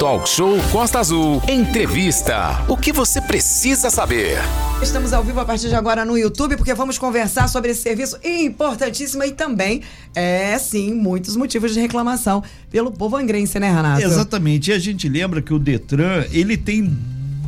Talk 0.00 0.26
Show 0.26 0.56
Costa 0.72 0.98
Azul. 0.98 1.42
Entrevista. 1.46 2.64
O 2.66 2.74
que 2.74 2.90
você 2.90 3.20
precisa 3.20 3.90
saber? 3.90 4.38
Estamos 4.82 5.12
ao 5.12 5.22
vivo 5.22 5.38
a 5.40 5.44
partir 5.44 5.68
de 5.68 5.74
agora 5.74 6.06
no 6.06 6.16
YouTube, 6.16 6.56
porque 6.56 6.72
vamos 6.72 6.96
conversar 6.96 7.48
sobre 7.48 7.72
esse 7.72 7.82
serviço 7.82 8.18
importantíssimo 8.24 9.22
e 9.24 9.32
também, 9.32 9.82
é 10.14 10.58
sim, 10.58 10.94
muitos 10.94 11.36
motivos 11.36 11.74
de 11.74 11.80
reclamação 11.80 12.42
pelo 12.70 12.90
povo 12.90 13.14
angrense, 13.14 13.60
né, 13.60 13.70
Renato? 13.70 14.00
Exatamente. 14.00 14.70
E 14.70 14.72
a 14.72 14.78
gente 14.78 15.06
lembra 15.06 15.42
que 15.42 15.52
o 15.52 15.58
Detran, 15.58 16.24
ele 16.32 16.56
tem 16.56 16.96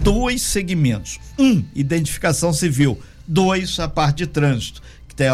dois 0.02 0.42
segmentos. 0.42 1.18
Um, 1.38 1.64
identificação 1.74 2.52
civil. 2.52 2.98
Dois, 3.26 3.80
a 3.80 3.88
parte 3.88 4.18
de 4.18 4.26
trânsito 4.26 4.82
que 5.08 5.24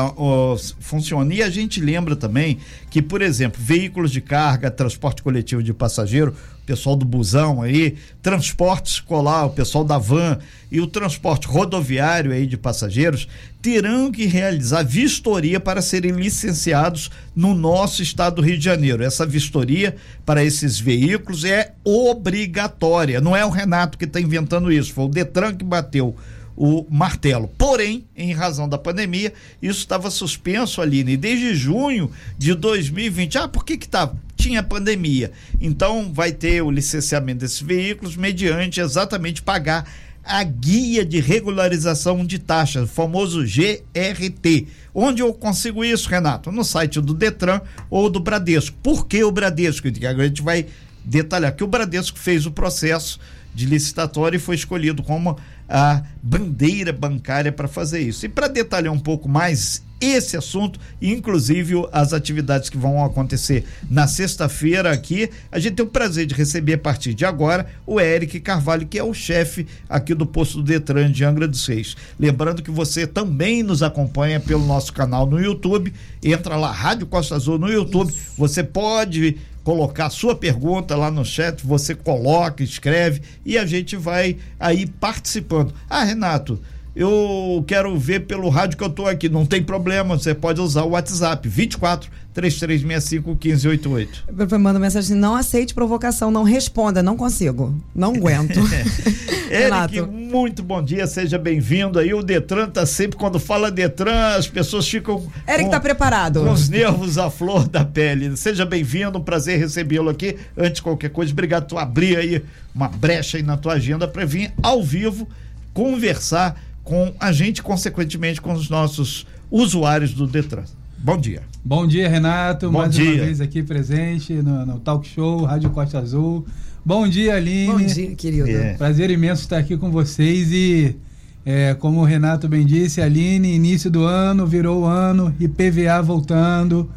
funciona. 0.80 1.32
E 1.34 1.42
a 1.42 1.50
gente 1.50 1.80
lembra 1.80 2.14
também 2.14 2.58
que, 2.90 3.00
por 3.00 3.22
exemplo, 3.22 3.60
veículos 3.62 4.10
de 4.10 4.20
carga, 4.20 4.70
transporte 4.70 5.22
coletivo 5.22 5.62
de 5.62 5.72
passageiro, 5.72 6.34
pessoal 6.68 6.94
do 6.94 7.06
busão 7.06 7.62
aí, 7.62 7.96
transporte 8.20 8.90
escolar, 8.90 9.46
o 9.46 9.50
pessoal 9.50 9.82
da 9.82 9.96
van 9.96 10.38
e 10.70 10.82
o 10.82 10.86
transporte 10.86 11.48
rodoviário 11.48 12.30
aí 12.30 12.46
de 12.46 12.58
passageiros 12.58 13.26
terão 13.62 14.12
que 14.12 14.26
realizar 14.26 14.82
vistoria 14.82 15.58
para 15.58 15.80
serem 15.80 16.12
licenciados 16.12 17.10
no 17.34 17.54
nosso 17.54 18.02
estado 18.02 18.36
do 18.36 18.42
Rio 18.42 18.58
de 18.58 18.64
Janeiro. 18.64 19.02
Essa 19.02 19.24
vistoria 19.24 19.96
para 20.26 20.44
esses 20.44 20.78
veículos 20.78 21.42
é 21.42 21.72
obrigatória. 21.82 23.18
Não 23.18 23.34
é 23.34 23.46
o 23.46 23.50
Renato 23.50 23.96
que 23.96 24.04
está 24.04 24.20
inventando 24.20 24.70
isso, 24.70 24.92
foi 24.92 25.06
o 25.06 25.08
Detran 25.08 25.54
que 25.54 25.64
bateu 25.64 26.14
o 26.60 26.84
martelo. 26.90 27.48
Porém, 27.56 28.04
em 28.16 28.32
razão 28.32 28.68
da 28.68 28.76
pandemia, 28.76 29.32
isso 29.62 29.78
estava 29.78 30.10
suspenso, 30.10 30.82
Aline, 30.82 31.16
desde 31.16 31.54
junho 31.54 32.10
de 32.36 32.52
2020. 32.52 33.38
Ah, 33.38 33.46
por 33.46 33.64
que 33.64 33.78
que 33.78 33.86
estava? 33.86 34.16
Tinha 34.36 34.60
pandemia. 34.60 35.30
Então, 35.60 36.12
vai 36.12 36.32
ter 36.32 36.60
o 36.60 36.70
licenciamento 36.70 37.38
desses 37.38 37.60
veículos 37.60 38.16
mediante 38.16 38.80
exatamente 38.80 39.40
pagar 39.40 39.88
a 40.24 40.42
guia 40.42 41.04
de 41.04 41.20
regularização 41.20 42.26
de 42.26 42.40
taxas, 42.40 42.82
o 42.82 42.92
famoso 42.92 43.44
GRT. 43.44 44.66
Onde 44.92 45.22
eu 45.22 45.32
consigo 45.32 45.84
isso, 45.84 46.08
Renato? 46.08 46.50
No 46.50 46.64
site 46.64 47.00
do 47.00 47.14
Detran 47.14 47.60
ou 47.88 48.10
do 48.10 48.18
Bradesco. 48.18 48.76
Por 48.82 49.06
que 49.06 49.22
o 49.22 49.30
Bradesco? 49.30 49.86
A 49.86 50.24
gente 50.26 50.42
vai 50.42 50.66
detalhar 51.04 51.54
que 51.54 51.62
o 51.62 51.68
Bradesco 51.68 52.18
fez 52.18 52.46
o 52.46 52.50
processo 52.50 53.20
de 53.54 53.64
licitatório 53.64 54.36
e 54.36 54.40
foi 54.40 54.56
escolhido 54.56 55.02
como 55.02 55.38
a 55.68 56.02
bandeira 56.22 56.92
bancária 56.92 57.52
para 57.52 57.68
fazer 57.68 58.00
isso. 58.00 58.24
E 58.24 58.28
para 58.28 58.48
detalhar 58.48 58.92
um 58.92 58.98
pouco 58.98 59.28
mais 59.28 59.82
esse 60.00 60.36
assunto, 60.36 60.78
inclusive 61.02 61.74
as 61.92 62.12
atividades 62.12 62.70
que 62.70 62.78
vão 62.78 63.04
acontecer 63.04 63.64
na 63.90 64.06
sexta-feira 64.06 64.92
aqui, 64.92 65.28
a 65.50 65.58
gente 65.58 65.74
tem 65.74 65.84
o 65.84 65.88
prazer 65.88 66.24
de 66.24 66.34
receber 66.34 66.74
a 66.74 66.78
partir 66.78 67.14
de 67.14 67.24
agora 67.24 67.66
o 67.84 68.00
Eric 68.00 68.38
Carvalho, 68.40 68.86
que 68.86 68.98
é 68.98 69.02
o 69.02 69.12
chefe 69.12 69.66
aqui 69.88 70.14
do 70.14 70.24
posto 70.24 70.58
do 70.58 70.62
Detran 70.62 71.10
de 71.10 71.24
Angra 71.24 71.48
dos 71.48 71.66
Reis. 71.66 71.96
Lembrando 72.18 72.62
que 72.62 72.70
você 72.70 73.06
também 73.06 73.62
nos 73.62 73.82
acompanha 73.82 74.38
pelo 74.38 74.64
nosso 74.64 74.92
canal 74.92 75.26
no 75.26 75.40
YouTube, 75.40 75.92
entra 76.22 76.56
lá 76.56 76.70
Rádio 76.70 77.06
Costa 77.06 77.34
Azul 77.34 77.58
no 77.58 77.68
YouTube, 77.68 78.14
você 78.36 78.62
pode 78.62 79.36
colocar 79.68 80.08
sua 80.08 80.34
pergunta 80.34 80.96
lá 80.96 81.10
no 81.10 81.26
chat, 81.26 81.62
você 81.62 81.94
coloca, 81.94 82.62
escreve 82.62 83.20
e 83.44 83.58
a 83.58 83.66
gente 83.66 83.96
vai 83.96 84.38
aí 84.58 84.86
participando. 84.86 85.74
Ah, 85.90 86.04
Renato, 86.04 86.58
eu 86.98 87.62
quero 87.64 87.96
ver 87.96 88.26
pelo 88.26 88.48
rádio 88.48 88.76
que 88.76 88.82
eu 88.82 88.88
estou 88.88 89.06
aqui. 89.06 89.28
Não 89.28 89.46
tem 89.46 89.62
problema, 89.62 90.18
você 90.18 90.34
pode 90.34 90.60
usar 90.60 90.82
o 90.82 90.90
WhatsApp 90.90 91.48
24 91.48 92.10
3365 92.34 93.30
1588. 93.30 94.58
Manda 94.58 94.80
mensagem 94.80 95.12
assim: 95.12 95.20
não 95.20 95.36
aceite 95.36 95.74
provocação, 95.74 96.28
não 96.28 96.42
responda, 96.42 97.00
não 97.00 97.16
consigo, 97.16 97.72
não 97.94 98.16
aguento. 98.16 98.58
Eric, 99.48 100.02
muito 100.10 100.60
bom 100.60 100.82
dia, 100.82 101.06
seja 101.06 101.38
bem-vindo 101.38 102.00
aí. 102.00 102.12
O 102.12 102.20
Detran 102.20 102.68
tá 102.68 102.84
sempre, 102.84 103.16
quando 103.16 103.38
fala 103.38 103.70
Detran, 103.70 104.34
as 104.36 104.48
pessoas 104.48 104.88
ficam. 104.88 105.24
Eric 105.46 105.66
com, 105.66 105.70
tá 105.70 105.78
preparado. 105.78 106.40
Com 106.40 106.50
os 106.50 106.68
nervos 106.68 107.16
à 107.16 107.30
flor 107.30 107.68
da 107.68 107.84
pele. 107.84 108.36
Seja 108.36 108.66
bem-vindo, 108.66 109.18
um 109.18 109.22
prazer 109.22 109.56
recebê-lo 109.60 110.10
aqui. 110.10 110.36
Antes 110.56 110.74
de 110.74 110.82
qualquer 110.82 111.10
coisa, 111.10 111.30
obrigado 111.30 111.68
por 111.68 111.78
abrir 111.78 112.16
aí 112.16 112.42
uma 112.74 112.88
brecha 112.88 113.36
aí 113.36 113.44
na 113.44 113.56
tua 113.56 113.74
agenda 113.74 114.08
para 114.08 114.24
vir 114.24 114.52
ao 114.60 114.82
vivo 114.82 115.28
conversar 115.72 116.60
com 116.88 117.12
a 117.20 117.30
gente, 117.32 117.62
consequentemente 117.62 118.40
com 118.40 118.54
os 118.54 118.70
nossos 118.70 119.26
usuários 119.50 120.14
do 120.14 120.26
Detran. 120.26 120.64
Bom 120.96 121.18
dia. 121.18 121.42
Bom 121.62 121.86
dia, 121.86 122.08
Renato. 122.08 122.70
Bom 122.70 122.78
Mais 122.78 122.94
dia. 122.94 123.10
uma 123.10 123.24
vez 123.26 123.42
aqui 123.42 123.62
presente 123.62 124.32
no, 124.32 124.64
no 124.64 124.80
Talk 124.80 125.06
Show, 125.06 125.44
Rádio 125.44 125.68
Costa 125.68 125.98
Azul. 125.98 126.46
Bom 126.82 127.06
dia, 127.06 127.34
Aline. 127.34 127.66
Bom 127.66 127.84
dia, 127.84 128.14
querido. 128.14 128.48
É. 128.48 128.72
Prazer 128.72 129.10
imenso 129.10 129.42
estar 129.42 129.58
aqui 129.58 129.76
com 129.76 129.90
vocês 129.90 130.50
e, 130.50 130.96
é, 131.44 131.74
como 131.74 132.00
o 132.00 132.04
Renato 132.04 132.48
bem 132.48 132.64
disse, 132.64 133.02
Aline, 133.02 133.54
início 133.54 133.90
do 133.90 134.04
ano, 134.04 134.46
virou 134.46 134.84
o 134.84 134.86
ano, 134.86 135.34
IPVA 135.38 136.00
voltando, 136.00 136.90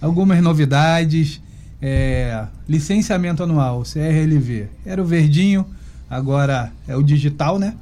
algumas 0.00 0.42
novidades, 0.42 1.40
é, 1.80 2.46
licenciamento 2.68 3.44
anual, 3.44 3.84
CRLV. 3.84 4.66
Era 4.84 5.00
o 5.00 5.04
verdinho, 5.04 5.64
agora 6.10 6.72
é 6.88 6.96
o 6.96 7.02
digital, 7.02 7.60
né? 7.60 7.74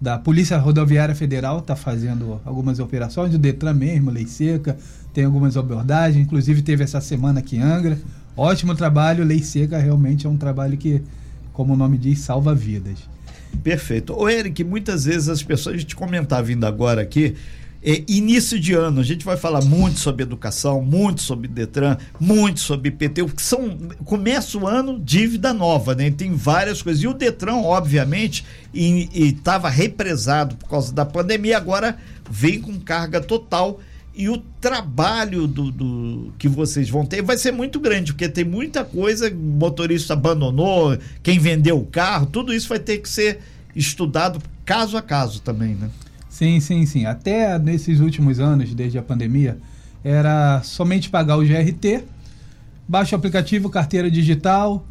da 0.00 0.18
Polícia 0.18 0.56
Rodoviária 0.58 1.14
Federal 1.14 1.58
está 1.58 1.74
fazendo 1.74 2.40
algumas 2.44 2.78
operações, 2.78 3.34
o 3.34 3.38
Detran 3.38 3.74
mesmo, 3.74 4.10
Lei 4.10 4.26
Seca, 4.26 4.76
tem 5.12 5.24
algumas 5.24 5.56
abordagens, 5.56 6.24
inclusive 6.24 6.62
teve 6.62 6.84
essa 6.84 7.00
semana 7.00 7.40
aqui 7.40 7.56
em 7.56 7.62
Angra. 7.62 7.98
Ótimo 8.36 8.74
trabalho, 8.74 9.24
Lei 9.24 9.42
Seca 9.42 9.78
realmente 9.78 10.26
é 10.26 10.30
um 10.30 10.36
trabalho 10.36 10.76
que, 10.76 11.02
como 11.52 11.74
o 11.74 11.76
nome 11.76 11.98
diz, 11.98 12.20
salva 12.20 12.54
vidas. 12.54 12.98
Perfeito. 13.64 14.14
Ô, 14.14 14.28
Eric, 14.28 14.62
muitas 14.62 15.04
vezes 15.04 15.28
as 15.28 15.42
pessoas, 15.42 15.74
a 15.74 15.78
gente 15.78 15.96
comentava 15.96 16.42
vindo 16.42 16.64
agora 16.64 17.02
aqui, 17.02 17.34
é, 17.80 18.02
início 18.08 18.58
de 18.58 18.74
ano, 18.74 19.00
a 19.00 19.04
gente 19.04 19.24
vai 19.24 19.36
falar 19.36 19.64
muito 19.64 20.00
sobre 20.00 20.24
educação, 20.24 20.82
muito 20.82 21.22
sobre 21.22 21.46
Detran, 21.46 21.96
muito 22.18 22.58
sobre 22.58 22.88
IPT, 22.88 23.24
que 23.26 23.42
são. 23.42 23.78
Começa 24.04 24.58
o 24.58 24.66
ano, 24.66 24.98
dívida 24.98 25.54
nova, 25.54 25.94
né? 25.94 26.10
Tem 26.10 26.34
várias 26.34 26.82
coisas. 26.82 27.02
E 27.02 27.06
o 27.06 27.14
Detran, 27.14 27.56
obviamente, 27.56 28.44
estava 28.74 29.68
represado 29.68 30.56
por 30.56 30.68
causa 30.68 30.92
da 30.92 31.04
pandemia, 31.04 31.56
agora 31.56 31.96
vem 32.28 32.60
com 32.60 32.78
carga 32.80 33.20
total. 33.20 33.80
E 34.12 34.28
o 34.28 34.38
trabalho 34.60 35.46
do, 35.46 35.70
do, 35.70 36.32
que 36.36 36.48
vocês 36.48 36.90
vão 36.90 37.06
ter 37.06 37.22
vai 37.22 37.38
ser 37.38 37.52
muito 37.52 37.78
grande, 37.78 38.12
porque 38.12 38.28
tem 38.28 38.44
muita 38.44 38.84
coisa, 38.84 39.30
motorista 39.30 40.14
abandonou, 40.14 40.98
quem 41.22 41.38
vendeu 41.38 41.78
o 41.78 41.86
carro, 41.86 42.26
tudo 42.26 42.52
isso 42.52 42.68
vai 42.68 42.80
ter 42.80 42.98
que 42.98 43.08
ser 43.08 43.38
estudado 43.76 44.42
caso 44.64 44.96
a 44.96 45.02
caso 45.02 45.40
também, 45.40 45.76
né? 45.76 45.88
Sim, 46.38 46.60
sim, 46.60 46.86
sim. 46.86 47.04
Até 47.04 47.58
nesses 47.58 47.98
últimos 47.98 48.38
anos, 48.38 48.72
desde 48.72 48.96
a 48.96 49.02
pandemia, 49.02 49.58
era 50.04 50.62
somente 50.62 51.10
pagar 51.10 51.36
o 51.36 51.44
GRT, 51.44 52.04
baixa 52.86 53.16
o 53.16 53.18
aplicativo, 53.18 53.68
carteira 53.68 54.08
digital, 54.08 54.86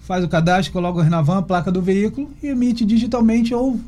faz 0.00 0.22
o 0.22 0.28
cadastro, 0.28 0.70
coloca 0.70 0.98
o 0.98 1.02
Renavan, 1.02 1.44
placa 1.44 1.72
do 1.72 1.80
veículo 1.80 2.30
e 2.42 2.48
emite 2.48 2.84
digitalmente 2.84 3.54
ou 3.54 3.80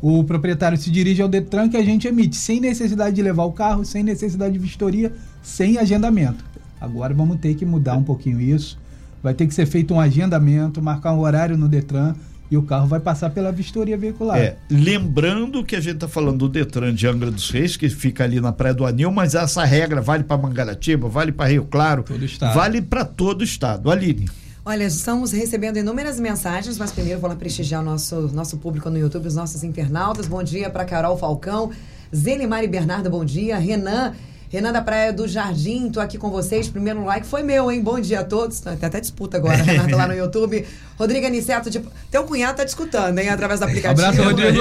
o 0.00 0.24
proprietário 0.24 0.78
se 0.78 0.90
dirige 0.90 1.20
ao 1.20 1.28
Detran 1.28 1.68
que 1.68 1.76
a 1.76 1.84
gente 1.84 2.08
emite, 2.08 2.36
sem 2.36 2.58
necessidade 2.58 3.14
de 3.14 3.20
levar 3.20 3.44
o 3.44 3.52
carro, 3.52 3.84
sem 3.84 4.02
necessidade 4.02 4.54
de 4.54 4.58
vistoria, 4.58 5.12
sem 5.42 5.76
agendamento. 5.76 6.42
Agora 6.80 7.12
vamos 7.12 7.38
ter 7.38 7.54
que 7.54 7.66
mudar 7.66 7.96
um 7.96 8.02
pouquinho 8.02 8.40
isso. 8.40 8.78
Vai 9.22 9.34
ter 9.34 9.46
que 9.46 9.52
ser 9.52 9.66
feito 9.66 9.92
um 9.92 10.00
agendamento, 10.00 10.80
marcar 10.80 11.12
um 11.12 11.20
horário 11.20 11.58
no 11.58 11.68
Detran 11.68 12.14
e 12.50 12.56
o 12.56 12.62
carro 12.62 12.86
vai 12.86 12.98
passar 12.98 13.30
pela 13.30 13.52
vistoria 13.52 13.96
veicular. 13.96 14.38
É, 14.38 14.56
lembrando 14.68 15.64
que 15.64 15.76
a 15.76 15.80
gente 15.80 15.94
está 15.94 16.08
falando 16.08 16.38
do 16.38 16.48
Detran 16.48 16.92
de 16.92 17.06
Angra 17.06 17.30
dos 17.30 17.48
Reis, 17.50 17.76
que 17.76 17.88
fica 17.88 18.24
ali 18.24 18.40
na 18.40 18.52
Praia 18.52 18.74
do 18.74 18.84
Anil, 18.84 19.12
mas 19.12 19.34
essa 19.34 19.64
regra 19.64 20.00
vale 20.00 20.24
para 20.24 20.36
Mangaratiba, 20.36 21.08
vale 21.08 21.30
para 21.30 21.50
Rio 21.50 21.64
Claro, 21.64 22.04
vale 22.52 22.82
para 22.82 23.04
todo 23.04 23.42
o 23.42 23.44
estado. 23.44 23.90
Aline. 23.90 24.28
Olha, 24.64 24.84
estamos 24.84 25.32
recebendo 25.32 25.78
inúmeras 25.78 26.20
mensagens, 26.20 26.76
mas 26.76 26.92
primeiro 26.92 27.20
vou 27.20 27.30
lá 27.30 27.36
prestigiar 27.36 27.80
o 27.80 27.84
nosso, 27.84 28.28
nosso 28.34 28.58
público 28.58 28.90
no 28.90 28.98
YouTube, 28.98 29.26
os 29.26 29.34
nossos 29.34 29.62
internautas. 29.62 30.26
Bom 30.26 30.42
dia 30.42 30.68
para 30.68 30.84
Carol 30.84 31.16
Falcão, 31.16 31.70
Zelimari 32.14 32.66
Bernardo, 32.66 33.08
bom 33.08 33.24
dia. 33.24 33.58
Renan 33.58 34.12
Renan 34.50 34.72
da 34.72 34.82
Praia 34.82 35.12
do 35.12 35.28
Jardim, 35.28 35.88
tô 35.90 36.00
aqui 36.00 36.18
com 36.18 36.28
vocês. 36.28 36.68
Primeiro 36.68 37.04
like 37.04 37.24
foi 37.24 37.40
meu, 37.44 37.70
hein? 37.70 37.80
Bom 37.80 38.00
dia 38.00 38.18
a 38.18 38.24
todos. 38.24 38.58
Tem 38.58 38.72
até 38.72 38.98
disputa 38.98 39.36
agora, 39.36 39.62
Renato, 39.62 39.94
lá 39.96 40.08
no 40.08 40.12
YouTube. 40.12 40.66
Rodrigo 40.98 41.24
Aniceto, 41.24 41.70
tipo, 41.70 41.88
teu 42.10 42.24
cunhado 42.24 42.56
tá 42.56 42.64
discutando, 42.64 43.16
hein? 43.20 43.28
Através 43.28 43.60
do 43.60 43.66
aplicativo. 43.66 44.08
Abraço, 44.08 44.28
Rodrigo. 44.28 44.60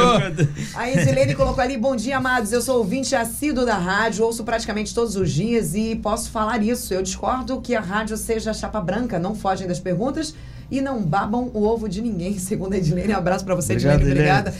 A 0.76 0.92
Isilene 0.92 1.34
colocou 1.34 1.64
ali, 1.64 1.76
bom 1.76 1.96
dia, 1.96 2.18
amados. 2.18 2.52
Eu 2.52 2.62
sou 2.62 2.78
ouvinte 2.78 3.16
assíduo 3.16 3.66
da 3.66 3.80
rádio, 3.80 4.24
ouço 4.24 4.44
praticamente 4.44 4.94
todos 4.94 5.16
os 5.16 5.32
dias 5.32 5.74
e 5.74 5.96
posso 5.96 6.30
falar 6.30 6.62
isso. 6.62 6.94
Eu 6.94 7.02
discordo 7.02 7.60
que 7.60 7.76
a 7.76 7.82
rádio 7.82 8.16
seja 8.16 8.54
chapa 8.54 8.80
branca, 8.80 9.18
não 9.18 9.34
fogem 9.34 9.68
das 9.68 9.80
perguntas 9.80 10.36
e 10.70 10.82
não 10.82 11.02
babam 11.02 11.50
o 11.52 11.64
ovo 11.64 11.90
de 11.90 12.00
ninguém, 12.00 12.38
segundo 12.38 12.74
a 12.74 12.78
Edilene. 12.78 13.12
Um 13.12 13.18
abraço 13.18 13.44
para 13.44 13.56
você, 13.56 13.74
Obrigado, 13.74 14.02
Edilene. 14.02 14.20
Obrigada. 14.20 14.54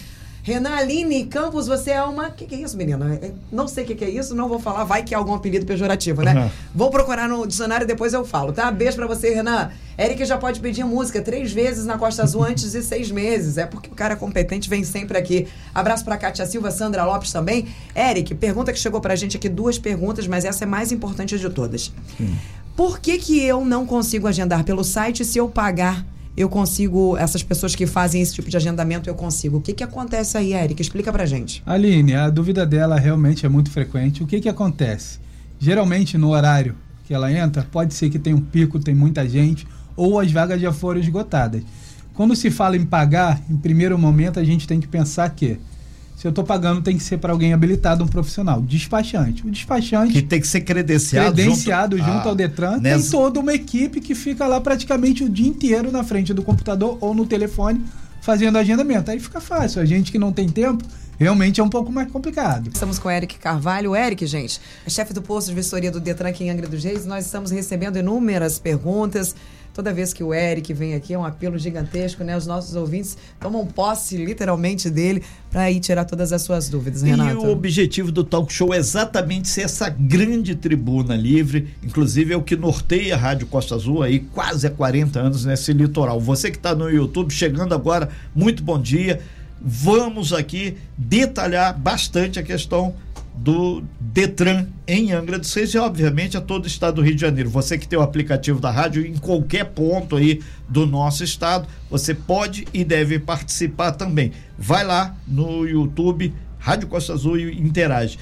Renan 0.44 0.72
Aline 0.76 1.26
Campos, 1.26 1.68
você 1.68 1.92
é 1.92 2.04
uma. 2.04 2.28
O 2.28 2.32
que, 2.32 2.46
que, 2.46 2.56
é 2.56 2.60
isso, 2.60 2.78
menina? 2.78 3.20
É, 3.22 3.32
não 3.52 3.68
sei 3.68 3.84
o 3.84 3.88
que, 3.88 3.96
que, 3.96 4.06
é 4.06 4.10
isso, 4.10 4.34
não 4.34 4.48
vou 4.48 4.60
falar, 4.60 4.84
vai 4.84 5.04
que 5.04 5.14
é 5.14 5.18
algum 5.18 5.34
apelido 5.34 5.66
pejorativo, 5.66 6.22
né? 6.22 6.34
Uhum. 6.34 6.50
Vou 6.74 6.90
procurar 6.90 7.28
no 7.28 7.46
dicionário 7.46 7.86
depois 7.86 8.14
eu 8.14 8.24
falo, 8.26 8.52
tá? 8.52 8.72
Beijo 8.72 8.96
pra 8.96 9.08
você, 9.08 9.34
Renan. 9.34 9.70
Eric 9.98 10.24
já 10.24 10.38
pode 10.38 10.62
pedir 10.62 10.86
música 10.86 11.22
três 11.22 11.52
vezes 11.52 11.86
na 11.86 11.98
Costa 11.98 12.24
Azul 12.24 12.44
antes 12.44 12.72
de 12.72 12.82
seis 12.82 13.12
meses. 13.12 13.58
É 13.58 13.66
porque 13.66 13.90
o 13.90 13.96
cara 13.96 14.16
competente 14.16 14.70
vem 14.70 14.84
sempre 14.84 15.18
aqui. 15.18 15.48
Abraço 15.76 16.06
pra 16.06 16.18
Kátia 16.18 16.46
Silva, 16.46 16.72
Sandra 16.72 17.04
Lopes 17.04 17.34
também. 17.34 17.68
Eric, 17.94 18.34
pergunta 18.36 18.72
que 18.72 18.80
chegou 18.80 19.02
pra 19.02 19.16
gente 19.16 19.36
aqui, 19.36 19.50
duas 19.50 19.78
perguntas, 19.78 20.26
mas 20.26 20.46
essa 20.46 20.64
é 20.64 20.68
mais 20.68 20.94
importante 20.94 21.38
de 21.38 21.50
todas. 21.50 21.92
Hum. 22.20 22.34
Por 22.78 23.00
que, 23.00 23.18
que 23.18 23.44
eu 23.44 23.66
não 23.66 23.86
consigo 23.86 24.26
agendar 24.26 24.64
pelo 24.64 24.86
site 24.86 25.26
se 25.26 25.38
eu 25.38 25.50
pagar? 25.50 26.06
Eu 26.40 26.48
consigo, 26.48 27.18
essas 27.18 27.44
pessoas 27.44 27.76
que 27.76 27.86
fazem 27.86 28.22
esse 28.22 28.34
tipo 28.34 28.50
de 28.50 28.56
agendamento, 28.56 29.10
eu 29.10 29.14
consigo. 29.14 29.58
O 29.58 29.62
que, 29.62 29.74
que 29.74 29.84
acontece 29.84 30.38
aí, 30.38 30.54
Eric? 30.54 30.82
Explica 30.82 31.12
pra 31.12 31.26
gente. 31.26 31.62
Aline, 31.66 32.16
a 32.16 32.30
dúvida 32.30 32.66
dela 32.66 32.98
realmente 32.98 33.46
é 33.46 33.50
muito 33.50 33.70
frequente. 33.70 34.24
O 34.24 34.26
que, 34.26 34.40
que 34.40 34.48
acontece? 34.48 35.20
Geralmente, 35.60 36.18
no 36.18 36.30
horário 36.30 36.76
que 37.06 37.14
ela 37.14 37.30
entra, 37.30 37.68
pode 37.70 37.94
ser 37.94 38.10
que 38.10 38.18
tenha 38.18 38.38
um 38.38 38.40
pico, 38.40 38.80
tem 38.80 38.96
muita 38.96 39.28
gente, 39.28 39.68
ou 39.98 40.18
as 40.18 40.32
vagas 40.32 40.62
já 40.62 40.72
foram 40.72 41.02
esgotadas. 41.02 41.62
Quando 42.14 42.34
se 42.38 42.50
fala 42.50 42.78
em 42.78 42.86
pagar, 42.86 43.42
em 43.50 43.58
primeiro 43.58 44.00
momento 44.00 44.40
a 44.40 44.44
gente 44.46 44.66
tem 44.66 44.80
que 44.80 44.88
pensar 44.88 45.30
que 45.32 45.60
se 46.20 46.28
eu 46.28 46.32
estou 46.32 46.44
pagando, 46.44 46.82
tem 46.82 46.98
que 46.98 47.04
ser 47.04 47.18
para 47.18 47.32
alguém 47.32 47.54
habilitado, 47.54 48.04
um 48.04 48.08
profissional. 48.08 48.62
Despachante. 48.62 49.48
O 49.48 49.50
despachante. 49.50 50.12
Que 50.12 50.22
tem 50.22 50.42
que 50.42 50.48
ser 50.50 50.60
credenciado. 50.60 51.34
Credenciado 51.34 51.98
junto, 51.98 52.12
junto 52.12 52.28
ah, 52.28 52.30
ao 52.32 52.36
Detran. 52.36 52.78
Nessa... 52.78 53.04
Tem 53.04 53.12
toda 53.12 53.40
uma 53.40 53.54
equipe 53.54 54.02
que 54.02 54.14
fica 54.14 54.46
lá 54.46 54.60
praticamente 54.60 55.24
o 55.24 55.30
dia 55.30 55.48
inteiro 55.48 55.94
na 55.94 56.04
frente 56.04 56.34
do 56.34 56.44
computador 56.44 56.98
ou 57.00 57.14
no 57.14 57.26
telefone 57.26 57.86
fazendo 58.20 58.58
agendamento. 58.58 59.10
Aí 59.10 59.18
fica 59.18 59.40
fácil. 59.40 59.82
A 59.82 59.86
gente 59.86 60.12
que 60.12 60.20
não 60.20 60.34
tem 60.34 60.50
tempo, 60.50 60.84
realmente 61.18 61.62
é 61.62 61.64
um 61.64 61.70
pouco 61.70 61.90
mais 61.90 62.12
complicado. 62.12 62.70
Estamos 62.74 63.00
com 63.00 63.08
o 63.08 63.12
Eric 63.12 63.40
Carvalho. 63.40 63.92
O 63.92 63.96
Eric, 63.96 64.28
gente, 64.28 64.60
é 64.86 64.90
chefe 64.90 65.14
do 65.14 65.22
posto 65.22 65.48
de 65.48 65.56
vistoria 65.56 65.90
do 65.90 66.02
Detran 66.02 66.28
aqui 66.28 66.44
em 66.44 66.50
Angra 66.50 66.68
dos 66.68 66.84
Reis. 66.84 67.06
Nós 67.06 67.28
estamos 67.28 67.50
recebendo 67.50 67.98
inúmeras 67.98 68.60
perguntas 68.60 69.34
Toda 69.74 69.94
vez 69.94 70.14
que 70.14 70.24
o 70.24 70.34
Eric 70.34 70.74
vem 70.74 70.94
aqui 70.94 71.14
é 71.14 71.18
um 71.18 71.24
apelo 71.24 71.58
gigantesco, 71.58 72.24
né? 72.24 72.36
Os 72.36 72.46
nossos 72.46 72.76
ouvintes 72.76 73.18
tomam 73.40 73.66
posse 73.66 74.18
literalmente 74.18 74.90
dele 74.90 75.24
para 75.52 75.72
ir 75.72 75.80
tirar 75.80 76.06
todas 76.06 76.34
as 76.34 76.42
suas 76.42 76.70
dúvidas, 76.70 77.02
Renato. 77.02 77.32
E 77.32 77.48
o 77.48 77.52
objetivo 77.52 78.12
do 78.12 78.24
talk 78.24 78.52
show 78.52 78.74
é 78.74 78.78
exatamente 78.78 79.48
ser 79.48 79.62
essa 79.62 79.90
grande 79.90 80.56
tribuna 80.56 81.16
livre, 81.16 81.74
inclusive 81.84 82.34
é 82.34 82.38
o 82.38 82.42
que 82.42 82.56
norteia 82.56 83.16
a 83.16 83.18
Rádio 83.18 83.48
Costa 83.48 83.76
Azul 83.76 84.04
aí 84.04 84.20
quase 84.20 84.68
há 84.68 84.70
40 84.70 85.20
anos 85.20 85.46
nesse 85.46 85.72
litoral. 85.74 86.20
Você 86.20 86.52
que 86.52 86.58
está 86.58 86.76
no 86.76 86.90
YouTube 86.90 87.32
chegando 87.32 87.74
agora, 87.74 88.10
muito 88.36 88.64
bom 88.64 88.80
dia. 88.80 89.22
Vamos 89.62 90.32
aqui 90.32 90.78
detalhar 90.98 91.78
bastante 91.78 92.40
a 92.40 92.44
questão 92.44 92.96
do 93.44 93.82
Detran 94.00 94.68
em 94.86 95.14
Angra 95.14 95.40
dos 95.40 95.54
Reis 95.54 95.74
e, 95.74 95.78
obviamente, 95.78 96.36
a 96.36 96.42
todo 96.42 96.66
o 96.66 96.68
estado 96.68 96.96
do 96.96 97.02
Rio 97.02 97.16
de 97.16 97.22
Janeiro. 97.22 97.50
Você 97.50 97.78
que 97.78 97.88
tem 97.88 97.98
o 97.98 98.02
aplicativo 98.02 98.60
da 98.60 98.70
rádio 98.70 99.06
em 99.06 99.16
qualquer 99.16 99.66
ponto 99.66 100.18
aí 100.18 100.42
do 100.68 100.86
nosso 100.86 101.24
estado, 101.24 101.68
você 101.90 102.14
pode 102.14 102.68
e 102.74 102.84
deve 102.84 103.18
participar 103.18 103.94
também. 103.94 104.34
Vai 104.58 104.84
lá 104.84 105.16
no 105.26 105.66
YouTube, 105.66 106.34
Rádio 106.58 106.90
Costa 106.90 107.14
Azul 107.14 107.38
e 107.38 107.58
interage. 107.60 108.20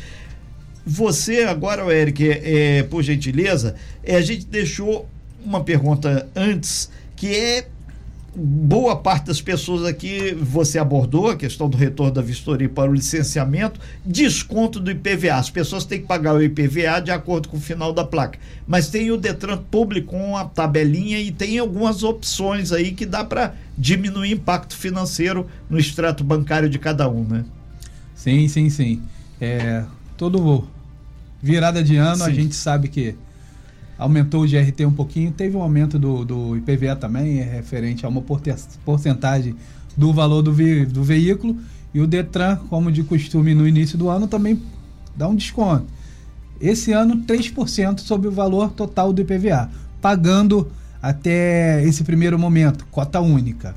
Você 0.86 1.44
agora, 1.44 1.84
Eric, 1.94 2.30
é, 2.30 2.78
é, 2.78 2.84
por 2.84 3.02
gentileza, 3.02 3.76
é, 4.04 4.16
a 4.16 4.22
gente 4.22 4.46
deixou 4.46 5.10
uma 5.44 5.64
pergunta 5.64 6.30
antes 6.36 6.92
que 7.16 7.36
é 7.36 7.68
boa 8.40 8.96
parte 8.96 9.26
das 9.26 9.42
pessoas 9.42 9.84
aqui 9.84 10.32
você 10.40 10.78
abordou 10.78 11.32
a 11.32 11.36
questão 11.36 11.68
do 11.68 11.76
retorno 11.76 12.14
da 12.14 12.22
vistoria 12.22 12.70
para 12.70 12.90
o 12.90 12.94
licenciamento, 12.94 13.80
desconto 14.06 14.80
do 14.80 14.92
IPVA. 14.92 15.34
As 15.34 15.50
pessoas 15.50 15.86
têm 15.86 16.02
que 16.02 16.08
pagar 16.08 16.36
o 16.36 16.44
IPVA 16.44 17.02
de 17.04 17.10
acordo 17.10 17.50
com 17.50 17.58
o 17.58 17.60
final 17.60 17.92
da 17.92 18.06
placa. 18.06 18.38
Mas 18.68 18.90
tem 18.90 19.10
o 19.10 19.18
Detran 19.18 19.58
Público 19.58 20.12
com 20.12 20.38
a 20.38 20.46
tabelinha 20.46 21.20
e 21.20 21.32
tem 21.32 21.58
algumas 21.58 22.04
opções 22.04 22.72
aí 22.72 22.92
que 22.92 23.08
dá 23.08 23.26
para 23.26 23.56
diminuir 23.76 24.30
o 24.30 24.36
impacto 24.36 24.76
financeiro 24.76 25.48
no 25.68 25.80
extrato 25.80 26.24
bancário 26.24 26.70
de 26.70 26.78
cada 26.78 27.10
um, 27.10 27.24
né? 27.24 27.44
Sim, 28.16 28.48
sim, 28.48 28.70
sim. 28.70 29.02
É, 29.42 29.84
todo 30.16 30.68
virada 31.42 31.84
de 31.84 31.96
ano 31.96 32.24
sim. 32.24 32.32
a 32.32 32.34
gente 32.34 32.56
sabe 32.56 32.88
que 32.88 33.16
aumentou 33.98 34.44
o 34.44 34.48
GRT 34.48 34.86
um 34.86 34.94
pouquinho, 34.94 35.32
teve 35.32 35.58
um 35.58 35.62
aumento 35.62 35.98
do, 35.98 36.24
do 36.24 36.58
IPVA 36.58 36.96
também, 36.96 37.40
é 37.40 37.44
referente 37.44 38.06
a 38.06 38.10
uma 38.10 38.22
porcentagem 38.86 39.56
do 39.96 40.14
valor 40.14 40.42
do, 40.42 40.54
ve 40.54 40.86
do 40.86 41.04
veículo, 41.04 41.58
e 41.94 42.00
o 42.00 42.06
Detran, 42.06 42.58
como 42.70 42.92
de 42.92 43.04
costume 43.04 43.56
no 43.56 43.68
início 43.68 43.98
do 43.98 44.10
ano, 44.10 44.28
também 44.28 44.62
dá 45.16 45.28
um 45.28 45.36
desconto. 45.36 45.86
Esse 46.62 46.92
ano, 46.92 47.24
3% 47.26 48.00
sobre 48.00 48.28
o 48.28 48.32
valor 48.32 48.72
total 48.72 49.12
do 49.12 49.22
IPVA, 49.22 49.70
pagando 50.02 50.72
até 51.02 51.84
esse 51.84 52.04
primeiro 52.04 52.38
momento, 52.38 52.86
cota 52.92 53.20
única. 53.20 53.76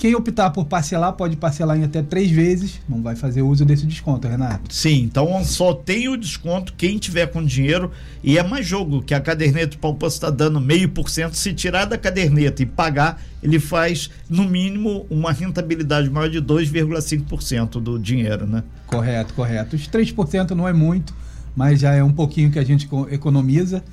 Quem 0.00 0.14
optar 0.14 0.48
por 0.48 0.64
parcelar 0.64 1.12
pode 1.12 1.36
parcelar 1.36 1.76
em 1.76 1.84
até 1.84 2.02
três 2.02 2.30
vezes, 2.30 2.80
não 2.88 3.02
vai 3.02 3.14
fazer 3.14 3.42
uso 3.42 3.66
desse 3.66 3.84
desconto, 3.84 4.26
Renato. 4.26 4.74
Sim, 4.74 5.02
então 5.02 5.44
só 5.44 5.74
tem 5.74 6.08
o 6.08 6.16
desconto 6.16 6.72
quem 6.72 6.96
tiver 6.96 7.26
com 7.26 7.44
dinheiro 7.44 7.90
e 8.24 8.38
é 8.38 8.42
mais 8.42 8.66
jogo 8.66 9.02
que 9.02 9.12
a 9.12 9.20
caderneta 9.20 9.76
Palmas 9.76 10.14
está 10.14 10.30
dando 10.30 10.58
meio 10.58 10.88
por 10.88 11.10
cento. 11.10 11.36
Se 11.36 11.52
tirar 11.52 11.84
da 11.84 11.98
caderneta 11.98 12.62
e 12.62 12.66
pagar, 12.66 13.22
ele 13.42 13.60
faz 13.60 14.08
no 14.26 14.48
mínimo 14.48 15.04
uma 15.10 15.32
rentabilidade 15.32 16.08
maior 16.08 16.30
de 16.30 16.40
2,5% 16.40 17.72
do 17.72 17.98
dinheiro, 17.98 18.46
né? 18.46 18.64
Correto, 18.86 19.34
correto. 19.34 19.76
Os 19.76 19.86
3% 19.86 20.52
não 20.52 20.66
é 20.66 20.72
muito, 20.72 21.14
mas 21.54 21.78
já 21.78 21.92
é 21.92 22.02
um 22.02 22.12
pouquinho 22.12 22.50
que 22.50 22.58
a 22.58 22.64
gente 22.64 22.88
economiza. 23.10 23.84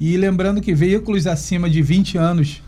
E 0.00 0.16
lembrando 0.16 0.60
que 0.60 0.74
veículos 0.74 1.28
acima 1.28 1.70
de 1.70 1.80
20 1.80 2.18
anos 2.18 2.60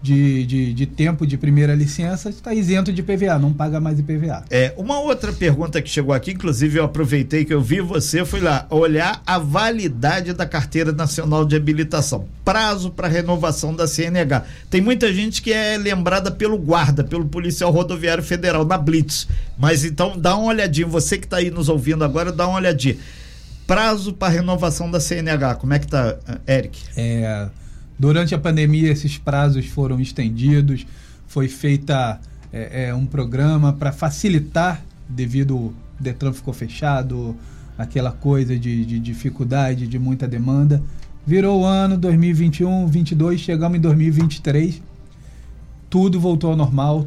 de, 0.00 0.44
de, 0.46 0.74
de 0.74 0.86
tempo 0.86 1.26
de 1.26 1.36
primeira 1.36 1.74
licença, 1.74 2.30
está 2.30 2.54
isento 2.54 2.92
de 2.92 3.02
PVA, 3.02 3.38
não 3.38 3.52
paga 3.52 3.80
mais 3.80 3.98
IPVA. 3.98 4.44
É, 4.48 4.72
uma 4.76 5.00
outra 5.00 5.32
pergunta 5.32 5.82
que 5.82 5.90
chegou 5.90 6.14
aqui, 6.14 6.32
inclusive 6.32 6.78
eu 6.78 6.84
aproveitei 6.84 7.44
que 7.44 7.52
eu 7.52 7.60
vi 7.60 7.80
você, 7.80 8.24
fui 8.24 8.40
lá 8.40 8.66
olhar 8.70 9.20
a 9.26 9.38
validade 9.38 10.32
da 10.32 10.46
Carteira 10.46 10.92
Nacional 10.92 11.44
de 11.44 11.56
Habilitação, 11.56 12.28
prazo 12.44 12.90
para 12.90 13.08
renovação 13.08 13.74
da 13.74 13.86
CNH. 13.86 14.44
Tem 14.70 14.80
muita 14.80 15.12
gente 15.12 15.42
que 15.42 15.52
é 15.52 15.76
lembrada 15.76 16.30
pelo 16.30 16.56
guarda, 16.56 17.02
pelo 17.02 17.26
policial 17.26 17.70
rodoviário 17.70 18.22
federal, 18.22 18.64
na 18.64 18.78
Blitz. 18.78 19.26
Mas 19.58 19.84
então 19.84 20.16
dá 20.16 20.36
uma 20.36 20.48
olhadinha, 20.48 20.86
você 20.86 21.18
que 21.18 21.24
está 21.24 21.38
aí 21.38 21.50
nos 21.50 21.68
ouvindo 21.68 22.04
agora, 22.04 22.30
dá 22.30 22.46
uma 22.46 22.58
olhadinha. 22.58 22.96
Prazo 23.66 24.14
para 24.14 24.32
renovação 24.32 24.90
da 24.90 25.00
CNH, 25.00 25.56
como 25.56 25.74
é 25.74 25.78
que 25.78 25.86
tá, 25.86 26.16
Eric? 26.46 26.80
É, 26.96 27.48
durante 27.98 28.34
a 28.34 28.38
pandemia, 28.38 28.90
esses 28.90 29.18
prazos 29.18 29.66
foram 29.66 30.00
estendidos, 30.00 30.86
foi 31.26 31.48
feita 31.48 32.20
é, 32.52 32.88
é, 32.88 32.94
um 32.94 33.06
programa 33.06 33.72
para 33.72 33.92
facilitar, 33.92 34.82
devido 35.08 35.56
o 35.56 35.74
Detran 35.98 36.32
ficou 36.32 36.54
fechado, 36.54 37.36
aquela 37.76 38.12
coisa 38.12 38.58
de, 38.58 38.84
de 38.84 38.98
dificuldade, 38.98 39.86
de 39.86 39.98
muita 39.98 40.26
demanda. 40.26 40.82
Virou 41.26 41.60
o 41.60 41.64
ano 41.64 41.96
2021, 41.96 42.86
22, 42.86 43.40
chegamos 43.40 43.78
em 43.78 43.80
2023, 43.80 44.82
tudo 45.90 46.18
voltou 46.18 46.50
ao 46.50 46.56
normal, 46.56 47.06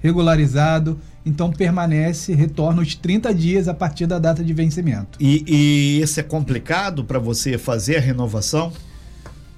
regularizado 0.00 0.98
então 1.26 1.50
permanece, 1.50 2.32
retorna 2.34 2.80
os 2.80 2.94
30 2.94 3.34
dias 3.34 3.66
a 3.66 3.74
partir 3.74 4.06
da 4.06 4.16
data 4.16 4.44
de 4.44 4.54
vencimento. 4.54 5.18
E, 5.20 5.44
e 5.44 6.00
isso 6.00 6.20
é 6.20 6.22
complicado 6.22 7.04
para 7.04 7.18
você 7.18 7.58
fazer 7.58 7.96
a 7.96 8.00
renovação? 8.00 8.72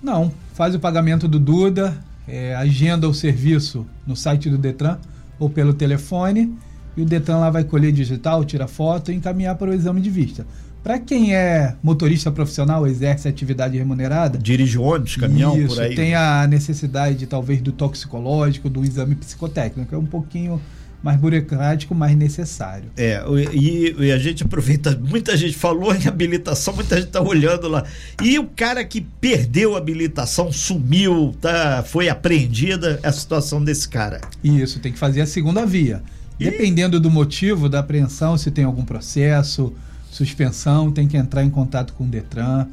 Não, 0.03 0.33
faz 0.59 0.75
o 0.75 0.81
pagamento 0.81 1.29
do 1.29 1.39
Duda, 1.39 1.97
é, 2.27 2.53
agenda 2.57 3.09
o 3.09 3.15
serviço 3.15 3.87
no 4.05 4.17
site 4.17 4.51
do 4.51 4.59
Detran 4.59 4.99
ou 5.39 5.49
pelo 5.49 5.73
telefone 5.73 6.53
e 6.97 7.03
o 7.03 7.05
Detran 7.05 7.37
lá 7.37 7.49
vai 7.49 7.63
colher 7.63 7.93
digital, 7.93 8.45
tira 8.45 8.67
foto 8.67 9.13
e 9.13 9.15
encaminhar 9.15 9.55
para 9.55 9.71
o 9.71 9.73
exame 9.73 10.01
de 10.01 10.11
vista. 10.11 10.45
Para 10.83 10.99
quem 10.99 11.33
é 11.33 11.77
motorista 11.81 12.33
profissional, 12.33 12.89
exerce 12.89 13.29
atividade 13.29 13.79
remunerada, 13.79 14.37
dirige 14.37 14.77
ônibus, 14.79 15.15
caminhão 15.15 15.57
isso, 15.57 15.77
por 15.77 15.85
aí, 15.85 15.95
tem 15.95 16.17
a 16.17 16.45
necessidade 16.49 17.25
talvez 17.29 17.63
do 17.63 17.71
toxicológico, 17.71 18.69
do 18.69 18.83
exame 18.83 19.15
psicotécnico, 19.15 19.95
é 19.95 19.99
um 19.99 20.07
pouquinho 20.07 20.61
mais 21.03 21.19
burocrático, 21.19 21.95
mais 21.95 22.17
necessário. 22.17 22.91
É, 22.97 23.23
e, 23.53 23.95
e, 23.99 24.13
a 24.13 24.19
gente 24.19 24.43
aproveita, 24.43 24.99
muita 25.01 25.37
gente 25.37 25.57
falou 25.57 25.95
em 25.95 26.07
habilitação, 26.07 26.75
muita 26.75 26.97
gente 26.97 27.07
está 27.07 27.21
olhando 27.21 27.69
lá. 27.69 27.85
E 28.23 28.39
o 28.39 28.47
cara 28.47 28.85
que 28.85 29.01
perdeu 29.01 29.75
a 29.75 29.79
habilitação, 29.79 30.53
sumiu, 30.53 31.35
tá, 31.41 31.85
foi 31.87 32.09
apreendida, 32.09 32.99
é 33.03 33.09
a 33.09 33.13
situação 33.13 33.63
desse 33.63 33.89
cara. 33.89 34.21
Isso, 34.43 34.81
tem 34.81 34.93
que 34.93 34.99
fazer 34.99 35.21
a 35.21 35.27
segunda 35.27 35.65
via. 35.65 36.03
E... 36.39 36.45
Dependendo 36.45 36.99
do 36.99 37.11
motivo 37.11 37.69
da 37.69 37.79
apreensão, 37.79 38.37
se 38.37 38.51
tem 38.51 38.65
algum 38.65 38.85
processo, 38.85 39.73
suspensão, 40.11 40.91
tem 40.91 41.07
que 41.07 41.17
entrar 41.17 41.45
em 41.45 41.51
contato 41.51 41.93
com 41.93 42.05
o 42.05 42.09
Detran 42.09 42.67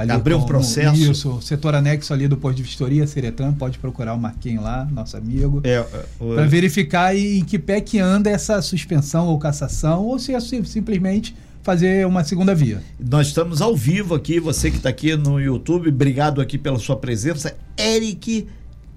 Ali 0.00 0.12
Abriu 0.12 0.38
um 0.38 0.46
processo. 0.46 0.96
Isso, 0.96 1.42
setor 1.42 1.74
anexo 1.74 2.14
ali 2.14 2.26
do 2.26 2.36
posto 2.36 2.56
de 2.56 2.62
vistoria, 2.62 3.06
Seretran, 3.06 3.52
pode 3.52 3.78
procurar 3.78 4.14
o 4.14 4.18
Marquinho 4.18 4.62
lá, 4.62 4.88
nosso 4.90 5.14
amigo, 5.14 5.60
é, 5.62 5.84
para 6.18 6.46
verificar 6.46 7.14
em 7.14 7.44
que 7.44 7.58
pé 7.58 7.82
que 7.82 7.98
anda 7.98 8.30
essa 8.30 8.62
suspensão 8.62 9.26
ou 9.26 9.38
cassação, 9.38 10.04
ou 10.06 10.18
se 10.18 10.34
é 10.34 10.40
simplesmente 10.40 11.36
fazer 11.62 12.06
uma 12.06 12.24
segunda 12.24 12.54
via. 12.54 12.82
Nós 12.98 13.26
estamos 13.26 13.60
ao 13.60 13.76
vivo 13.76 14.14
aqui, 14.14 14.40
você 14.40 14.70
que 14.70 14.78
está 14.78 14.88
aqui 14.88 15.14
no 15.16 15.38
YouTube, 15.38 15.90
obrigado 15.90 16.40
aqui 16.40 16.56
pela 16.56 16.78
sua 16.78 16.96
presença. 16.96 17.54
Eric 17.78 18.46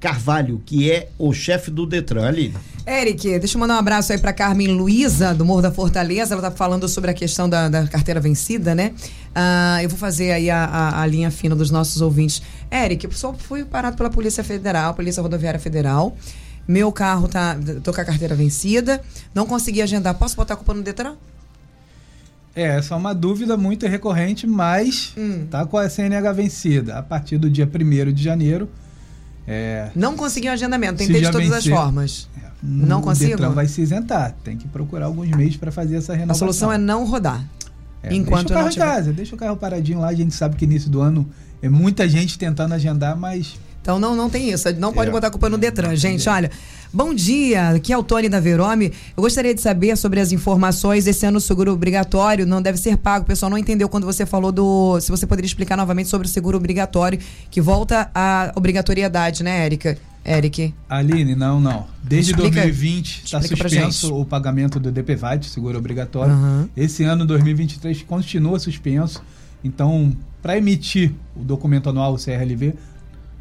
Carvalho, 0.04 0.62
que 0.66 0.92
é 0.92 1.08
o 1.18 1.32
chefe 1.32 1.72
do 1.72 1.86
Detran. 1.86 2.28
ali. 2.28 2.54
Eric, 2.86 3.40
deixa 3.40 3.56
eu 3.56 3.60
mandar 3.62 3.76
um 3.76 3.80
abraço 3.80 4.12
aí 4.12 4.20
para 4.20 4.34
Carmen 4.34 4.68
Luiza, 4.68 5.34
do 5.34 5.46
Morro 5.46 5.62
da 5.62 5.72
Fortaleza. 5.72 6.36
Ela 6.36 6.42
tá 6.42 6.52
falando 6.52 6.90
sobre 6.90 7.10
a 7.10 7.14
questão 7.14 7.48
da, 7.48 7.70
da 7.70 7.88
carteira 7.88 8.20
vencida, 8.20 8.76
né? 8.76 8.94
Ah, 9.34 9.82
eu 9.82 9.88
vou 9.88 9.98
fazer 9.98 10.34
aí 10.34 10.50
a, 10.50 10.66
a, 10.66 11.02
a, 11.02 11.06
linha 11.06 11.32
fina 11.32 11.56
dos 11.56 11.72
nossos 11.72 12.02
ouvintes. 12.02 12.42
Eric, 12.70 13.06
eu 13.06 13.14
só 13.14 13.34
fui 13.34 13.64
parado 13.64 13.96
pela 13.96 14.10
Polícia 14.10 14.44
Federal, 14.44 14.94
Polícia 14.94 15.24
Rodoviária 15.24 15.58
Federal. 15.58 16.18
Meu 16.68 16.92
carro 16.92 17.30
tá. 17.30 17.58
tô 17.82 17.94
com 17.94 18.02
a 18.02 18.06
carteira 18.06 18.36
vencida. 18.36 19.02
Não 19.34 19.46
consegui 19.46 19.82
agendar. 19.82 20.16
Posso 20.16 20.36
botar 20.36 20.56
a 20.56 20.58
culpa 20.58 20.74
no 20.74 20.84
Detran? 20.84 21.16
É, 22.54 22.64
essa 22.78 22.94
é 22.94 22.98
uma 22.98 23.16
dúvida 23.16 23.56
muito 23.56 23.88
recorrente, 23.88 24.46
mas 24.46 25.14
hum. 25.18 25.48
tá 25.50 25.66
com 25.66 25.78
a 25.78 25.90
CNH 25.90 26.34
vencida. 26.34 26.98
A 26.98 27.02
partir 27.02 27.38
do 27.38 27.50
dia 27.50 27.66
1 27.66 28.12
de 28.12 28.22
janeiro 28.22 28.68
é, 29.48 29.90
não 29.96 30.16
conseguiu 30.16 30.52
agendamento, 30.52 30.98
tentei 30.98 31.22
de 31.22 31.32
todas 31.32 31.48
vencer, 31.48 31.74
as 31.74 31.80
formas. 31.80 32.30
É, 32.38 32.48
não 32.62 33.02
consigo? 33.02 33.32
Detran 33.32 33.50
vai 33.52 33.68
se 33.68 33.82
isentar, 33.82 34.36
tem 34.44 34.58
que 34.58 34.68
procurar 34.68 35.06
alguns 35.06 35.30
meios 35.32 35.58
para 35.58 35.72
fazer 35.72 35.98
essa 35.98 36.14
renovação. 36.14 36.48
A 36.48 36.54
solução 36.54 36.72
é 36.72 36.78
não 36.78 37.06
rodar. 37.06 37.46
É, 38.02 38.14
enquanto 38.14 38.48
deixa 38.48 38.54
o 38.54 38.58
carro 38.58 38.70
tiver... 38.70 38.86
em 38.86 38.90
casa, 38.90 39.14
deixa 39.14 39.36
o 39.36 39.38
carro 39.38 39.58
paradinho 39.58 40.00
lá, 40.00 40.08
a 40.08 40.14
gente 40.14 40.34
sabe 40.34 40.56
que 40.56 40.66
início 40.66 40.90
do 40.90 41.02
ano 41.02 41.28
é 41.62 41.70
muita 41.70 42.08
gente 42.08 42.38
tentando 42.38 42.74
agendar, 42.74 43.18
mas 43.18 43.58
então 43.84 44.00
não, 44.00 44.16
não 44.16 44.30
tem 44.30 44.50
isso. 44.50 44.74
Não 44.80 44.94
pode 44.94 45.10
é. 45.10 45.12
botar 45.12 45.28
a 45.28 45.30
culpa 45.30 45.50
no 45.50 45.58
Detran. 45.58 45.94
Gente, 45.94 46.28
olha. 46.30 46.50
Bom 46.96 47.14
dia, 47.14 47.72
aqui 47.72 47.92
é 47.92 47.98
o 47.98 48.04
Tony 48.04 48.30
da 48.30 48.40
Verome. 48.40 48.94
Eu 49.18 49.24
gostaria 49.24 49.54
de 49.54 49.60
saber 49.60 49.98
sobre 49.98 50.20
as 50.20 50.32
informações. 50.32 51.06
Esse 51.06 51.26
ano 51.26 51.40
o 51.40 51.42
seguro 51.42 51.74
obrigatório 51.74 52.46
não 52.46 52.62
deve 52.62 52.78
ser 52.78 52.98
pago. 52.98 53.24
O 53.24 53.28
pessoal 53.28 53.50
não 53.50 53.58
entendeu 53.58 53.90
quando 53.90 54.06
você 54.06 54.26
falou 54.26 54.54
do. 54.54 55.02
Se 55.02 55.12
você 55.12 55.28
poderia 55.28 55.48
explicar 55.48 55.76
novamente 55.76 56.08
sobre 56.08 56.28
o 56.28 56.30
seguro 56.30 56.56
obrigatório, 56.56 57.20
que 57.52 57.60
volta 57.60 58.10
à 58.16 58.54
obrigatoriedade, 58.56 59.44
né, 59.44 59.66
Érica? 59.66 59.98
Eric. 60.26 60.74
Aline, 60.88 61.36
não, 61.36 61.60
não. 61.60 61.86
Desde 62.02 62.32
explica, 62.32 62.62
2020 62.62 63.24
está 63.26 63.42
suspenso 63.42 64.16
o 64.16 64.24
pagamento 64.24 64.80
do 64.80 64.92
DPVAT, 64.92 65.46
seguro 65.48 65.78
obrigatório. 65.78 66.34
Uhum. 66.34 66.70
Esse 66.78 67.04
ano, 67.04 67.26
2023, 67.26 68.04
continua 68.04 68.58
suspenso. 68.60 69.22
Então, 69.62 70.16
para 70.42 70.58
emitir 70.58 71.12
o 71.36 71.44
documento 71.44 71.90
anual, 71.90 72.14
o 72.14 72.18
CRLV, 72.18 72.76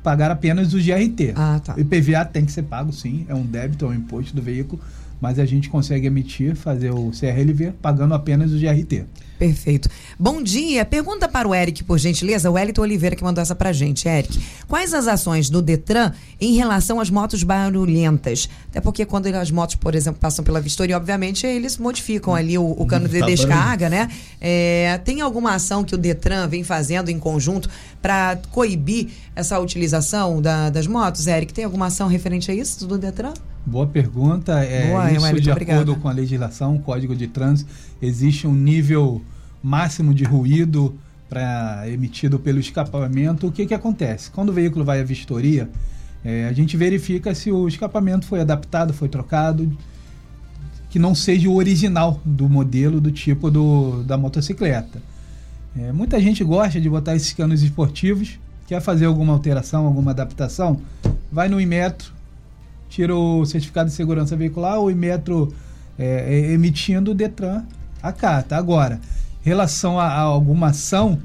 pagar 0.03 0.31
apenas 0.31 0.75
o 0.75 0.79
GRT. 0.79 1.33
Ah, 1.37 1.61
tá. 1.63 1.75
O 1.75 1.81
IPVA 1.81 2.25
tem 2.25 2.45
que 2.45 2.53
ser 2.53 2.63
pago, 2.63 2.93
sim, 2.93 3.25
é 3.29 3.35
um 3.35 3.45
débito, 3.45 3.85
é 3.85 3.89
um 3.89 3.95
imposto 3.95 4.35
do 4.35 4.43
veículo, 4.43 4.81
mas 5.21 5.39
a 5.39 5.47
gente 5.47 5.69
consegue 5.69 6.07
emitir, 6.07 6.57
fazer 6.57 6.91
o 6.91 7.11
CRLV 7.11 7.73
pagando 7.81 8.15
apenas 8.15 8.53
o 8.53 8.59
GRT. 8.59 9.05
Perfeito. 9.43 9.89
Bom 10.17 10.41
dia. 10.41 10.85
Pergunta 10.85 11.29
para 11.29 11.49
o 11.49 11.53
Eric, 11.53 11.83
por 11.83 11.99
gentileza. 11.99 12.49
O 12.49 12.57
Elito 12.57 12.81
Oliveira 12.81 13.17
que 13.17 13.25
mandou 13.25 13.43
essa 13.43 13.57
pra 13.57 13.73
gente. 13.73 14.07
Eric, 14.07 14.41
quais 14.69 14.95
as 14.95 15.09
ações 15.09 15.51
do 15.51 15.61
Detran 15.61 16.13
em 16.41 16.55
relação 16.55 17.01
às 17.01 17.11
motos 17.11 17.43
barulhentas? 17.43 18.49
Até 18.71 18.81
porque 18.81 19.05
quando 19.05 19.27
as 19.27 19.51
motos, 19.51 19.75
por 19.75 19.97
exemplo, 19.97 20.21
passam 20.21 20.45
pela 20.45 20.61
vistoria, 20.61 20.97
obviamente, 20.97 21.45
eles 21.45 21.77
modificam 21.77 22.37
ali 22.37 22.57
o, 22.57 22.65
o 22.65 22.87
cano 22.87 23.09
de 23.09 23.19
tá 23.19 23.27
descarga, 23.27 23.91
né? 23.91 24.09
É, 24.41 25.01
tem 25.05 25.21
alguma 25.21 25.57
ação 25.57 25.83
que 25.83 25.97
o 25.97 25.99
Detran 25.99 26.47
vem 26.47 26.63
fazendo 26.63 27.09
em 27.09 27.19
conjunto 27.19 27.69
para 28.01 28.39
coibir 28.53 29.09
essa 29.35 29.59
utilização 29.59 30.41
da, 30.41 30.71
das 30.71 30.87
motos, 30.87 31.27
Eric? 31.27 31.53
Tem 31.53 31.65
alguma 31.65 31.87
ação 31.87 32.07
referente 32.07 32.49
a 32.49 32.55
isso 32.55 32.87
do 32.87 32.97
Detran? 32.97 33.35
Boa 33.65 33.87
pergunta. 33.87 34.59
É, 34.65 34.89
Boa, 34.89 35.13
isso 35.13 35.41
de 35.41 35.51
acordo 35.51 35.97
com 35.97 36.09
a 36.09 36.13
legislação, 36.13 36.77
o 36.77 36.81
Código 36.81 37.15
de 37.15 37.29
Trânsito, 37.29 37.71
existe 38.03 38.47
um 38.47 38.55
nível 38.55 39.23
máximo 39.63 40.13
de 40.13 40.25
ruído 40.25 40.95
para 41.29 41.89
emitido 41.89 42.39
pelo 42.39 42.59
escapamento. 42.59 43.47
O 43.47 43.53
que, 43.53 43.65
que 43.65 43.73
acontece? 43.73 44.31
Quando 44.31 44.51
o 44.51 44.53
veículo 44.53 44.85
vai 44.85 45.01
à 45.01 45.05
vistoria, 45.05 45.71
é, 46.25 46.47
a 46.47 46.53
gente 46.53 46.77
verifica 46.77 47.35
se 47.35 47.51
o 47.51 47.67
escapamento 47.69 48.27
foi 48.27 48.41
adaptado, 48.41 48.93
foi 48.93 49.09
trocado, 49.09 49.73
que 50.91 50.99
não 50.99 51.15
seja 51.15 51.49
o 51.49 51.55
original 51.55 52.21
do 52.25 52.49
modelo, 52.49 53.01
do 53.01 53.11
tipo 53.11 53.51
do, 53.51 54.03
da 54.03 54.19
motocicleta. 54.19 55.01
É, 55.75 55.91
muita 55.91 56.21
gente 56.21 56.45
gosta 56.45 56.79
de 56.79 56.91
botar 56.91 57.17
esses 57.17 57.33
canos 57.33 57.63
esportivos, 57.63 58.39
quer 58.67 58.81
fazer 58.83 59.07
alguma 59.07 59.33
alteração, 59.33 59.87
alguma 59.87 60.11
adaptação, 60.11 60.83
vai 61.31 61.49
no 61.49 61.59
Inmetro, 61.59 62.13
tira 62.91 63.17
o 63.17 63.47
certificado 63.47 63.89
de 63.89 63.95
segurança 63.95 64.37
veicular, 64.37 64.79
o 64.79 64.91
Inmetro 64.91 65.53
é, 65.99 66.35
é, 66.35 66.53
emitindo 66.53 67.13
o 67.13 67.15
Detran 67.15 67.65
a 68.03 68.13
carta. 68.13 68.57
Agora, 68.57 69.01
relação 69.43 69.99
a, 69.99 70.07
a 70.07 70.21
alguma 70.21 70.69
ação, 70.69 71.19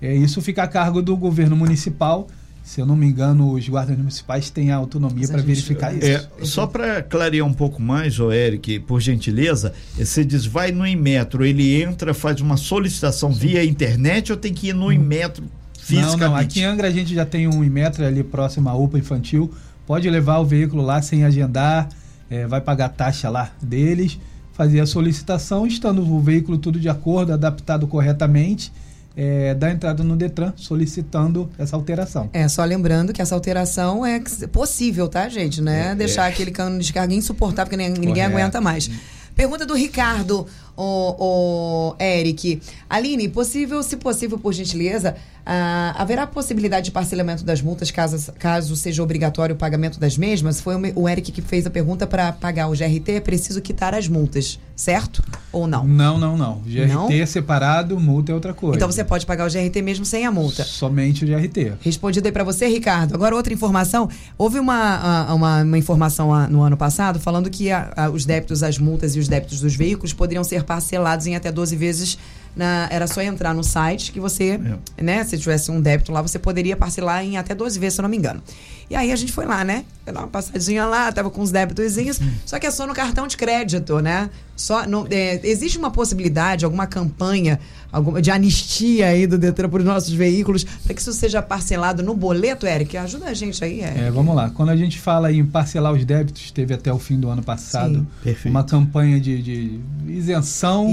é, 0.00 0.14
isso 0.14 0.40
fica 0.42 0.62
a 0.62 0.68
cargo 0.68 1.00
do 1.00 1.16
governo 1.16 1.56
municipal. 1.56 2.26
Se 2.62 2.80
eu 2.80 2.86
não 2.86 2.96
me 2.96 3.06
engano, 3.06 3.52
os 3.52 3.68
guardas 3.68 3.96
municipais 3.96 4.48
têm 4.48 4.70
a 4.70 4.76
autonomia 4.76 5.28
para 5.28 5.42
verificar 5.42 5.94
isso. 5.94 6.06
É, 6.06 6.26
só 6.42 6.66
para 6.66 7.02
clarear 7.02 7.46
um 7.46 7.52
pouco 7.52 7.80
mais, 7.80 8.18
o 8.18 8.32
Eric, 8.32 8.80
por 8.80 9.02
gentileza, 9.02 9.74
você 9.94 10.24
diz, 10.24 10.46
vai 10.46 10.72
no 10.72 10.86
Inmetro, 10.86 11.44
ele 11.44 11.82
entra, 11.82 12.14
faz 12.14 12.40
uma 12.40 12.56
solicitação 12.56 13.34
Sim. 13.34 13.38
via 13.38 13.64
internet 13.64 14.32
ou 14.32 14.38
tem 14.38 14.54
que 14.54 14.68
ir 14.68 14.74
no 14.74 14.86
hum. 14.86 14.92
Inmetro 14.92 15.44
fisicamente? 15.78 16.20
Não, 16.20 16.30
não, 16.30 16.36
aqui 16.36 16.60
em 16.60 16.64
Angra 16.64 16.88
a 16.88 16.90
gente 16.90 17.14
já 17.14 17.26
tem 17.26 17.46
um 17.46 17.62
Inmetro 17.62 18.02
ali 18.02 18.24
próximo 18.24 18.70
à 18.70 18.74
UPA 18.74 18.98
Infantil, 18.98 19.52
pode 19.86 20.08
levar 20.08 20.38
o 20.38 20.44
veículo 20.46 20.82
lá 20.82 21.02
sem 21.02 21.22
agendar, 21.22 21.90
é, 22.30 22.46
vai 22.46 22.62
pagar 22.62 22.86
a 22.86 22.88
taxa 22.88 23.28
lá 23.28 23.50
deles, 23.60 24.18
fazer 24.54 24.80
a 24.80 24.86
solicitação, 24.86 25.66
estando 25.66 26.00
o 26.02 26.20
veículo 26.20 26.56
tudo 26.56 26.80
de 26.80 26.88
acordo, 26.88 27.32
adaptado 27.32 27.86
corretamente, 27.86 28.72
é, 29.16 29.54
dar 29.54 29.70
entrada 29.70 30.02
no 30.02 30.16
Detran 30.16 30.52
solicitando 30.56 31.50
essa 31.58 31.76
alteração. 31.76 32.30
É, 32.32 32.48
só 32.48 32.64
lembrando 32.64 33.12
que 33.12 33.20
essa 33.20 33.34
alteração 33.34 34.06
é 34.06 34.20
possível, 34.50 35.08
tá, 35.08 35.28
gente? 35.28 35.60
Né? 35.60 35.90
É, 35.90 35.94
Deixar 35.94 36.26
é. 36.26 36.28
aquele 36.32 36.50
cano 36.50 36.78
de 36.78 36.84
descarga 36.84 37.14
insuportável, 37.14 37.70
porque 37.70 37.88
ninguém 37.88 38.12
Correto. 38.14 38.36
aguenta 38.36 38.60
mais. 38.60 38.90
Pergunta 39.34 39.66
do 39.66 39.74
Ricardo, 39.74 40.46
o, 40.76 41.92
o 41.92 41.96
Eric. 42.00 42.62
Aline, 42.88 43.28
possível, 43.28 43.82
se 43.82 43.96
possível, 43.96 44.38
por 44.38 44.52
gentileza, 44.52 45.16
ah, 45.46 45.94
haverá 45.98 46.26
possibilidade 46.26 46.86
de 46.86 46.90
parcelamento 46.90 47.44
das 47.44 47.60
multas 47.60 47.90
caso, 47.90 48.32
caso 48.38 48.74
seja 48.76 49.02
obrigatório 49.02 49.54
o 49.54 49.58
pagamento 49.58 50.00
das 50.00 50.16
mesmas? 50.16 50.60
Foi 50.60 50.74
o, 50.94 51.08
Eric 51.08 51.30
que 51.32 51.42
fez 51.42 51.66
a 51.66 51.70
pergunta 51.70 52.06
para 52.06 52.32
pagar 52.32 52.68
o 52.68 52.72
GRT, 52.72 53.12
é 53.12 53.20
preciso 53.20 53.60
quitar 53.60 53.94
as 53.94 54.08
multas, 54.08 54.58
certo? 54.74 55.22
Ou 55.52 55.66
não? 55.66 55.84
Não, 55.86 56.16
não, 56.18 56.36
não. 56.36 56.60
GRT 56.66 56.86
Não? 56.88 57.10
é 57.10 57.26
separado, 57.26 57.98
multa 58.00 58.32
é 58.32 58.34
outra 58.34 58.54
coisa. 58.54 58.76
Então 58.76 58.90
você 58.90 59.04
pode 59.04 59.26
pagar 59.26 59.46
o 59.46 59.50
GRT 59.52 59.82
mesmo 59.82 60.04
sem 60.04 60.24
a 60.26 60.30
multa. 60.30 60.64
Somente 60.64 61.24
o 61.24 61.28
GRT. 61.28 61.74
Respondido 61.80 62.26
aí 62.26 62.32
para 62.32 62.42
você, 62.44 62.66
Ricardo. 62.66 63.14
Agora, 63.14 63.36
outra 63.36 63.52
informação. 63.52 64.08
Houve 64.38 64.58
uma, 64.58 65.26
a- 65.28 65.34
uma, 65.34 65.62
uma 65.62 65.78
informação 65.78 66.32
ah, 66.32 66.48
no 66.48 66.62
ano 66.62 66.76
passado 66.76 67.20
falando 67.20 67.50
que 67.50 67.70
a- 67.70 67.92
a- 67.96 68.10
os 68.10 68.24
débitos, 68.24 68.62
as 68.62 68.78
multas 68.78 69.14
e 69.14 69.18
os 69.18 69.28
débitos 69.28 69.60
dos 69.60 69.76
veículos 69.76 70.12
poderiam 70.12 70.42
ser 70.42 70.64
parcelados 70.64 71.26
em 71.26 71.36
até 71.36 71.52
12 71.52 71.76
vezes. 71.76 72.18
Na, 72.56 72.86
era 72.90 73.06
só 73.06 73.20
entrar 73.20 73.52
no 73.52 73.64
site 73.64 74.12
que 74.12 74.20
você, 74.20 74.60
né, 74.96 75.24
se 75.24 75.36
tivesse 75.36 75.70
um 75.70 75.80
débito 75.80 76.12
lá, 76.12 76.22
você 76.22 76.38
poderia 76.38 76.76
parcelar 76.76 77.24
em 77.24 77.36
até 77.36 77.54
12 77.54 77.78
vezes, 77.78 77.94
se 77.94 78.00
eu 78.00 78.04
não 78.04 78.08
me 78.08 78.16
engano. 78.16 78.42
E 78.88 78.94
aí 78.94 79.10
a 79.10 79.16
gente 79.16 79.32
foi 79.32 79.46
lá, 79.46 79.64
né? 79.64 79.84
Deu 80.04 80.14
uma 80.14 80.28
passadinha 80.28 80.84
lá, 80.86 81.10
tava 81.10 81.30
com 81.30 81.40
os 81.40 81.50
débitozinhos, 81.50 82.20
só 82.44 82.58
que 82.58 82.66
é 82.66 82.70
só 82.70 82.86
no 82.86 82.94
cartão 82.94 83.26
de 83.26 83.36
crédito, 83.36 83.98
né? 84.00 84.30
Só 84.54 84.86
no, 84.86 85.06
é, 85.10 85.40
existe 85.42 85.78
uma 85.78 85.90
possibilidade, 85.90 86.64
alguma 86.64 86.86
campanha 86.86 87.58
alguma, 87.94 88.20
de 88.20 88.30
anistia 88.30 89.06
aí 89.08 89.26
do 89.26 89.38
Detran 89.38 89.68
para 89.68 89.78
os 89.78 89.84
nossos 89.84 90.12
veículos, 90.12 90.64
para 90.64 90.94
que 90.94 91.00
isso 91.00 91.12
seja 91.12 91.40
parcelado 91.40 92.02
no 92.02 92.14
boleto, 92.14 92.66
Eric? 92.66 92.96
Ajuda 92.96 93.26
a 93.26 93.34
gente 93.34 93.64
aí, 93.64 93.80
Eric. 93.80 94.00
É, 94.00 94.10
vamos 94.10 94.34
lá. 94.34 94.50
Quando 94.50 94.70
a 94.70 94.76
gente 94.76 94.98
fala 94.98 95.32
em 95.32 95.44
parcelar 95.44 95.92
os 95.92 96.04
débitos, 96.04 96.50
teve 96.50 96.74
até 96.74 96.92
o 96.92 96.98
fim 96.98 97.18
do 97.18 97.28
ano 97.28 97.42
passado 97.42 98.06
Sim. 98.24 98.48
Uma 98.50 98.64
campanha 98.64 99.20
de, 99.20 99.40
de 99.42 99.80
isenção 100.08 100.90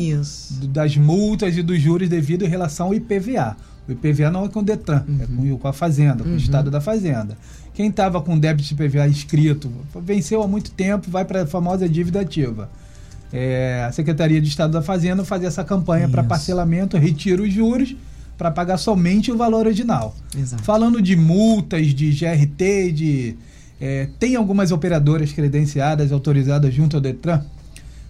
do- 0.60 0.68
das 0.68 0.96
multas 0.98 1.58
e 1.58 1.62
dos 1.64 1.80
juros 1.82 2.08
devido 2.10 2.44
em 2.46 2.48
relação 2.48 2.88
ao 2.88 2.94
IPVA. 2.94 3.56
O 3.88 3.92
IPVA 3.92 4.30
não 4.30 4.46
é 4.46 4.50
com 4.50 4.60
o 4.60 4.64
Detran, 4.64 5.04
é 5.20 5.26
com, 5.26 5.58
com 5.58 5.68
a 5.68 5.74
Fazenda, 5.74 6.24
com 6.24 6.30
o 6.30 6.38
Estado 6.38 6.70
da 6.70 6.80
Fazenda. 6.80 7.38
Quem 7.74 7.88
estava 7.90 8.22
com 8.22 8.38
débito 8.38 8.68
de 8.68 8.74
IPVA 8.74 9.08
inscrito, 9.08 9.72
venceu 10.06 10.44
há 10.44 10.48
muito 10.48 10.72
tempo, 10.72 11.10
vai 11.10 11.26
para 11.26 11.44
a 11.44 11.48
famosa 11.48 11.90
dívida 11.90 12.22
ativa. 12.22 12.70
É, 13.34 13.86
a 13.88 13.92
Secretaria 13.92 14.42
de 14.42 14.48
Estado 14.48 14.74
da 14.74 14.82
Fazenda 14.82 15.24
fazia 15.24 15.48
essa 15.48 15.64
campanha 15.64 16.10
para 16.10 16.24
parcelamento, 16.24 16.98
retira 16.98 17.42
os 17.42 17.52
juros 17.52 17.96
para 18.38 18.52
pagar 18.52 18.78
somente 18.78 19.32
o 19.32 19.38
valor 19.38 19.68
original. 19.68 20.16
Exato. 20.38 20.64
Falando 20.64 21.02
de 21.02 21.16
multas, 21.16 21.88
de 21.94 22.12
GRT, 22.12 22.92
de. 22.92 23.36
é, 23.80 24.10
tem 24.20 24.36
algumas 24.36 24.72
operadoras 24.72 25.32
credenciadas, 25.32 26.12
autorizadas 26.12 26.74
junto 26.74 26.98
ao 26.98 27.02
Detran, 27.02 27.42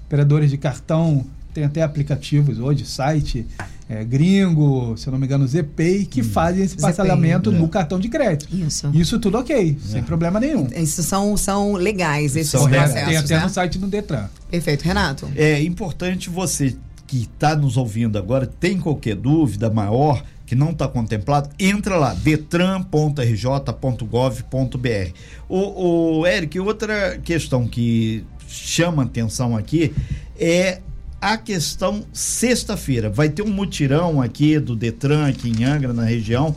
operadoras 0.07 0.49
de 0.49 0.57
cartão, 0.57 1.25
tem 1.53 1.65
até 1.65 1.81
aplicativos 1.81 2.59
hoje, 2.59 2.85
site 2.85 3.45
é, 3.91 4.05
gringo, 4.05 4.95
se 4.95 5.05
eu 5.05 5.11
não 5.11 5.19
me 5.19 5.25
engano, 5.25 5.45
ZPay, 5.45 6.05
que 6.05 6.23
fazem 6.23 6.63
esse 6.63 6.75
ZPay, 6.75 6.83
parcelamento 6.83 7.49
é. 7.49 7.53
no 7.53 7.67
cartão 7.67 7.99
de 7.99 8.07
crédito. 8.07 8.47
Isso. 8.55 8.89
Isso 8.93 9.19
tudo 9.19 9.37
ok, 9.37 9.77
sem 9.83 10.01
problema 10.01 10.39
nenhum. 10.39 10.65
Isso 10.73 11.03
são, 11.03 11.35
são 11.35 11.73
legais, 11.73 12.37
esses 12.37 12.51
São 12.51 12.61
Correto, 12.61 12.85
processos, 12.85 13.09
tem 13.09 13.17
até 13.17 13.35
né? 13.35 13.43
no 13.43 13.49
site 13.49 13.77
do 13.77 13.87
Detran. 13.87 14.29
Perfeito. 14.49 14.83
Renato? 14.83 15.29
É 15.35 15.61
importante 15.61 16.29
você 16.29 16.77
que 17.05 17.23
está 17.23 17.53
nos 17.53 17.75
ouvindo 17.75 18.17
agora, 18.17 18.47
tem 18.47 18.79
qualquer 18.79 19.15
dúvida 19.15 19.69
maior 19.69 20.23
que 20.45 20.55
não 20.55 20.69
está 20.69 20.87
contemplado, 20.87 21.49
entra 21.59 21.97
lá, 21.97 22.13
detran.rj.gov.br. 22.13 25.11
O, 25.49 26.19
o 26.19 26.27
Eric, 26.27 26.57
outra 26.61 27.17
questão 27.17 27.67
que 27.67 28.23
chama 28.47 29.03
atenção 29.03 29.57
aqui 29.57 29.93
é 30.39 30.79
a 31.21 31.37
questão 31.37 32.03
sexta-feira. 32.11 33.07
Vai 33.07 33.29
ter 33.29 33.43
um 33.43 33.51
mutirão 33.51 34.19
aqui 34.19 34.59
do 34.59 34.75
Detran, 34.75 35.27
aqui 35.27 35.49
em 35.49 35.63
Angra, 35.63 35.93
na 35.93 36.03
região. 36.03 36.55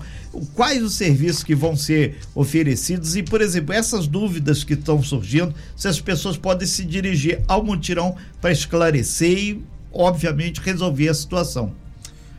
Quais 0.55 0.83
os 0.83 0.95
serviços 0.95 1.45
que 1.45 1.55
vão 1.55 1.77
ser 1.77 2.17
oferecidos? 2.35 3.15
E, 3.15 3.23
por 3.23 3.43
exemplo, 3.43 3.75
essas 3.75 4.07
dúvidas 4.07 4.65
que 4.65 4.73
estão 4.73 5.03
surgindo, 5.03 5.55
se 5.77 5.87
as 5.87 6.01
pessoas 6.01 6.39
podem 6.39 6.67
se 6.67 6.83
dirigir 6.83 7.43
ao 7.47 7.63
mutirão 7.63 8.17
para 8.41 8.51
esclarecer 8.51 9.39
e, 9.39 9.65
obviamente, 9.93 10.61
resolver 10.61 11.09
a 11.09 11.15
situação. 11.15 11.73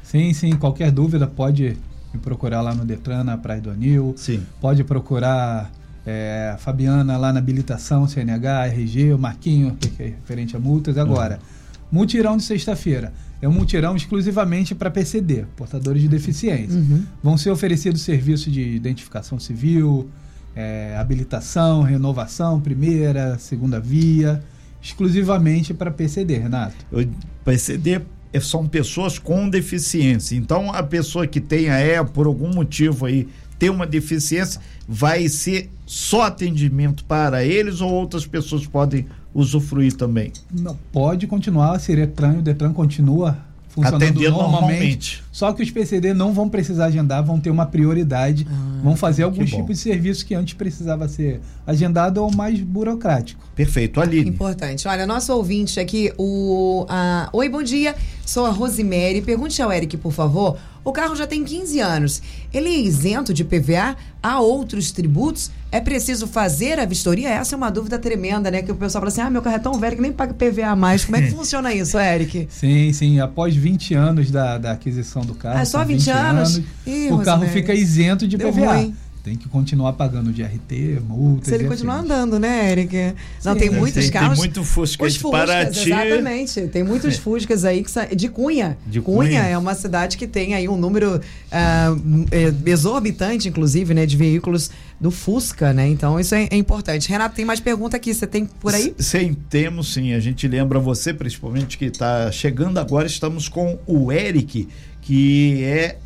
Sim, 0.04 0.34
sim, 0.34 0.56
qualquer 0.56 0.92
dúvida 0.92 1.28
pode 1.28 1.78
me 2.12 2.20
procurar 2.20 2.62
lá 2.62 2.74
no 2.74 2.84
Detran, 2.84 3.24
na 3.24 3.38
Praia 3.38 3.62
do 3.62 3.70
Anil. 3.70 4.16
Sim. 4.18 4.42
Pode 4.60 4.84
procurar 4.84 5.72
é, 6.06 6.52
a 6.56 6.58
Fabiana 6.58 7.18
lá 7.18 7.32
na 7.32 7.40
habilitação, 7.40 8.08
CNH, 8.08 8.68
RG, 8.68 9.14
o 9.14 9.20
Marquinho, 9.20 9.76
que 9.76 10.02
é 10.02 10.06
referente 10.08 10.56
a 10.56 10.60
multas. 10.60 10.98
Agora, 10.98 11.40
mutirão 11.92 12.38
de 12.38 12.44
sexta-feira. 12.44 13.14
É 13.42 13.48
um 13.48 13.52
mutirão 13.52 13.96
exclusivamente 13.96 14.74
para 14.74 14.90
PCD, 14.90 15.46
portadores 15.56 16.02
de 16.02 16.08
deficiência. 16.08 16.80
Vão 17.22 17.38
ser 17.38 17.52
oferecidos 17.52 18.02
serviços 18.02 18.52
de 18.52 18.62
identificação 18.62 19.40
civil, 19.40 20.10
é, 20.56 20.96
habilitação, 20.98 21.82
renovação, 21.84 22.60
primeira, 22.62 23.38
segunda 23.38 23.80
via, 23.80 24.42
exclusivamente 24.82 25.74
para 25.74 25.92
PCD, 25.92 26.38
Renato. 26.38 26.76
O 26.92 27.06
PCD 27.44 28.02
é- 28.32 28.40
são 28.40 28.68
pessoas 28.68 29.20
com 29.20 29.50
deficiência. 29.50 30.36
Então, 30.36 30.72
a 30.72 30.82
pessoa 30.84 31.28
que 31.28 31.42
tenha, 31.42 31.74
é, 31.74 32.04
por 32.04 32.26
algum 32.28 32.54
motivo 32.54 33.06
aí, 33.06 33.28
tem 33.58 33.70
uma 33.70 33.86
deficiência, 33.86 34.60
vai 34.88 35.28
ser 35.30 35.70
só 35.86 36.24
atendimento 36.24 37.04
para 37.06 37.44
eles 37.44 37.80
ou 37.82 37.92
outras 37.92 38.26
pessoas 38.26 38.66
podem 38.66 39.06
usufruir 39.36 39.94
também? 39.94 40.32
Não, 40.52 40.76
pode 40.92 41.28
continuar 41.28 41.76
a 41.76 41.80
ser 41.80 41.98
Detran, 41.98 42.38
o 42.40 42.42
Detran 42.42 42.72
continua 42.74 43.38
funcionando 43.70 44.04
Atendendo 44.04 44.30
normalmente, 44.32 44.62
normalmente. 44.72 45.24
Só 45.34 45.52
que 45.52 45.62
os 45.62 45.70
PCD 45.70 46.14
não 46.14 46.32
vão 46.34 46.48
precisar 46.48 46.86
agendar, 46.86 47.22
vão 47.22 47.38
ter 47.42 47.50
uma 47.50 47.66
prioridade, 47.66 48.48
Ah, 48.50 48.80
vão 48.82 48.96
fazer 48.96 49.24
alguns 49.24 49.52
bom. 49.52 49.58
tipos 49.58 49.76
de 49.76 49.84
serviços 49.84 50.24
que 50.24 50.34
antes 50.34 50.54
precisava 50.54 51.10
ser 51.10 51.42
agendado 51.68 52.24
ou 52.24 52.34
mais 52.34 52.62
burocrático. 52.62 53.46
Perfeito. 53.54 54.00
Aline. 54.00 54.30
Importante. 54.30 54.88
Olha, 54.88 55.06
nosso 55.06 55.34
ouvinte 55.34 55.78
aqui, 55.78 56.14
o. 56.18 56.86
a- 56.88 57.28
Oi, 57.34 57.50
bom 57.50 57.62
dia. 57.62 57.94
Sou 58.26 58.46
a 58.46 58.50
Rosemary. 58.50 59.22
Pergunte 59.22 59.62
ao 59.62 59.70
Eric, 59.74 59.98
por 59.98 60.14
favor. 60.14 60.58
O 60.86 60.92
carro 60.92 61.16
já 61.16 61.26
tem 61.26 61.44
15 61.44 61.80
anos. 61.80 62.22
Ele 62.54 62.70
é 62.70 62.78
isento 62.78 63.34
de 63.34 63.44
PVA? 63.44 63.98
Há 64.22 64.40
outros 64.40 64.92
tributos? 64.92 65.50
É 65.72 65.82
preciso 65.82 66.28
fazer 66.28 66.80
a 66.80 66.86
vistoria? 66.86 67.28
Essa 67.30 67.56
é 67.56 67.58
uma 67.58 67.72
dúvida 67.72 67.98
tremenda, 67.98 68.52
né? 68.52 68.62
Que 68.62 68.72
o 68.72 68.76
pessoal 68.76 69.02
fala 69.02 69.08
assim: 69.08 69.22
ah, 69.22 69.30
meu 69.32 69.42
carro 69.42 69.56
é 69.56 69.60
tão 69.60 69.74
velho 69.80 69.96
que 69.96 70.02
nem 70.04 70.14
paga 70.14 70.34
PVA 70.36 70.76
mais. 70.76 71.04
Como 71.04 71.18
é 71.18 71.24
que 71.24 71.32
funciona 71.36 71.74
isso, 71.74 71.98
Eric? 71.98 72.48
Sim, 72.52 72.94
sim, 72.94 73.20
após 73.20 73.56
20 73.56 73.96
anos 73.96 74.30
da, 74.30 74.60
da 74.60 74.72
aquisição 74.74 75.24
do 75.24 75.34
carro. 75.34 75.60
Ah, 75.60 75.66
só 75.66 75.80
com 75.80 75.88
20 75.88 76.10
anos? 76.12 76.62
Ih, 76.86 77.10
o 77.12 77.18
carro 77.24 77.48
fica 77.48 77.74
isento 77.74 78.28
de 78.28 78.38
Deu 78.38 78.54
PVA. 78.54 78.76
ruim. 78.76 78.96
Tem 79.26 79.36
que 79.36 79.50
continuar 79.50 79.94
pagando 79.94 80.32
de 80.32 80.44
RT, 80.44 81.02
multas. 81.02 81.48
Se 81.48 81.56
ele 81.56 81.64
continuar 81.64 81.96
afins. 81.96 82.12
andando, 82.12 82.40
né, 82.40 82.72
Eric? 82.72 82.96
Não, 83.44 83.54
Sim, 83.54 83.60
tem 83.60 83.68
é, 83.70 83.72
muitos 83.72 84.04
tem, 84.04 84.12
carros. 84.12 84.30
Tem 84.30 84.38
muito 84.38 84.64
Fusca 84.64 85.04
Os 85.04 85.14
de 85.14 85.20
Fuscas, 85.20 85.50
Paraty. 85.50 85.80
exatamente. 85.92 86.68
Tem 86.68 86.84
muitos 86.84 87.18
Fuscas 87.18 87.66
aí 87.66 87.84
que 87.84 87.90
sa... 87.90 88.06
de 88.06 88.30
Cunha. 88.30 88.78
De 88.86 89.02
Cunha. 89.02 89.30
Cunha. 89.30 89.42
é 89.42 89.58
uma 89.58 89.74
cidade 89.74 90.16
que 90.16 90.28
tem 90.28 90.54
aí 90.54 90.70
um 90.70 90.78
número 90.78 91.20
é, 91.52 92.70
exorbitante, 92.70 93.50
inclusive, 93.50 93.96
né, 93.96 94.06
de 94.06 94.16
veículos 94.16 94.70
do 95.02 95.10
Fusca, 95.10 95.74
né? 95.74 95.88
Então 95.88 96.20
isso 96.20 96.36
é, 96.36 96.48
é 96.52 96.56
importante. 96.56 97.10
Renato, 97.10 97.36
tem 97.36 97.46
mais 97.46 97.60
pergunta 97.60 97.98
aqui. 97.98 98.14
Você 98.14 98.28
tem 98.28 98.46
por 98.46 98.76
aí? 98.76 98.94
Sim, 99.00 99.36
temos 99.50 99.92
sim. 99.92 100.14
A 100.14 100.20
gente 100.20 100.48
lembra 100.48 100.78
você, 100.78 101.12
principalmente, 101.12 101.80
que 101.80 101.86
está 101.86 102.32
chegando 102.32 102.78
agora. 102.78 103.08
Estamos 103.08 103.50
com 103.50 103.80
o 103.88 104.12
Eric, 104.12 104.68
que 105.02 105.64
é 105.64 105.98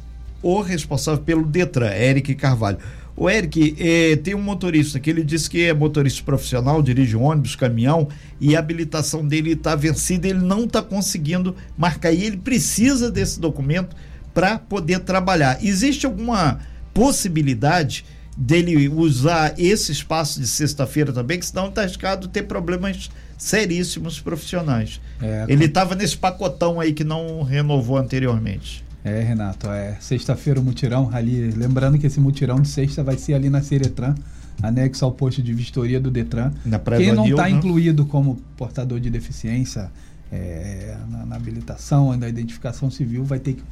o 0.42 0.62
responsável 0.62 1.22
pelo 1.22 1.46
Detran, 1.46 1.92
Eric 1.94 2.34
Carvalho. 2.36 2.78
O 3.20 3.30
Eric 3.30 3.76
eh, 3.78 4.16
tem 4.16 4.34
um 4.34 4.42
motorista 4.42 4.98
que 4.98 5.10
ele 5.10 5.26
disse 5.26 5.50
que 5.50 5.66
é 5.66 5.74
motorista 5.74 6.24
profissional, 6.24 6.82
dirige 6.82 7.18
ônibus, 7.18 7.54
caminhão 7.54 8.08
e 8.40 8.56
a 8.56 8.60
habilitação 8.60 9.28
dele 9.28 9.52
está 9.52 9.76
vencida, 9.76 10.30
ele 10.30 10.40
não 10.40 10.64
está 10.64 10.82
conseguindo 10.82 11.54
marcar 11.78 12.14
e 12.14 12.24
ele 12.24 12.38
precisa 12.38 13.12
desse 13.12 13.38
documento 13.38 13.94
para 14.34 14.58
poder 14.58 15.02
trabalhar. 15.02 15.62
Existe 15.62 16.06
alguma 16.06 16.60
possibilidade 16.94 18.06
dele 18.38 18.88
usar 18.88 19.54
esse 19.58 19.92
espaço 19.92 20.40
de 20.40 20.48
sexta-feira 20.48 21.12
também, 21.12 21.38
que 21.38 21.46
senão 21.46 21.68
está 21.68 21.82
arriscado 21.82 22.30
ter 22.30 22.44
problemas 22.44 23.12
seríssimos 23.38 24.22
profissionais. 24.22 25.02
É, 25.22 25.46
Ele 25.50 25.66
estava 25.66 25.94
nesse 25.94 26.16
pacotão 26.16 26.80
aí 26.80 26.94
que 26.94 27.04
não 27.04 27.44
renovou 27.44 27.98
anteriormente. 27.98 28.88
É, 29.04 29.22
Renato, 29.22 29.70
é 29.70 29.96
sexta-feira 30.00 30.60
o 30.60 30.64
mutirão 30.64 31.10
ali. 31.14 31.52
Lembrando 31.52 31.98
que 31.98 32.08
esse 32.08 32.20
mutirão 32.20 32.60
de 32.60 32.68
sexta 32.68 33.04
vai 33.04 33.18
ser 33.18 33.34
ali 33.34 33.50
na 33.50 33.62
Seretran, 33.62 34.14
anexo 34.62 35.06
ao 35.06 35.12
posto 35.12 35.42
de 35.42 35.54
vistoria 35.54 36.00
do 36.00 36.12
Detran. 36.12 36.52
Quem 36.98 37.14
não 37.14 37.26
está 37.26 37.44
né? 37.44 37.52
incluído 37.52 38.06
como 38.06 38.36
portador 38.58 39.00
de 39.00 39.10
deficiência 39.10 39.90
é, 40.32 40.98
na, 41.10 41.26
na 41.26 41.36
habilitação, 41.36 42.16
na 42.18 42.28
identificação 42.28 42.92
civil, 42.92 43.24
vai 43.24 43.40
ter 43.40 43.54
que 43.54 43.64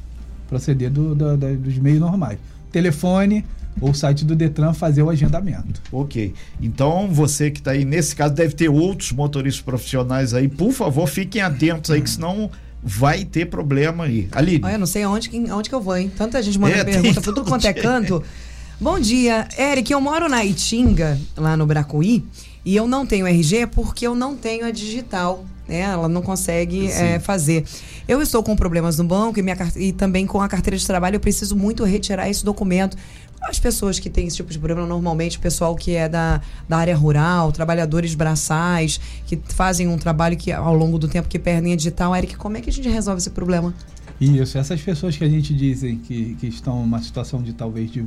proceder 0.48 0.90
do, 0.90 1.14
do, 1.14 1.36
do, 1.36 1.56
dos 1.56 1.78
meios 1.78 2.00
normais. 2.00 2.38
Telefone 2.72 3.44
ou 3.80 3.94
site 3.94 4.24
do 4.24 4.34
Detran 4.34 4.72
fazer 4.72 5.02
o 5.02 5.10
agendamento. 5.10 5.80
Ok. 5.92 6.34
Então, 6.60 7.08
você 7.12 7.50
que 7.50 7.60
está 7.60 7.72
aí, 7.72 7.84
nesse 7.84 8.16
caso, 8.16 8.34
deve 8.34 8.54
ter 8.54 8.68
outros 8.68 9.12
motoristas 9.12 9.62
profissionais 9.62 10.34
aí. 10.34 10.48
Por 10.48 10.72
favor, 10.72 11.06
fiquem 11.06 11.42
atentos 11.42 11.90
aí, 11.90 12.00
que 12.00 12.10
senão 12.10 12.50
vai 12.82 13.24
ter 13.24 13.46
problema 13.46 14.04
aí. 14.04 14.28
Ali. 14.32 14.60
Olha, 14.62 14.74
eu 14.74 14.78
não 14.78 14.86
sei 14.86 15.02
aonde, 15.02 15.30
aonde 15.50 15.68
que 15.68 15.74
eu 15.74 15.80
vou, 15.80 15.96
hein? 15.96 16.10
Tanta 16.16 16.42
gente 16.42 16.58
manda 16.58 16.76
é, 16.76 16.84
pergunta 16.84 17.20
por 17.20 17.34
tudo 17.34 17.48
quanto 17.48 17.66
é 17.66 17.72
canto. 17.72 18.22
Bom 18.80 18.98
dia, 19.00 19.48
Eric. 19.58 19.92
Eu 19.92 20.00
moro 20.00 20.28
na 20.28 20.44
Itinga, 20.44 21.18
lá 21.36 21.56
no 21.56 21.66
Bracuí, 21.66 22.24
e 22.64 22.76
eu 22.76 22.86
não 22.86 23.04
tenho 23.04 23.26
RG 23.26 23.66
porque 23.68 24.06
eu 24.06 24.14
não 24.14 24.36
tenho 24.36 24.64
a 24.64 24.70
digital. 24.70 25.44
Né? 25.68 25.80
Ela 25.80 26.08
não 26.08 26.22
consegue 26.22 26.86
é, 26.90 27.18
fazer. 27.18 27.64
Eu 28.06 28.22
estou 28.22 28.42
com 28.42 28.56
problemas 28.56 28.96
no 28.96 29.04
banco 29.04 29.38
e, 29.38 29.42
minha, 29.42 29.56
e 29.76 29.92
também 29.92 30.26
com 30.26 30.40
a 30.40 30.48
carteira 30.48 30.76
de 30.76 30.86
trabalho. 30.86 31.16
Eu 31.16 31.20
preciso 31.20 31.54
muito 31.56 31.84
retirar 31.84 32.28
esse 32.28 32.44
documento. 32.44 32.96
As 33.40 33.58
pessoas 33.58 33.98
que 33.98 34.10
têm 34.10 34.26
esse 34.26 34.36
tipo 34.36 34.50
de 34.50 34.58
problema, 34.58 34.86
normalmente, 34.86 35.38
o 35.38 35.40
pessoal 35.40 35.74
que 35.76 35.94
é 35.94 36.08
da, 36.08 36.40
da 36.68 36.76
área 36.76 36.96
rural, 36.96 37.52
trabalhadores 37.52 38.14
braçais, 38.14 39.00
que 39.26 39.38
fazem 39.48 39.86
um 39.88 39.96
trabalho 39.96 40.36
que 40.36 40.50
ao 40.52 40.74
longo 40.74 40.98
do 40.98 41.08
tempo 41.08 41.28
que 41.28 41.38
perdem 41.38 41.72
a 41.72 41.76
digital. 41.76 42.14
Eric, 42.14 42.36
como 42.36 42.56
é 42.56 42.60
que 42.60 42.68
a 42.68 42.72
gente 42.72 42.88
resolve 42.88 43.20
esse 43.20 43.30
problema? 43.30 43.72
Isso, 44.20 44.58
essas 44.58 44.80
pessoas 44.80 45.16
que 45.16 45.24
a 45.24 45.28
gente 45.28 45.54
dizem 45.54 45.96
que, 45.98 46.34
que 46.34 46.48
estão 46.48 46.80
numa 46.80 47.00
situação 47.00 47.40
de 47.40 47.52
talvez 47.52 47.90
de 47.90 48.04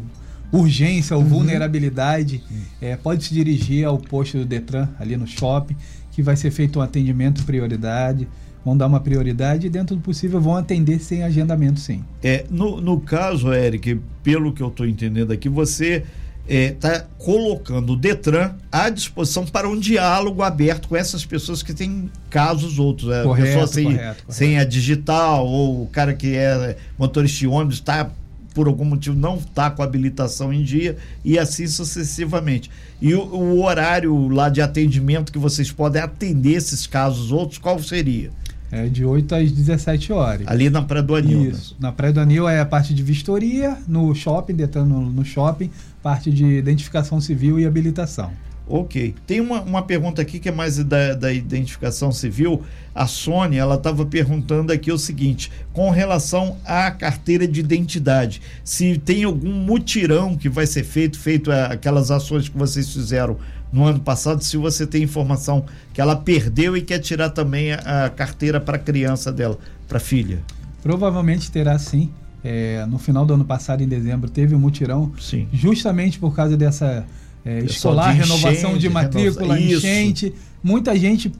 urgência 0.51 1.15
ou 1.15 1.23
uhum. 1.23 1.29
vulnerabilidade, 1.29 2.43
é, 2.81 2.97
pode 2.97 3.23
se 3.23 3.33
dirigir 3.33 3.85
ao 3.85 3.97
posto 3.97 4.37
do 4.37 4.45
Detran, 4.45 4.89
ali 4.99 5.15
no 5.15 5.25
shopping, 5.25 5.75
que 6.11 6.21
vai 6.21 6.35
ser 6.35 6.51
feito 6.51 6.79
um 6.79 6.81
atendimento 6.81 7.43
prioridade. 7.45 8.27
Vão 8.63 8.78
dar 8.78 8.88
uma 8.88 9.00
prioridade 9.00 9.67
e, 9.67 9.69
dentro 9.69 9.95
do 9.95 10.02
possível, 10.02 10.39
vão 10.39 10.56
atender 10.56 11.00
sem 11.00 11.24
agendamento, 11.24 11.80
sim. 11.80 12.04
É, 12.21 12.45
no, 12.50 12.80
no 12.80 13.00
caso, 13.00 13.52
Eric, 13.52 14.00
pelo 14.24 14.54
que 14.54 14.62
eu 14.62 14.67
estou 14.67 14.86
entendendo 14.86 15.32
aqui, 15.32 15.50
você 15.50 16.04
está 16.47 16.93
é, 16.93 17.06
colocando 17.17 17.93
o 17.93 17.95
Detran 17.95 18.52
à 18.71 18.89
disposição 18.89 19.45
para 19.45 19.69
um 19.69 19.80
diálogo 19.80 20.41
aberto 20.41 20.89
com 20.89 20.95
essas 20.95 21.26
pessoas 21.26 21.63
que 21.63 21.74
têm 21.74 22.10
casos 22.30 22.78
outros. 22.78 23.12
É, 23.12 23.24
correto, 23.24 23.47
pessoa 23.47 23.67
sem, 23.67 23.84
correto, 23.86 24.04
correto. 24.04 24.26
sem 24.30 24.60
a 24.60 24.63
digital, 24.63 25.47
ou 25.47 25.84
o 25.84 25.88
cara 25.88 26.13
que 26.13 26.36
é 26.36 26.78
motorista 26.97 27.39
de 27.39 27.47
ônibus 27.47 27.76
está 27.76 28.12
por 28.54 28.67
algum 28.67 28.86
motivo 28.86 29.15
não 29.15 29.38
está 29.38 29.69
com 29.71 29.82
habilitação 29.82 30.52
em 30.52 30.62
dia 30.63 30.97
e 31.24 31.39
assim 31.39 31.67
sucessivamente. 31.67 32.69
E 33.02 33.13
o, 33.13 33.21
o, 33.21 33.63
horário 33.63 34.28
lá 34.28 34.50
de 34.50 34.62
atendimento 34.62 35.32
que 35.32 35.39
vocês 35.39 35.71
podem 35.71 36.02
atender 36.02 36.54
esses 36.54 36.86
casos 36.86 37.32
outros, 37.32 37.58
qual 37.58 37.80
seria? 37.80 38.30
É 38.71 38.88
de 38.88 39.03
8 39.03 39.36
às 39.36 39.51
17 39.51 40.13
horas. 40.13 40.47
Ali 40.47 40.69
na 40.69 40.81
Praia 40.81 41.03
do 41.03 41.13
Anil. 41.13 41.41
Né? 41.41 41.49
Isso. 41.49 41.73
Né? 41.73 41.77
Na 41.88 41.91
Praia 41.91 42.13
do 42.13 42.19
Anil 42.21 42.47
é 42.47 42.60
a 42.60 42.65
parte 42.65 42.93
de 42.93 43.03
vistoria, 43.03 43.77
no 43.88 44.15
shopping, 44.15 44.53
detendo 44.53 44.86
no, 44.86 45.01
no 45.01 45.25
shopping, 45.25 45.69
parte 46.01 46.31
de 46.31 46.45
identificação 46.45 47.19
civil 47.19 47.60
e 47.60 47.65
habilitação. 47.65 48.31
Ok. 48.71 49.13
Tem 49.27 49.41
uma, 49.41 49.62
uma 49.62 49.81
pergunta 49.81 50.21
aqui 50.21 50.39
que 50.39 50.47
é 50.47 50.51
mais 50.51 50.77
da, 50.77 51.13
da 51.13 51.34
identificação 51.34 52.10
civil. 52.10 52.63
A 52.95 53.05
Sônia, 53.05 53.60
ela 53.60 53.75
estava 53.75 54.05
perguntando 54.05 54.71
aqui 54.71 54.89
o 54.93 54.97
seguinte: 54.97 55.51
com 55.73 55.89
relação 55.89 56.55
à 56.63 56.89
carteira 56.89 57.45
de 57.45 57.60
identidade, 57.60 58.41
se 58.63 58.97
tem 58.97 59.25
algum 59.25 59.51
mutirão 59.51 60.38
que 60.38 60.47
vai 60.47 60.65
ser 60.65 60.86
feito, 60.86 61.19
feito 61.19 61.51
aquelas 61.51 62.12
ações 62.12 62.47
que 62.47 62.57
vocês 62.57 62.93
fizeram 62.93 63.38
no 63.73 63.84
ano 63.84 63.99
passado, 63.99 64.41
se 64.41 64.55
você 64.55 64.88
tem 64.88 65.03
informação 65.03 65.65
que 65.93 65.99
ela 65.99 66.15
perdeu 66.15 66.77
e 66.77 66.81
quer 66.81 66.99
tirar 66.99 67.29
também 67.29 67.73
a, 67.73 68.05
a 68.05 68.10
carteira 68.10 68.60
para 68.62 68.77
a 68.77 68.79
criança 68.79 69.34
dela, 69.34 69.57
para 69.86 69.97
a 69.97 70.01
filha. 70.01 70.39
Provavelmente 70.81 71.51
terá 71.51 71.77
sim. 71.77 72.10
É, 72.41 72.86
no 72.86 72.97
final 72.97 73.25
do 73.25 73.34
ano 73.34 73.45
passado, 73.45 73.84
em 73.84 73.88
dezembro, 73.88 74.29
teve 74.29 74.55
um 74.55 74.60
mutirão, 74.60 75.12
sim. 75.19 75.47
justamente 75.53 76.17
por 76.17 76.34
causa 76.34 76.55
dessa 76.57 77.05
é, 77.45 77.60
escolar, 77.60 78.13
de 78.13 78.21
renovação 78.21 78.77
de 78.77 78.89
matrícula, 78.89 79.56
renova... 79.56 79.75
enchente. 79.77 80.34
Muita 80.63 80.95
gente 80.97 81.32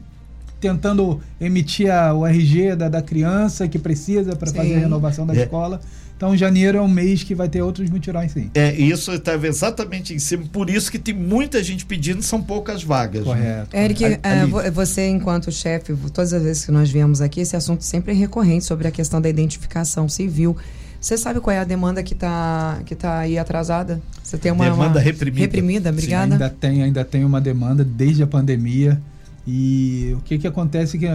tentando 0.60 1.20
emitir 1.40 1.90
a, 1.90 2.14
o 2.14 2.24
RG 2.24 2.76
da, 2.76 2.88
da 2.88 3.02
criança 3.02 3.66
que 3.66 3.78
precisa 3.78 4.36
para 4.36 4.50
fazer 4.52 4.76
a 4.76 4.78
renovação 4.78 5.26
da 5.26 5.34
é. 5.34 5.42
escola. 5.42 5.80
Então, 6.16 6.36
janeiro 6.36 6.78
é 6.78 6.80
um 6.80 6.86
mês 6.86 7.24
que 7.24 7.34
vai 7.34 7.48
ter 7.48 7.62
outros 7.62 7.90
mutirões, 7.90 8.30
sim. 8.30 8.48
É, 8.54 8.72
isso 8.74 9.10
estava 9.10 9.44
exatamente 9.44 10.14
em 10.14 10.20
cima. 10.20 10.44
Por 10.52 10.70
isso 10.70 10.88
que 10.88 10.96
tem 10.96 11.12
muita 11.12 11.60
gente 11.64 11.84
pedindo, 11.84 12.22
são 12.22 12.40
poucas 12.40 12.84
vagas. 12.84 13.24
Correto. 13.24 13.76
Né? 13.76 13.84
Eric, 13.84 14.04
é, 14.04 14.70
você, 14.70 15.08
enquanto 15.08 15.50
chefe, 15.50 15.92
todas 16.14 16.32
as 16.32 16.40
vezes 16.40 16.64
que 16.64 16.70
nós 16.70 16.88
viemos 16.88 17.20
aqui, 17.20 17.40
esse 17.40 17.56
assunto 17.56 17.82
sempre 17.82 18.12
é 18.12 18.14
recorrente 18.14 18.64
sobre 18.64 18.86
a 18.86 18.92
questão 18.92 19.20
da 19.20 19.28
identificação 19.28 20.08
civil. 20.08 20.56
Você 21.02 21.18
sabe 21.18 21.40
qual 21.40 21.54
é 21.54 21.58
a 21.58 21.64
demanda 21.64 22.00
que 22.00 22.14
está 22.14 22.80
que 22.86 22.94
tá 22.94 23.18
aí 23.18 23.36
atrasada? 23.36 24.00
Você 24.22 24.38
tem 24.38 24.52
uma 24.52 24.64
demanda 24.64 24.98
uma 24.98 25.00
reprimida. 25.00 25.40
Reprimida, 25.40 25.90
obrigada. 25.90 26.26
Sim, 26.26 26.32
ainda 26.32 26.48
tem, 26.48 26.82
ainda 26.84 27.04
tem 27.04 27.24
uma 27.24 27.40
demanda 27.40 27.84
desde 27.84 28.22
a 28.22 28.26
pandemia. 28.26 29.02
E 29.44 30.14
o 30.16 30.20
que 30.20 30.38
que 30.38 30.46
acontece 30.46 30.96
que 30.96 31.06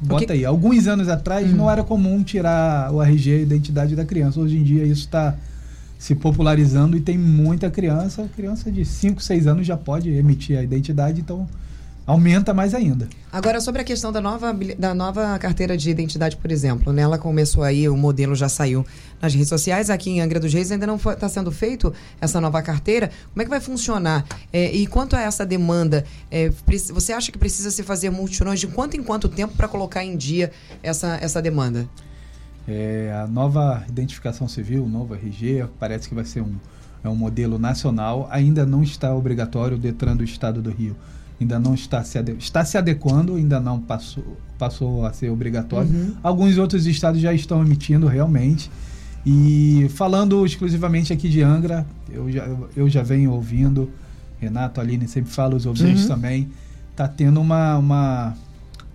bota 0.00 0.24
que... 0.24 0.32
aí, 0.32 0.46
alguns 0.46 0.86
anos 0.86 1.10
atrás 1.10 1.46
hum. 1.46 1.56
não 1.56 1.70
era 1.70 1.84
comum 1.84 2.22
tirar 2.22 2.90
o 2.90 3.02
RG, 3.02 3.32
a 3.32 3.40
identidade 3.42 3.94
da 3.94 4.06
criança. 4.06 4.40
Hoje 4.40 4.56
em 4.56 4.62
dia 4.62 4.82
isso 4.82 5.02
está 5.02 5.36
se 5.98 6.14
popularizando 6.14 6.96
e 6.96 7.00
tem 7.00 7.18
muita 7.18 7.70
criança, 7.70 8.26
criança 8.34 8.72
de 8.72 8.82
5, 8.82 9.22
6 9.22 9.46
anos 9.46 9.66
já 9.66 9.76
pode 9.76 10.08
emitir 10.08 10.58
a 10.58 10.62
identidade, 10.62 11.20
então 11.20 11.46
aumenta 12.06 12.52
mais 12.52 12.74
ainda. 12.74 13.08
Agora, 13.32 13.60
sobre 13.60 13.80
a 13.80 13.84
questão 13.84 14.12
da 14.12 14.20
nova, 14.20 14.54
da 14.78 14.94
nova 14.94 15.38
carteira 15.38 15.76
de 15.76 15.90
identidade, 15.90 16.36
por 16.36 16.50
exemplo, 16.52 16.92
né? 16.92 17.02
ela 17.02 17.18
começou 17.18 17.62
aí, 17.62 17.88
o 17.88 17.96
modelo 17.96 18.34
já 18.34 18.48
saiu 18.48 18.84
nas 19.20 19.32
redes 19.32 19.48
sociais, 19.48 19.90
aqui 19.90 20.10
em 20.10 20.20
Angra 20.20 20.38
dos 20.38 20.52
Reis 20.52 20.70
ainda 20.70 20.86
não 20.86 20.96
está 20.96 21.28
sendo 21.28 21.50
feito 21.50 21.92
essa 22.20 22.40
nova 22.40 22.60
carteira. 22.62 23.10
Como 23.32 23.42
é 23.42 23.44
que 23.44 23.50
vai 23.50 23.60
funcionar? 23.60 24.24
É, 24.52 24.70
e 24.72 24.86
quanto 24.86 25.16
a 25.16 25.20
essa 25.20 25.46
demanda, 25.46 26.04
é, 26.30 26.50
você 26.92 27.12
acha 27.12 27.32
que 27.32 27.38
precisa 27.38 27.70
se 27.70 27.82
fazer 27.82 28.10
multirões 28.10 28.60
de 28.60 28.66
quanto 28.66 28.96
em 28.96 29.02
quanto 29.02 29.28
tempo 29.28 29.56
para 29.56 29.66
colocar 29.66 30.04
em 30.04 30.16
dia 30.16 30.52
essa, 30.82 31.18
essa 31.20 31.40
demanda? 31.40 31.88
É, 32.68 33.12
a 33.22 33.26
nova 33.26 33.84
identificação 33.88 34.46
civil, 34.48 34.84
o 34.84 34.88
novo 34.88 35.14
RG, 35.14 35.66
parece 35.78 36.08
que 36.08 36.14
vai 36.14 36.24
ser 36.24 36.40
um, 36.40 36.54
é 37.02 37.08
um 37.08 37.16
modelo 37.16 37.58
nacional, 37.58 38.26
ainda 38.30 38.64
não 38.64 38.82
está 38.82 39.14
obrigatório 39.14 39.76
o 39.76 39.80
Detran 39.80 40.16
do 40.16 40.24
Estado 40.24 40.62
do 40.62 40.70
Rio 40.70 40.96
ainda 41.44 41.58
não 41.58 41.74
está 41.74 42.02
se, 42.02 42.18
está 42.38 42.64
se 42.64 42.76
adequando, 42.76 43.36
ainda 43.36 43.60
não 43.60 43.78
passou, 43.78 44.36
passou 44.58 45.06
a 45.06 45.12
ser 45.12 45.30
obrigatório. 45.30 45.90
Uhum. 45.90 46.14
Alguns 46.22 46.58
outros 46.58 46.86
estados 46.86 47.20
já 47.20 47.32
estão 47.32 47.62
emitindo 47.64 48.06
realmente. 48.06 48.70
E 49.24 49.86
falando 49.90 50.44
exclusivamente 50.44 51.12
aqui 51.12 51.28
de 51.28 51.42
Angra, 51.42 51.86
eu 52.10 52.30
já, 52.30 52.48
eu 52.76 52.88
já 52.88 53.02
venho 53.02 53.30
ouvindo, 53.30 53.90
Renato, 54.38 54.80
Aline 54.80 55.06
sempre 55.06 55.30
fala, 55.30 55.54
os 55.54 55.64
ouvintes 55.64 56.02
uhum. 56.02 56.08
também, 56.08 56.48
está 56.90 57.08
tendo 57.08 57.40
uma, 57.40 57.78
uma, 57.78 58.34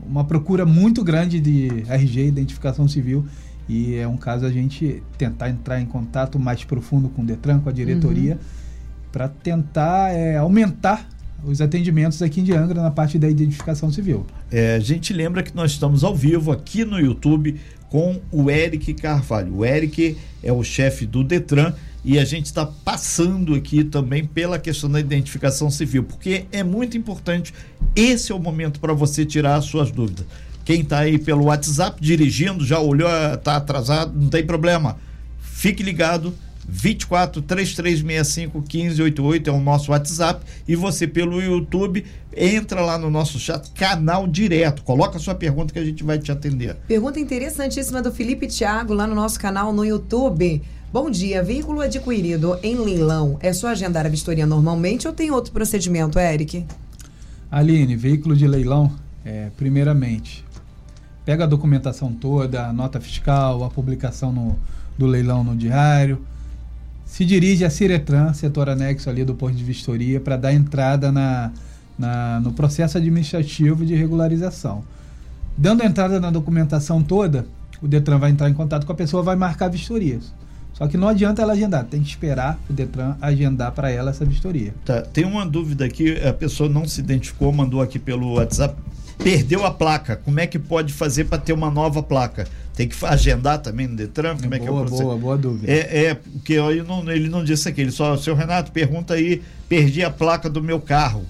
uma 0.05 0.23
procura 0.23 0.65
muito 0.65 1.03
grande 1.03 1.39
de 1.39 1.83
RG, 1.87 2.27
identificação 2.27 2.87
civil, 2.87 3.25
e 3.67 3.95
é 3.95 4.07
um 4.07 4.17
caso 4.17 4.45
a 4.45 4.51
gente 4.51 5.01
tentar 5.17 5.49
entrar 5.49 5.79
em 5.79 5.85
contato 5.85 6.39
mais 6.39 6.63
profundo 6.63 7.09
com 7.09 7.21
o 7.21 7.25
Detran, 7.25 7.59
com 7.59 7.69
a 7.69 7.71
diretoria, 7.71 8.33
uhum. 8.33 8.39
para 9.11 9.27
tentar 9.27 10.11
é, 10.11 10.37
aumentar 10.37 11.07
os 11.43 11.61
atendimentos 11.61 12.21
aqui 12.21 12.41
em 12.41 12.51
Angra 12.51 12.81
na 12.81 12.91
parte 12.91 13.17
da 13.17 13.29
identificação 13.29 13.91
civil. 13.91 14.25
É, 14.51 14.75
a 14.75 14.79
gente 14.79 15.13
lembra 15.13 15.43
que 15.43 15.55
nós 15.55 15.71
estamos 15.71 16.03
ao 16.03 16.15
vivo 16.15 16.51
aqui 16.51 16.83
no 16.83 16.99
YouTube 16.99 17.59
com 17.89 18.19
o 18.31 18.49
Eric 18.49 18.93
Carvalho. 18.95 19.57
O 19.57 19.65
Eric 19.65 20.17
é 20.43 20.51
o 20.51 20.63
chefe 20.63 21.05
do 21.05 21.23
Detran 21.23 21.73
e 22.03 22.17
a 22.17 22.25
gente 22.25 22.45
está 22.45 22.65
passando 22.65 23.55
aqui 23.55 23.83
também 23.83 24.25
pela 24.25 24.57
questão 24.57 24.89
da 24.89 24.99
identificação 24.99 25.69
civil, 25.69 26.03
porque 26.03 26.45
é 26.51 26.63
muito 26.63 26.97
importante. 26.97 27.53
Esse 27.95 28.31
é 28.31 28.35
o 28.35 28.39
momento 28.39 28.79
para 28.79 28.93
você 28.93 29.25
tirar 29.25 29.55
as 29.55 29.65
suas 29.65 29.91
dúvidas. 29.91 30.25
Quem 30.63 30.81
está 30.81 30.99
aí 30.99 31.17
pelo 31.17 31.45
WhatsApp 31.45 31.99
dirigindo, 31.99 32.65
já 32.65 32.79
olhou, 32.79 33.09
está 33.33 33.55
atrasado, 33.55 34.17
não 34.17 34.29
tem 34.29 34.45
problema. 34.45 34.97
Fique 35.39 35.81
ligado 35.81 36.33
24 36.69 37.41
3365 37.41 38.59
1588 38.59 39.49
é 39.49 39.53
o 39.53 39.59
nosso 39.59 39.91
WhatsApp 39.91 40.45
e 40.67 40.75
você 40.75 41.07
pelo 41.07 41.41
YouTube 41.41 42.05
entra 42.35 42.81
lá 42.81 42.97
no 42.97 43.09
nosso 43.09 43.39
chat, 43.39 43.71
canal 43.71 44.27
direto. 44.27 44.83
Coloca 44.83 45.17
a 45.17 45.19
sua 45.19 45.33
pergunta 45.33 45.73
que 45.73 45.79
a 45.79 45.83
gente 45.83 46.03
vai 46.03 46.19
te 46.19 46.31
atender. 46.31 46.75
Pergunta 46.87 47.19
interessantíssima 47.19 48.01
do 48.01 48.11
Felipe 48.11 48.47
Thiago 48.47 48.93
lá 48.93 49.07
no 49.07 49.15
nosso 49.15 49.39
canal 49.39 49.73
no 49.73 49.83
YouTube. 49.83 50.61
Bom 50.93 51.09
dia, 51.09 51.43
veículo 51.43 51.81
adquirido 51.81 52.57
em 52.63 52.75
leilão, 52.75 53.37
é 53.41 53.53
só 53.53 53.67
agendar 53.67 54.07
a 54.07 54.09
vistoria 54.09 54.45
normalmente 54.45 55.07
ou 55.07 55.13
tem 55.13 55.29
outro 55.29 55.51
procedimento, 55.51 56.17
Eric? 56.17 56.65
Aline, 57.51 57.95
veículo 57.95 58.35
de 58.35 58.47
leilão, 58.47 58.91
é, 59.23 59.49
primeiramente, 59.55 60.43
pega 61.23 61.43
a 61.43 61.47
documentação 61.47 62.11
toda, 62.11 62.67
a 62.67 62.73
nota 62.73 62.99
fiscal, 62.99 63.63
a 63.63 63.69
publicação 63.69 64.31
no, 64.31 64.57
do 64.97 65.05
leilão 65.05 65.43
no 65.43 65.55
diário, 65.55 66.19
se 67.09 67.25
dirige 67.25 67.65
à 67.65 67.69
Ciretran, 67.71 68.33
setor 68.33 68.69
anexo 68.69 69.09
ali 69.09 69.25
do 69.25 69.33
posto 69.33 69.57
de 69.57 69.63
vistoria, 69.63 70.19
para 70.19 70.37
dar 70.37 70.53
entrada 70.53 71.11
na, 71.11 71.51
na, 71.97 72.39
no 72.39 72.53
processo 72.53 72.97
administrativo 72.97 73.83
de 73.83 73.95
regularização. 73.95 74.83
Dando 75.57 75.83
entrada 75.83 76.19
na 76.19 76.29
documentação 76.29 77.01
toda, 77.01 77.47
o 77.81 77.87
Detran 77.87 78.19
vai 78.19 78.29
entrar 78.29 78.47
em 78.47 78.53
contato 78.53 78.85
com 78.85 78.91
a 78.91 78.95
pessoa, 78.95 79.23
vai 79.23 79.35
marcar 79.35 79.69
vistorias. 79.69 80.31
Só 80.71 80.87
que 80.87 80.97
não 80.97 81.07
adianta 81.09 81.41
ela 81.41 81.53
agendar, 81.53 81.83
tem 81.85 82.01
que 82.01 82.07
esperar 82.07 82.59
o 82.69 82.73
Detran 82.73 83.15
agendar 83.19 83.71
para 83.71 83.89
ela 83.89 84.11
essa 84.11 84.23
vistoria. 84.23 84.73
Tá, 84.85 85.01
tem 85.01 85.25
uma 85.25 85.45
dúvida 85.45 85.85
aqui, 85.85 86.15
a 86.25 86.31
pessoa 86.31 86.69
não 86.69 86.87
se 86.87 87.01
identificou, 87.01 87.51
mandou 87.51 87.81
aqui 87.81 87.97
pelo 87.97 88.35
WhatsApp. 88.35 88.75
Perdeu 89.17 89.65
a 89.65 89.71
placa, 89.71 90.15
como 90.15 90.39
é 90.39 90.47
que 90.47 90.59
pode 90.59 90.93
fazer 90.93 91.25
para 91.25 91.39
ter 91.39 91.51
uma 91.51 91.71
nova 91.71 92.01
placa? 92.01 92.47
Tem 92.79 92.87
que 92.87 92.95
agendar 93.05 93.57
também 93.57 93.89
no 93.89 93.95
Detran? 93.97 94.37
Como 94.37 94.55
é, 94.55 94.57
boa, 94.57 94.61
que 94.61 94.65
é 94.65 94.71
o 94.71 94.79
processo? 94.79 95.03
boa, 95.03 95.17
boa 95.17 95.37
dúvida. 95.37 95.69
É, 95.69 96.05
é 96.05 96.13
porque 96.13 96.53
ele 96.53 96.81
não, 96.81 97.11
ele 97.11 97.27
não 97.27 97.43
disse 97.43 97.67
aqui, 97.67 97.81
ele 97.81 97.91
só, 97.91 98.15
seu 98.15 98.33
Renato, 98.33 98.71
pergunta 98.71 99.15
aí, 99.15 99.41
perdi 99.67 100.01
a 100.01 100.09
placa 100.09 100.49
do 100.49 100.63
meu 100.63 100.79
carro. 100.79 101.25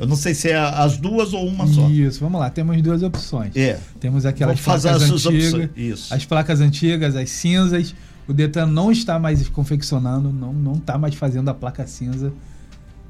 Eu 0.00 0.06
não 0.06 0.16
sei 0.16 0.32
se 0.32 0.48
é 0.48 0.56
as 0.56 0.96
duas 0.96 1.34
ou 1.34 1.46
uma 1.46 1.66
só. 1.66 1.90
Isso, 1.90 2.20
vamos 2.20 2.40
lá, 2.40 2.48
temos 2.48 2.80
duas 2.80 3.02
opções. 3.02 3.54
É. 3.54 3.78
Temos 4.00 4.24
aquelas 4.24 4.58
fazer 4.58 4.88
placas 4.88 5.10
as 5.10 5.26
antigas, 5.26 6.10
as 6.10 6.24
placas 6.24 6.60
antigas, 6.62 7.16
as 7.16 7.28
cinzas. 7.28 7.94
O 8.26 8.32
Detran 8.32 8.64
não 8.64 8.90
está 8.90 9.18
mais 9.18 9.46
confeccionando, 9.50 10.32
não 10.32 10.54
não 10.54 10.76
está 10.76 10.96
mais 10.96 11.14
fazendo 11.14 11.50
a 11.50 11.54
placa 11.54 11.86
cinza. 11.86 12.32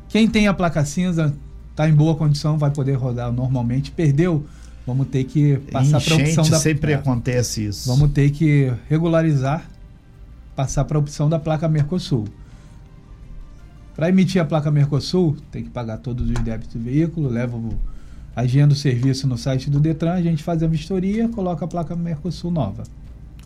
Quem 0.09 0.27
tem 0.27 0.49
a 0.49 0.53
placa 0.53 0.85
cinza 0.85 1.33
está 1.71 1.89
em 1.89 1.95
boa 1.95 2.17
condição, 2.17 2.59
vai 2.59 2.73
poder 2.73 2.95
rodar 2.95 3.31
normalmente. 3.31 3.93
Perdeu, 3.93 4.45
vamos 4.87 5.09
ter 5.09 5.25
que 5.25 5.57
passar 5.71 6.01
para 6.01 6.15
a 6.15 6.19
opção 6.19 6.49
da 6.49 6.59
sempre 6.59 6.93
é, 6.93 6.95
acontece 6.95 7.67
isso. 7.67 7.89
Vamos 7.89 8.13
ter 8.13 8.31
que 8.31 8.73
regularizar, 8.89 9.69
passar 10.55 10.85
para 10.85 10.99
a 10.99 11.01
opção 11.01 11.29
da 11.29 11.39
placa 11.39 11.69
Mercosul. 11.69 12.27
Para 13.95 14.09
emitir 14.09 14.43
a 14.43 14.45
placa 14.45 14.71
Mercosul, 14.71 15.37
tem 15.51 15.63
que 15.63 15.71
pagar 15.71 15.99
todos 15.99 16.29
os 16.29 16.39
débitos 16.41 16.75
do 16.75 16.81
veículo, 16.81 17.29
leva 17.29 17.57
o, 17.57 17.79
agenda 18.35 18.75
o 18.75 18.77
serviço 18.77 19.27
no 19.27 19.39
site 19.39 19.71
do 19.71 19.79
Detran, 19.79 20.15
a 20.15 20.23
gente 20.23 20.43
faz 20.43 20.63
a 20.63 20.67
vistoria, 20.67 21.29
coloca 21.29 21.65
a 21.65 21.69
placa 21.69 21.95
Mercosul 21.95 22.51
nova. 22.51 22.83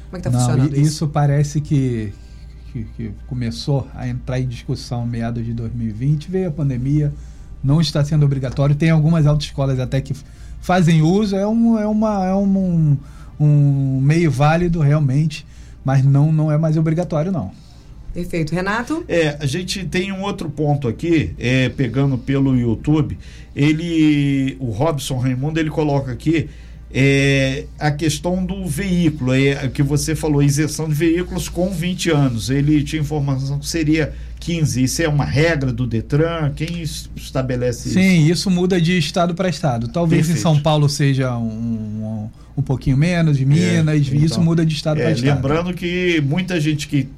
Como 0.09 0.17
é 0.17 0.19
que 0.19 0.27
está 0.27 0.31
funcionando 0.31 0.75
isso? 0.75 0.81
isso 0.81 1.07
parece 1.09 1.61
que, 1.61 2.11
que, 2.73 2.83
que 2.97 3.11
começou 3.27 3.87
a 3.93 4.07
entrar 4.07 4.39
em 4.39 4.47
discussão 4.47 5.05
meados 5.05 5.45
de 5.45 5.53
2020, 5.53 6.31
veio 6.31 6.47
a 6.47 6.51
pandemia, 6.51 7.13
não 7.63 7.79
está 7.79 8.03
sendo 8.03 8.25
obrigatório. 8.25 8.73
Tem 8.75 8.89
algumas 8.89 9.27
autoescolas 9.27 9.79
até 9.79 10.01
que 10.01 10.15
fazem 10.59 11.03
uso, 11.03 11.35
é 11.35 11.45
um, 11.45 11.77
é 11.77 11.85
uma, 11.85 12.25
é 12.25 12.33
um, 12.33 12.97
um 13.39 14.01
meio 14.01 14.31
válido 14.31 14.79
realmente, 14.79 15.45
mas 15.87 16.03
não, 16.03 16.33
não 16.33 16.51
é 16.51 16.57
mais 16.57 16.75
obrigatório, 16.75 17.31
não. 17.31 17.49
Perfeito. 18.13 18.53
Renato? 18.53 19.05
É, 19.07 19.37
a 19.39 19.45
gente 19.45 19.85
tem 19.85 20.11
um 20.11 20.21
outro 20.21 20.49
ponto 20.49 20.85
aqui, 20.85 21.33
é, 21.39 21.69
pegando 21.69 22.17
pelo 22.17 22.57
YouTube, 22.57 23.17
ele, 23.55 24.57
o 24.59 24.69
Robson 24.69 25.17
Raimundo, 25.17 25.61
ele 25.61 25.69
coloca 25.69 26.11
aqui 26.11 26.49
é, 26.93 27.67
a 27.79 27.89
questão 27.89 28.45
do 28.45 28.65
veículo, 28.65 29.33
é, 29.33 29.65
o 29.65 29.71
que 29.71 29.81
você 29.81 30.13
falou, 30.13 30.43
isenção 30.43 30.89
de 30.89 30.93
veículos 30.93 31.47
com 31.47 31.69
20 31.69 32.09
anos. 32.09 32.49
Ele 32.49 32.83
tinha 32.83 33.01
informação 33.01 33.57
que 33.57 33.67
seria 33.67 34.13
15. 34.39 34.83
Isso 34.83 35.01
é 35.01 35.07
uma 35.07 35.25
regra 35.25 35.71
do 35.73 35.85
Detran? 35.87 36.51
Quem 36.55 36.81
es- 36.81 37.09
estabelece 37.15 37.89
isso? 37.89 37.99
Sim, 37.99 38.25
isso 38.29 38.49
muda 38.49 38.79
de 38.79 38.97
estado 38.97 39.33
para 39.35 39.49
estado. 39.49 39.87
Talvez 39.87 40.27
Perfeito. 40.27 40.39
em 40.39 40.41
São 40.41 40.59
Paulo 40.61 40.87
seja 40.89 41.35
um, 41.37 41.43
um, 41.45 42.29
um 42.57 42.61
pouquinho 42.61 42.97
menos, 42.97 43.37
de 43.37 43.45
Minas, 43.45 44.07
então. 44.07 44.19
isso 44.19 44.41
muda 44.41 44.65
de 44.65 44.73
estado 44.75 44.99
É, 44.99 45.03
para 45.03 45.11
estado. 45.11 45.35
lembrando 45.35 45.73
que 45.73 46.21
muita 46.25 46.59
gente 46.61 46.87
que 46.87 47.09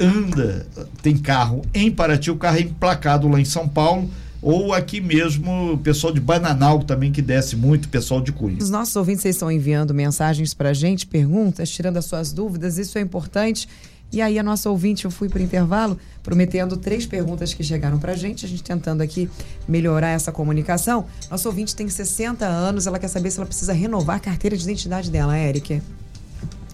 anda, 0.00 0.66
tem 1.02 1.16
carro 1.16 1.62
em 1.74 1.90
Paraty, 1.90 2.30
o 2.30 2.36
carro 2.36 2.58
é 2.58 2.60
emplacado 2.62 3.26
lá 3.28 3.40
em 3.40 3.44
São 3.44 3.68
Paulo, 3.68 4.08
ou 4.40 4.72
aqui 4.72 5.00
mesmo, 5.00 5.72
o 5.72 5.78
pessoal 5.78 6.12
de 6.12 6.20
Bananal 6.20 6.78
também 6.84 7.10
que 7.10 7.20
desce 7.20 7.56
muito, 7.56 7.88
pessoal 7.88 8.20
de 8.20 8.30
Cunha. 8.30 8.58
Os 8.60 8.70
nossos 8.70 8.94
ouvintes 8.94 9.24
estão 9.24 9.50
enviando 9.50 9.92
mensagens 9.92 10.54
para 10.54 10.68
a 10.70 10.72
gente, 10.72 11.04
perguntas, 11.06 11.68
tirando 11.70 11.96
as 11.96 12.04
suas 12.04 12.32
dúvidas, 12.32 12.78
isso 12.78 12.96
é 12.96 13.00
importante. 13.00 13.68
E 14.10 14.22
aí 14.22 14.38
a 14.38 14.42
nossa 14.42 14.70
ouvinte, 14.70 15.04
eu 15.04 15.10
fui 15.10 15.28
para 15.28 15.38
o 15.38 15.42
intervalo, 15.42 15.98
prometendo 16.22 16.76
três 16.78 17.04
perguntas 17.04 17.52
que 17.52 17.62
chegaram 17.62 17.98
para 17.98 18.12
a 18.12 18.16
gente, 18.16 18.46
a 18.46 18.48
gente 18.48 18.62
tentando 18.62 19.02
aqui 19.02 19.28
melhorar 19.66 20.08
essa 20.08 20.32
comunicação. 20.32 21.04
Nossa 21.30 21.48
ouvinte 21.48 21.76
tem 21.76 21.88
60 21.88 22.46
anos, 22.46 22.86
ela 22.86 22.98
quer 22.98 23.08
saber 23.08 23.30
se 23.30 23.38
ela 23.38 23.46
precisa 23.46 23.72
renovar 23.72 24.16
a 24.16 24.20
carteira 24.20 24.56
de 24.56 24.62
identidade 24.62 25.10
dela, 25.10 25.38
Eric. 25.38 25.82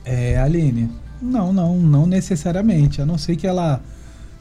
É, 0.04 0.38
Aline, 0.38 0.90
não, 1.20 1.52
não, 1.52 1.76
não 1.76 2.06
necessariamente. 2.06 3.02
A 3.02 3.06
não 3.06 3.18
ser 3.18 3.34
que 3.34 3.46
ela 3.46 3.82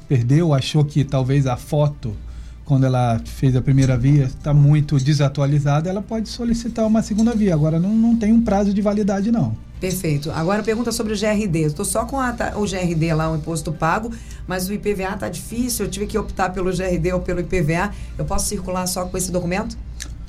perdeu, 0.08 0.54
achou 0.54 0.86
que 0.86 1.04
talvez 1.04 1.48
a 1.48 1.58
foto, 1.58 2.16
quando 2.64 2.86
ela 2.86 3.20
fez 3.26 3.56
a 3.56 3.62
primeira 3.62 3.98
via, 3.98 4.26
está 4.26 4.54
muito 4.54 4.98
desatualizada, 4.98 5.90
ela 5.90 6.02
pode 6.02 6.30
solicitar 6.30 6.86
uma 6.86 7.02
segunda 7.02 7.34
via. 7.34 7.56
Agora, 7.56 7.80
não, 7.80 7.96
não 7.96 8.16
tem 8.16 8.32
um 8.32 8.42
prazo 8.42 8.72
de 8.72 8.82
validade, 8.82 9.32
não. 9.32 9.56
Perfeito. 9.84 10.32
Agora 10.32 10.64
pergunta 10.64 10.94
sobre 10.94 11.12
o 11.12 11.20
GRD. 11.20 11.70
Tô 11.72 11.84
só 11.84 12.06
com 12.06 12.18
a 12.18 12.34
o 12.56 12.62
GRD 12.66 13.14
lá, 13.14 13.30
o 13.30 13.36
imposto 13.36 13.70
pago, 13.70 14.14
mas 14.48 14.70
o 14.70 14.74
IPVA 14.74 15.18
tá 15.18 15.28
difícil. 15.28 15.86
Eu 15.86 15.92
tive 15.92 16.08
que 16.08 16.18
optar 16.18 16.52
pelo 16.52 16.72
GRD 16.72 17.12
ou 17.12 17.20
pelo 17.20 17.42
IPVA. 17.42 17.92
Eu 18.18 18.24
posso 18.24 18.48
circular 18.48 18.88
só 18.88 19.04
com 19.06 19.18
esse 19.18 19.30
documento? 19.30 19.78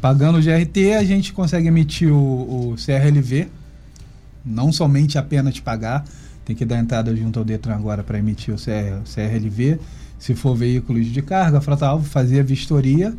Pagando 0.00 0.38
o 0.38 0.42
GRT, 0.42 0.94
a 0.94 1.04
gente 1.04 1.32
consegue 1.32 1.68
emitir 1.68 2.12
o, 2.12 2.72
o 2.72 2.74
CRLV, 2.74 3.46
não 4.44 4.72
somente 4.72 5.18
apenas 5.18 5.60
pagar, 5.60 6.04
tem 6.44 6.56
que 6.56 6.64
dar 6.64 6.80
entrada 6.80 7.14
junto 7.14 7.38
ao 7.38 7.44
Detran 7.44 7.76
agora 7.76 8.02
para 8.02 8.18
emitir 8.18 8.52
o 8.52 8.56
CR, 8.56 9.08
CRLV. 9.08 9.78
Se 10.18 10.34
for 10.34 10.56
veículos 10.56 11.06
de 11.06 11.22
carga, 11.22 11.60
frota 11.60 11.86
alvo, 11.86 12.04
fazer 12.04 12.40
a 12.40 12.42
vistoria 12.42 13.14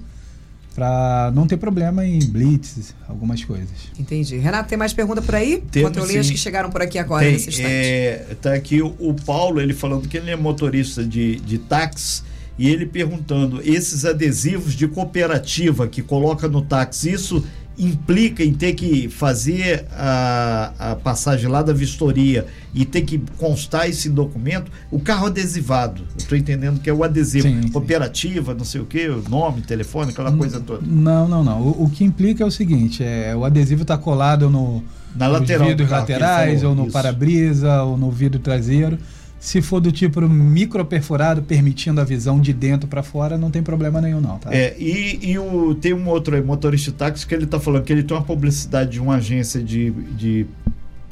para 0.75 1.31
não 1.33 1.47
ter 1.47 1.55
problema 1.55 2.05
em 2.05 2.19
blitz, 2.19 2.93
algumas 3.07 3.41
coisas. 3.45 3.69
Entendi. 3.97 4.37
Renato, 4.37 4.67
tem 4.67 4.77
mais 4.77 4.93
pergunta 4.93 5.21
por 5.21 5.33
aí? 5.33 5.63
Temos, 5.71 6.05
sim. 6.05 6.33
que 6.33 6.37
chegaram 6.37 6.69
por 6.69 6.81
aqui 6.81 6.99
agora, 6.99 7.23
Tem, 7.23 7.31
nesse 7.31 7.49
instante. 7.49 7.69
é, 7.69 8.35
tá 8.41 8.53
aqui 8.53 8.81
o, 8.81 8.93
o 8.99 9.13
Paulo, 9.13 9.61
ele 9.61 9.73
falando 9.73 10.09
que 10.09 10.17
ele 10.17 10.29
é 10.29 10.35
motorista 10.35 11.01
de, 11.01 11.37
de 11.37 11.57
táxi 11.59 12.23
e 12.57 12.69
ele 12.69 12.85
perguntando, 12.85 13.61
esses 13.63 14.03
adesivos 14.03 14.73
de 14.73 14.85
cooperativa 14.87 15.87
que 15.87 16.01
coloca 16.01 16.47
no 16.47 16.61
táxi, 16.61 17.11
isso 17.11 17.45
implica 17.77 18.43
em 18.43 18.53
ter 18.53 18.73
que 18.73 19.09
fazer 19.09 19.85
a, 19.91 20.73
a 20.79 20.95
passagem 20.95 21.49
lá 21.49 21.61
da 21.61 21.73
vistoria 21.73 22.45
e 22.73 22.85
ter 22.85 23.01
que 23.01 23.21
constar 23.37 23.89
esse 23.89 24.09
documento, 24.09 24.71
o 24.91 24.99
carro 24.99 25.27
adesivado, 25.27 26.03
estou 26.17 26.37
entendendo 26.37 26.79
que 26.79 26.89
é 26.89 26.93
o 26.93 27.03
adesivo, 27.03 27.47
Sim, 27.47 27.63
sim. 27.63 27.67
cooperativa, 27.69 28.53
não 28.53 28.65
sei 28.65 28.81
o 28.81 28.85
que, 28.85 29.07
nome, 29.29 29.61
telefone, 29.61 30.11
aquela 30.11 30.31
coisa 30.31 30.59
toda. 30.59 30.81
Não, 30.85 31.27
não, 31.27 31.43
não. 31.43 31.61
O, 31.61 31.85
o 31.85 31.89
que 31.89 32.03
implica 32.03 32.43
é 32.43 32.47
o 32.47 32.51
seguinte: 32.51 33.03
é, 33.03 33.35
o 33.35 33.43
adesivo 33.43 33.81
está 33.81 33.97
colado 33.97 34.49
no, 34.49 34.83
Na 35.15 35.27
lateral 35.27 35.67
vidros 35.67 35.89
carro, 35.89 36.01
laterais, 36.01 36.63
ou 36.63 36.75
no 36.75 36.91
para-brisa, 36.91 37.83
ou 37.83 37.97
no 37.97 38.11
vidro 38.11 38.39
traseiro. 38.39 38.97
Se 39.39 39.61
for 39.61 39.79
do 39.79 39.91
tipo 39.91 40.21
microperforado, 40.27 41.43
permitindo 41.43 42.01
a 42.01 42.03
visão 42.03 42.39
de 42.39 42.51
dentro 42.51 42.87
para 42.87 43.03
fora, 43.03 43.37
não 43.37 43.51
tem 43.51 43.61
problema 43.61 44.01
nenhum, 44.01 44.19
não, 44.19 44.39
tá? 44.39 44.53
É, 44.53 44.75
e, 44.79 45.31
e 45.31 45.37
o, 45.37 45.75
tem 45.75 45.93
um 45.93 46.07
outro 46.07 46.35
aí, 46.35 46.41
motorista 46.41 46.91
de 46.91 46.97
táxi, 46.97 47.27
que 47.27 47.35
ele 47.35 47.43
está 47.43 47.59
falando 47.59 47.83
que 47.83 47.93
ele 47.93 48.03
tem 48.03 48.17
uma 48.17 48.23
publicidade 48.23 48.91
de 48.91 48.99
uma 48.99 49.15
agência 49.15 49.61
de, 49.61 49.91
de 49.91 50.47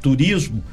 turismo 0.02 0.64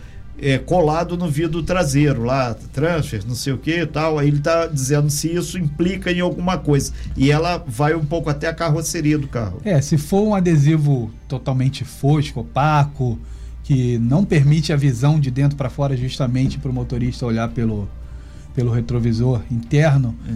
é, 0.41 0.59
colado 0.59 1.17
no 1.17 1.29
vidro 1.29 1.63
traseiro, 1.63 2.25
lá, 2.25 2.55
transfer, 2.73 3.23
não 3.27 3.35
sei 3.35 3.53
o 3.53 3.59
que 3.59 3.81
e 3.83 3.87
tal. 3.87 4.19
Aí 4.19 4.29
ele 4.29 4.39
está 4.39 4.67
dizendo 4.67 5.11
se 5.11 5.35
isso 5.35 5.59
implica 5.59 6.11
em 6.11 6.21
alguma 6.21 6.57
coisa. 6.57 6.93
E 7.17 7.31
ela 7.31 7.63
vai 7.67 7.95
um 7.95 8.05
pouco 8.05 8.31
até 8.31 8.49
a 8.49 8.55
carroceria 8.55 9.19
do 9.19 9.29
carro. 9.29 9.61
É, 9.65 9.81
se 9.81 9.99
for 9.99 10.23
um 10.23 10.35
adesivo 10.35 11.13
totalmente 11.29 11.85
fosco, 11.85 12.41
opaco, 12.41 13.19
que 13.70 13.98
não 13.98 14.24
permite 14.24 14.72
a 14.72 14.76
visão 14.76 15.20
de 15.20 15.30
dentro 15.30 15.56
para 15.56 15.70
fora, 15.70 15.96
justamente 15.96 16.59
para 16.59 16.72
o 16.72 16.74
motorista 16.74 17.24
olhar 17.24 17.48
pelo, 17.50 17.88
pelo 18.52 18.72
retrovisor 18.72 19.42
interno, 19.48 20.12
é, 20.28 20.35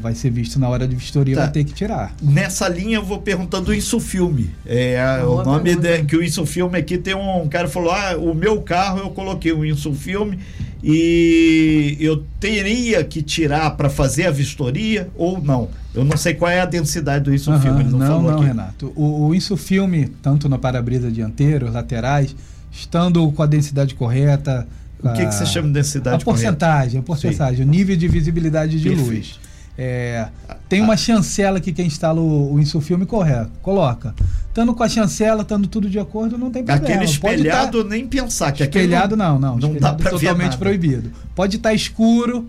vai 0.00 0.14
ser 0.14 0.30
visto 0.30 0.58
na 0.58 0.68
hora 0.68 0.86
de 0.86 0.94
vistoria, 0.94 1.34
Tá. 1.34 1.42
vai 1.42 1.50
ter 1.50 1.64
que 1.64 1.72
tirar. 1.72 2.14
Nessa 2.22 2.68
linha 2.68 2.96
eu 2.98 3.04
vou 3.04 3.18
perguntando 3.20 3.66
do 3.66 3.74
Insufilme. 3.74 4.50
É, 4.66 4.98
o 5.24 5.42
nome 5.42 5.64
pergunta. 5.64 5.98
de, 5.98 6.04
que 6.04 6.16
o 6.16 6.22
Insufilme 6.22 6.76
aqui 6.78 6.98
tem 6.98 7.14
um, 7.14 7.42
um 7.42 7.48
cara 7.48 7.66
falou: 7.68 7.90
"Ah, 7.92 8.16
o 8.16 8.34
meu 8.34 8.60
carro 8.60 8.98
eu 8.98 9.10
coloquei 9.10 9.52
um 9.52 9.64
Insufilme 9.64 10.38
e 10.82 11.96
eu 12.00 12.24
teria 12.38 13.02
que 13.04 13.22
tirar 13.22 13.70
para 13.76 13.88
fazer 13.88 14.26
a 14.26 14.30
vistoria 14.30 15.08
ou 15.16 15.40
não? 15.40 15.68
Eu 15.94 16.04
não 16.04 16.16
sei 16.16 16.34
qual 16.34 16.50
é 16.50 16.60
a 16.60 16.66
densidade 16.66 17.24
do 17.24 17.34
Insufilme, 17.34 17.80
ele 17.80 17.90
não, 17.90 17.98
não, 17.98 18.06
falou 18.06 18.22
não, 18.22 18.36
aqui. 18.38 18.44
Renato. 18.46 18.92
O, 18.94 19.26
o 19.28 19.34
insufilme, 19.34 20.06
tanto 20.22 20.48
no 20.48 20.58
para-brisa 20.58 21.10
dianteiro, 21.10 21.66
os 21.66 21.72
laterais, 21.74 22.34
estando 22.70 23.30
com 23.32 23.42
a 23.42 23.46
densidade 23.46 23.94
correta. 23.94 24.66
O 25.02 25.12
que, 25.12 25.22
a- 25.22 25.26
que 25.26 25.34
você 25.34 25.46
chama 25.46 25.68
de 25.68 25.74
densidade 25.74 26.22
A 26.22 26.24
porcentagem, 26.24 27.00
a 27.00 27.02
porcentagem, 27.02 27.64
o 27.66 27.68
nível 27.68 27.96
de 27.96 28.06
visibilidade 28.08 28.78
de 28.80 28.88
Perfeito. 28.88 29.10
luz. 29.10 29.40
É, 29.76 30.28
tem 30.68 30.82
uma 30.82 30.96
chancela 30.98 31.58
que 31.58 31.72
quem 31.72 31.86
instala 31.86 32.20
o, 32.20 32.54
o 32.54 32.60
insufilme 32.60 33.06
correto, 33.06 33.50
coloca. 33.62 34.14
Estando 34.48 34.74
com 34.74 34.82
a 34.82 34.88
chancela, 34.88 35.40
estando 35.42 35.66
tudo 35.66 35.88
de 35.88 35.98
acordo, 35.98 36.36
não 36.36 36.50
tem 36.50 36.62
problema. 36.62 36.84
Aquele 36.94 37.18
Pode 37.18 37.34
espelhado 37.40 37.82
tá- 37.82 37.88
nem 37.88 38.06
pensar 38.06 38.52
que 38.52 38.62
espelhado 38.62 39.16
não, 39.16 39.38
não. 39.38 39.56
não 39.56 39.74
dá 39.74 39.94
pra 39.94 40.10
ver 40.10 40.18
totalmente 40.18 40.58
proibido. 40.58 41.10
Pode 41.34 41.56
estar 41.56 41.72
escuro, 41.72 42.46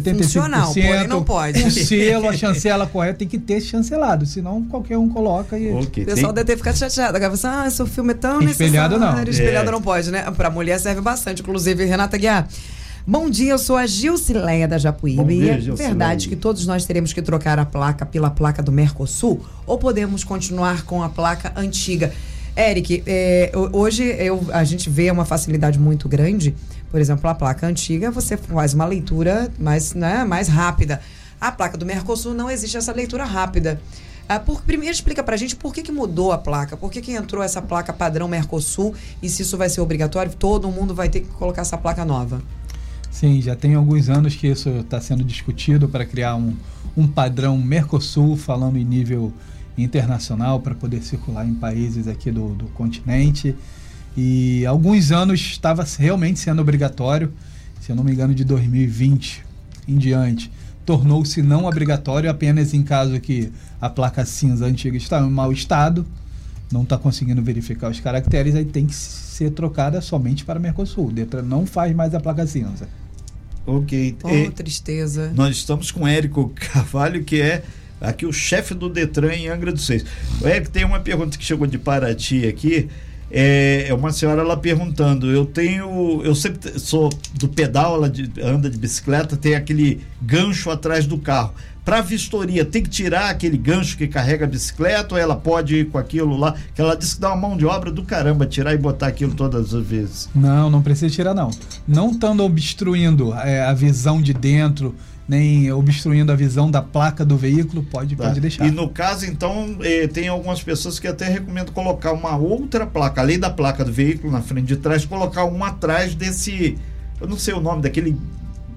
75%. 0.00 0.22
Funcional, 0.22 0.72
porém 0.72 1.06
não 1.08 1.22
pode. 1.22 1.62
O 1.62 1.70
selo, 1.70 2.28
a 2.28 2.32
chancela 2.36 2.86
correta 2.86 3.18
tem 3.18 3.28
que 3.28 3.38
ter 3.38 3.60
chancelado, 3.60 4.24
senão 4.26 4.62
qualquer 4.64 4.96
um 4.98 5.08
coloca 5.08 5.58
e 5.58 5.70
Ok, 5.72 6.02
O 6.04 6.06
pessoal 6.06 6.32
tem- 6.32 6.44
deve 6.44 6.46
ter 6.52 6.56
ficado 6.56 6.76
chateado. 6.78 7.16
Agora 7.16 7.30
você, 7.36 7.46
ah, 7.46 7.68
seu 7.70 7.86
filme 7.86 8.12
é 8.12 8.14
tão 8.14 8.40
Espelhado 8.42 8.98
necessário. 8.98 9.24
não. 9.24 9.30
Espelhado 9.32 9.68
É. 9.68 9.72
não 9.72 9.82
pode, 9.82 10.10
né? 10.10 10.22
Pra 10.36 10.50
mulher 10.50 10.78
serve 10.80 11.00
bastante, 11.00 11.42
inclusive, 11.42 11.84
Renata 11.84 12.16
Guiar. 12.16 12.48
Bom 13.06 13.28
dia, 13.28 13.50
eu 13.52 13.58
sou 13.58 13.76
a 13.76 13.84
Gilcileia 13.84 14.68
da 14.68 14.78
Japuíba. 14.78 15.24
Bom 15.24 15.30
e 15.30 15.38
dia, 15.40 15.52
é 15.54 15.60
Gilcileia. 15.60 15.88
verdade 15.88 16.28
que 16.28 16.36
todos 16.36 16.66
nós 16.66 16.84
teremos 16.84 17.12
que 17.12 17.20
trocar 17.20 17.58
a 17.58 17.64
placa 17.64 18.06
pela 18.06 18.30
placa 18.30 18.62
do 18.62 18.70
Mercosul 18.70 19.44
ou 19.66 19.76
podemos 19.76 20.22
continuar 20.22 20.84
com 20.84 21.02
a 21.02 21.08
placa 21.08 21.52
antiga? 21.56 22.12
Eric, 22.56 23.02
é, 23.06 23.50
ho- 23.54 23.70
hoje 23.72 24.04
eu- 24.04 24.44
a 24.52 24.62
gente 24.62 24.88
vê 24.88 25.10
uma 25.10 25.24
facilidade 25.24 25.78
muito 25.80 26.08
grande. 26.08 26.54
Por 26.92 27.00
exemplo, 27.00 27.28
a 27.28 27.34
placa 27.34 27.66
antiga, 27.66 28.10
você 28.10 28.36
faz 28.36 28.74
uma 28.74 28.84
leitura 28.84 29.50
mais, 29.58 29.94
né, 29.94 30.24
mais 30.24 30.46
rápida. 30.46 31.00
A 31.40 31.50
placa 31.50 31.78
do 31.78 31.86
Mercosul 31.86 32.34
não 32.34 32.50
existe 32.50 32.76
essa 32.76 32.92
leitura 32.92 33.24
rápida. 33.24 33.80
Ah, 34.28 34.38
por, 34.38 34.60
primeiro 34.62 34.94
explica 34.94 35.22
pra 35.22 35.36
gente 35.36 35.56
por 35.56 35.74
que, 35.74 35.82
que 35.82 35.90
mudou 35.90 36.32
a 36.32 36.38
placa, 36.38 36.76
por 36.76 36.92
que, 36.92 37.00
que 37.00 37.12
entrou 37.12 37.42
essa 37.42 37.60
placa 37.62 37.94
padrão 37.94 38.28
Mercosul 38.28 38.94
e 39.22 39.28
se 39.28 39.40
isso 39.42 39.56
vai 39.56 39.70
ser 39.70 39.80
obrigatório, 39.80 40.32
todo 40.38 40.68
mundo 40.68 40.94
vai 40.94 41.08
ter 41.08 41.20
que 41.20 41.28
colocar 41.28 41.62
essa 41.62 41.78
placa 41.78 42.04
nova. 42.04 42.42
Sim, 43.10 43.40
já 43.40 43.56
tem 43.56 43.74
alguns 43.74 44.10
anos 44.10 44.36
que 44.36 44.46
isso 44.46 44.68
está 44.68 45.00
sendo 45.00 45.24
discutido 45.24 45.88
para 45.88 46.04
criar 46.04 46.36
um, 46.36 46.54
um 46.94 47.08
padrão 47.08 47.56
Mercosul, 47.56 48.36
falando 48.36 48.76
em 48.78 48.84
nível 48.84 49.32
internacional, 49.78 50.60
para 50.60 50.74
poder 50.74 51.02
circular 51.02 51.46
em 51.46 51.54
países 51.54 52.06
aqui 52.06 52.30
do, 52.30 52.48
do 52.50 52.66
continente. 52.66 53.56
E 54.16 54.66
alguns 54.66 55.10
anos 55.10 55.40
estava 55.40 55.86
realmente 55.98 56.38
sendo 56.38 56.60
obrigatório, 56.60 57.32
se 57.80 57.90
eu 57.90 57.96
não 57.96 58.04
me 58.04 58.12
engano, 58.12 58.34
de 58.34 58.44
2020 58.44 59.44
em 59.88 59.96
diante. 59.96 60.50
Tornou-se 60.84 61.40
não 61.42 61.64
obrigatório 61.64 62.28
apenas 62.28 62.74
em 62.74 62.82
caso 62.82 63.18
que 63.20 63.50
a 63.80 63.88
placa 63.88 64.24
cinza 64.24 64.66
antiga 64.66 64.96
está 64.96 65.20
em 65.20 65.30
mau 65.30 65.52
estado, 65.52 66.04
não 66.70 66.82
está 66.82 66.98
conseguindo 66.98 67.42
verificar 67.42 67.90
os 67.90 68.00
caracteres, 68.00 68.54
aí 68.54 68.64
tem 68.64 68.86
que 68.86 68.94
ser 68.94 69.50
trocada 69.50 70.00
somente 70.00 70.44
para 70.44 70.58
Mercosul. 70.58 71.08
O 71.08 71.12
Detran 71.12 71.42
não 71.42 71.66
faz 71.66 71.94
mais 71.94 72.14
a 72.14 72.20
placa 72.20 72.46
cinza. 72.46 72.88
Ok. 73.66 74.16
Oh, 74.22 74.28
É, 74.28 74.50
tristeza. 74.50 75.32
Nós 75.34 75.56
estamos 75.56 75.90
com 75.90 76.02
o 76.02 76.06
Érico 76.06 76.52
Carvalho, 76.54 77.22
que 77.24 77.40
é 77.40 77.62
aqui 78.00 78.26
o 78.26 78.32
chefe 78.32 78.74
do 78.74 78.88
Detran 78.88 79.32
em 79.32 79.48
Angra 79.48 79.72
dos 79.72 79.86
Seis. 79.86 80.04
O 80.40 80.46
Érico, 80.46 80.70
tem 80.70 80.84
uma 80.84 81.00
pergunta 81.00 81.38
que 81.38 81.44
chegou 81.44 81.66
de 81.66 81.78
Paraty 81.78 82.46
aqui. 82.46 82.88
É, 83.34 83.86
é 83.88 83.94
uma 83.94 84.12
senhora 84.12 84.42
ela 84.42 84.56
perguntando. 84.56 85.30
Eu 85.30 85.46
tenho. 85.46 86.20
Eu 86.22 86.34
sempre 86.34 86.78
sou 86.78 87.08
do 87.34 87.48
pedal, 87.48 87.94
ela 87.94 88.10
de- 88.10 88.30
anda 88.42 88.68
de 88.68 88.76
bicicleta, 88.76 89.36
tem 89.36 89.54
aquele 89.54 90.02
gancho 90.20 90.70
atrás 90.70 91.06
do 91.06 91.16
carro. 91.16 91.54
Para 91.84 92.00
vistoria, 92.00 92.64
tem 92.64 92.80
que 92.80 92.88
tirar 92.90 93.30
aquele 93.30 93.56
gancho 93.58 93.96
que 93.96 94.06
carrega 94.06 94.44
a 94.44 94.48
bicicleta 94.48 95.14
ou 95.16 95.20
ela 95.20 95.34
pode 95.34 95.74
ir 95.78 95.88
com 95.88 95.98
aquilo 95.98 96.36
lá? 96.36 96.54
Que 96.74 96.80
ela 96.80 96.94
disse 96.94 97.16
que 97.16 97.20
dá 97.20 97.28
uma 97.32 97.48
mão 97.48 97.56
de 97.56 97.66
obra 97.66 97.90
do 97.90 98.04
caramba 98.04 98.46
tirar 98.46 98.72
e 98.72 98.78
botar 98.78 99.08
aquilo 99.08 99.34
todas 99.34 99.74
as 99.74 99.84
vezes. 99.84 100.28
Não, 100.32 100.70
não 100.70 100.80
precisa 100.80 101.12
tirar 101.12 101.34
não. 101.34 101.50
Não 101.88 102.12
estando 102.12 102.44
obstruindo 102.44 103.34
é, 103.34 103.62
a 103.64 103.72
visão 103.72 104.22
de 104.22 104.32
dentro, 104.32 104.94
nem 105.28 105.70
obstruindo 105.72 106.32
a 106.32 106.34
visão 106.36 106.70
da 106.70 106.82
placa 106.82 107.24
do 107.24 107.36
veículo, 107.36 107.82
pode, 107.82 108.16
Tá? 108.16 108.24
pode 108.24 108.40
deixar. 108.40 108.66
E 108.66 108.70
no 108.70 108.88
caso, 108.88 109.24
então, 109.26 109.76
eh, 109.80 110.06
tem 110.08 110.28
algumas 110.28 110.62
pessoas 110.62 110.98
que 110.98 111.06
até 111.06 111.28
recomendo 111.28 111.72
colocar 111.72 112.12
uma 112.12 112.36
outra 112.36 112.84
placa, 112.86 113.20
além 113.20 113.38
da 113.38 113.48
placa 113.48 113.84
do 113.84 113.92
veículo 113.92 114.32
na 114.32 114.42
frente 114.42 114.66
de 114.66 114.76
trás, 114.76 115.04
colocar 115.06 115.44
uma 115.44 115.68
atrás 115.68 116.14
desse. 116.14 116.76
Eu 117.20 117.28
não 117.28 117.38
sei 117.38 117.54
o 117.54 117.60
nome 117.60 117.82
daquele 117.82 118.16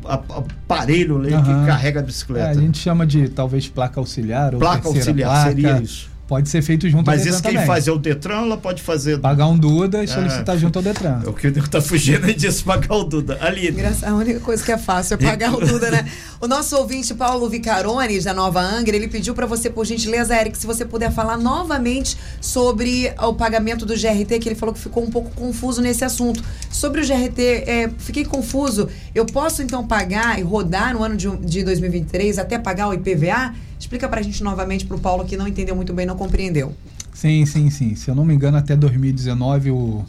aparelho 0.08 1.18
ali 1.18 1.34
Aham. 1.34 1.44
que 1.62 1.68
carrega 1.68 2.00
a 2.00 2.04
É, 2.04 2.06
bicicleta. 2.06 2.50
a 2.50 2.54
gente 2.54 2.78
chama 2.78 3.06
de 3.06 3.28
talvez 3.30 3.68
placa 3.68 4.00
auxiliar 4.00 4.54
ou 4.54 4.60
placa 4.60 4.88
auxiliar, 4.88 5.30
placa. 5.32 5.50
seria 5.50 5.82
isso. 5.82 6.10
Pode 6.28 6.50
ser 6.50 6.64
feito 6.64 6.90
junto 6.90 7.06
Mas 7.06 7.22
ao 7.22 7.28
isso 7.28 7.36
Detran 7.38 7.50
quem 7.52 7.54
também. 7.60 7.68
faz 7.68 7.88
é 7.88 7.92
o 7.92 8.00
Detran, 8.00 8.38
ela 8.46 8.58
pode 8.58 8.82
fazer. 8.82 9.20
Pagar 9.20 9.46
um 9.48 9.56
Duda 9.56 10.04
e 10.04 10.06
Ah. 10.06 10.08
solicitar 10.08 10.58
junto 10.58 10.80
ao 10.80 10.84
Detran. 10.84 11.22
É 11.24 11.30
o 11.30 11.34
que 11.34 11.48
o 11.48 11.52
nego 11.52 11.70
tá 11.70 11.80
fugindo 11.80 12.28
é 12.28 12.34
disso, 12.34 12.64
pagar 12.64 12.96
o 12.96 13.04
Duda. 13.04 13.38
Ali. 13.42 13.70
Engraçado, 13.70 14.12
a 14.12 14.16
única 14.16 14.40
coisa 14.40 14.64
que 14.64 14.72
é 14.72 14.78
fácil 14.78 15.14
é 15.14 15.18
pagar 15.18 15.54
o 15.54 15.60
Duda, 15.64 15.92
né? 15.92 16.04
O 16.42 16.48
nosso 16.48 16.76
ouvinte 16.78 17.14
Paulo 17.14 17.48
Vicarones, 17.48 18.24
da 18.24 18.34
Nova 18.34 18.60
Angra, 18.60 18.96
ele 18.96 19.08
pediu 19.08 19.36
pra 19.36 19.46
você, 19.46 19.70
por 19.70 19.86
gentileza, 19.86 20.36
Eric, 20.36 20.58
se 20.58 20.66
você 20.66 20.84
puder 20.84 21.12
falar 21.12 21.38
novamente 21.38 22.18
sobre 22.42 23.14
o 23.22 23.34
pagamento 23.34 23.86
do 23.86 23.94
GRT, 23.96 24.40
que 24.40 24.50
ele 24.50 24.56
falou 24.56 24.74
que 24.74 24.80
ficou 24.82 25.04
um 25.04 25.10
pouco 25.12 25.30
confuso 25.36 25.80
nesse 25.82 26.04
assunto. 26.04 26.44
Sobre 26.72 27.02
o 27.02 27.06
GRT, 27.08 27.42
é, 27.68 27.90
fiquei 28.00 28.26
confuso. 28.26 28.88
Eu 29.14 29.26
posso 29.28 29.62
então 29.62 29.86
pagar 29.86 30.40
e 30.40 30.42
rodar 30.42 30.94
no 30.94 31.04
ano 31.04 31.16
de, 31.16 31.30
de 31.38 31.64
2023 31.64 32.40
até 32.40 32.58
pagar 32.58 32.90
o 32.90 32.94
IPVA? 32.96 33.54
Explica 33.80 34.08
pra 34.08 34.22
gente 34.22 34.44
novamente 34.44 34.86
pro 34.86 35.00
Paulo 35.00 35.26
que 35.26 35.38
não 35.38 35.48
entendeu 35.48 35.76
muito 35.76 35.94
bem, 35.94 36.06
não 36.06 36.16
compreendeu. 36.16 36.74
Sim, 37.14 37.46
sim, 37.46 37.70
sim. 37.70 37.96
Se 37.96 38.10
eu 38.10 38.16
não 38.16 38.26
me 38.26 38.34
engano, 38.34 38.58
até 38.58 38.76
2019 38.76 39.72
o, 39.72 40.06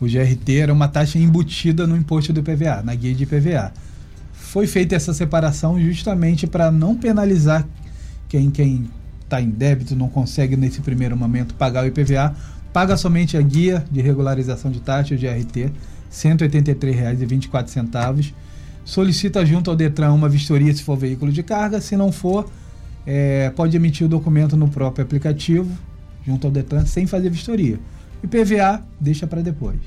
o 0.00 0.06
GRT 0.06 0.58
era 0.58 0.72
uma 0.72 0.88
taxa 0.88 1.18
embutida 1.18 1.86
no 1.86 1.96
imposto 1.96 2.32
do 2.32 2.40
IPVA, 2.40 2.82
na 2.82 2.94
guia 2.94 3.14
de 3.14 3.24
IPVA. 3.24 3.72
Foi 4.32 4.66
feita 4.66 4.94
essa 4.94 5.14
separação 5.14 5.80
justamente 5.80 6.46
para 6.46 6.70
não 6.70 6.96
penalizar 6.96 7.66
quem 8.28 8.50
quem 8.50 8.88
está 9.22 9.40
em 9.40 9.48
débito, 9.48 9.96
não 9.96 10.08
consegue 10.08 10.56
nesse 10.56 10.82
primeiro 10.82 11.16
momento 11.16 11.54
pagar 11.54 11.84
o 11.84 11.86
IPVA, 11.86 12.34
paga 12.72 12.96
somente 12.96 13.36
a 13.36 13.42
guia 13.42 13.84
de 13.90 14.02
regularização 14.02 14.70
de 14.70 14.80
taxa, 14.80 15.14
o 15.14 15.18
GRT, 15.18 15.64
R$ 15.64 15.72
183,24. 16.12 18.32
Solicita 18.84 19.46
junto 19.46 19.70
ao 19.70 19.76
Detran 19.76 20.12
uma 20.12 20.28
vistoria 20.28 20.74
se 20.74 20.82
for 20.82 20.96
veículo 20.96 21.30
de 21.32 21.42
carga, 21.42 21.80
se 21.80 21.96
não 21.96 22.12
for, 22.12 22.50
é, 23.06 23.50
pode 23.50 23.76
emitir 23.76 24.06
o 24.06 24.08
documento 24.08 24.56
no 24.56 24.68
próprio 24.68 25.04
aplicativo, 25.04 25.70
junto 26.26 26.46
ao 26.46 26.52
Detran, 26.52 26.86
sem 26.86 27.06
fazer 27.06 27.30
vistoria. 27.30 27.78
E 28.22 28.26
PVA, 28.26 28.82
deixa 29.00 29.26
para 29.26 29.42
depois. 29.42 29.78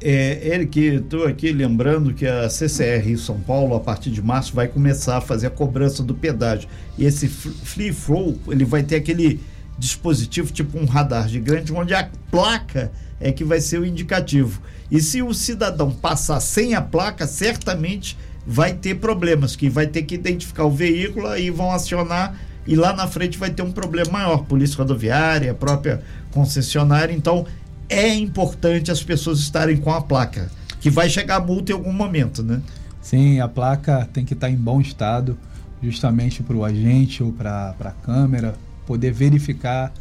É, 0.00 0.54
Eric, 0.54 0.78
estou 0.78 1.26
aqui 1.26 1.50
lembrando 1.52 2.12
que 2.12 2.26
a 2.26 2.50
CCR 2.50 3.10
em 3.10 3.16
São 3.16 3.40
Paulo, 3.40 3.74
a 3.74 3.80
partir 3.80 4.10
de 4.10 4.22
março, 4.22 4.54
vai 4.54 4.68
começar 4.68 5.16
a 5.16 5.20
fazer 5.20 5.46
a 5.46 5.50
cobrança 5.50 6.02
do 6.02 6.14
pedágio. 6.14 6.68
E 6.98 7.04
esse 7.04 7.26
Free 7.28 7.92
Flow, 7.92 8.38
ele 8.48 8.64
vai 8.64 8.82
ter 8.82 8.96
aquele 8.96 9.40
dispositivo, 9.78 10.52
tipo 10.52 10.78
um 10.78 10.84
radar 10.84 11.28
gigante, 11.28 11.72
onde 11.72 11.94
a 11.94 12.08
placa 12.30 12.92
é 13.18 13.32
que 13.32 13.42
vai 13.42 13.60
ser 13.60 13.80
o 13.80 13.86
indicativo. 13.86 14.60
E 14.90 15.00
se 15.00 15.22
o 15.22 15.32
cidadão 15.32 15.90
passar 15.90 16.40
sem 16.40 16.74
a 16.74 16.82
placa, 16.82 17.26
certamente 17.26 18.16
vai 18.46 18.72
ter 18.72 18.96
problemas, 18.96 19.56
que 19.56 19.68
vai 19.68 19.86
ter 19.86 20.02
que 20.02 20.14
identificar 20.14 20.64
o 20.64 20.70
veículo, 20.70 21.26
aí 21.26 21.50
vão 21.50 21.72
acionar 21.72 22.38
e 22.66 22.76
lá 22.76 22.92
na 22.92 23.06
frente 23.06 23.38
vai 23.38 23.50
ter 23.50 23.62
um 23.62 23.72
problema 23.72 24.12
maior, 24.12 24.44
polícia 24.44 24.76
rodoviária, 24.78 25.54
própria 25.54 26.02
concessionária, 26.32 27.12
então 27.12 27.46
é 27.88 28.12
importante 28.14 28.90
as 28.90 29.02
pessoas 29.02 29.38
estarem 29.38 29.76
com 29.76 29.92
a 29.92 30.00
placa, 30.00 30.50
que 30.80 30.90
vai 30.90 31.08
chegar 31.08 31.36
a 31.36 31.40
multa 31.40 31.72
em 31.72 31.74
algum 31.74 31.92
momento, 31.92 32.42
né? 32.42 32.60
Sim, 33.00 33.40
a 33.40 33.48
placa 33.48 34.08
tem 34.12 34.24
que 34.24 34.34
estar 34.34 34.50
em 34.50 34.56
bom 34.56 34.80
estado, 34.80 35.38
justamente 35.82 36.42
para 36.42 36.56
o 36.56 36.64
agente 36.64 37.22
ou 37.22 37.32
para 37.32 37.74
a 37.80 37.90
câmera 37.90 38.54
poder 38.86 39.12
verificar 39.12 39.92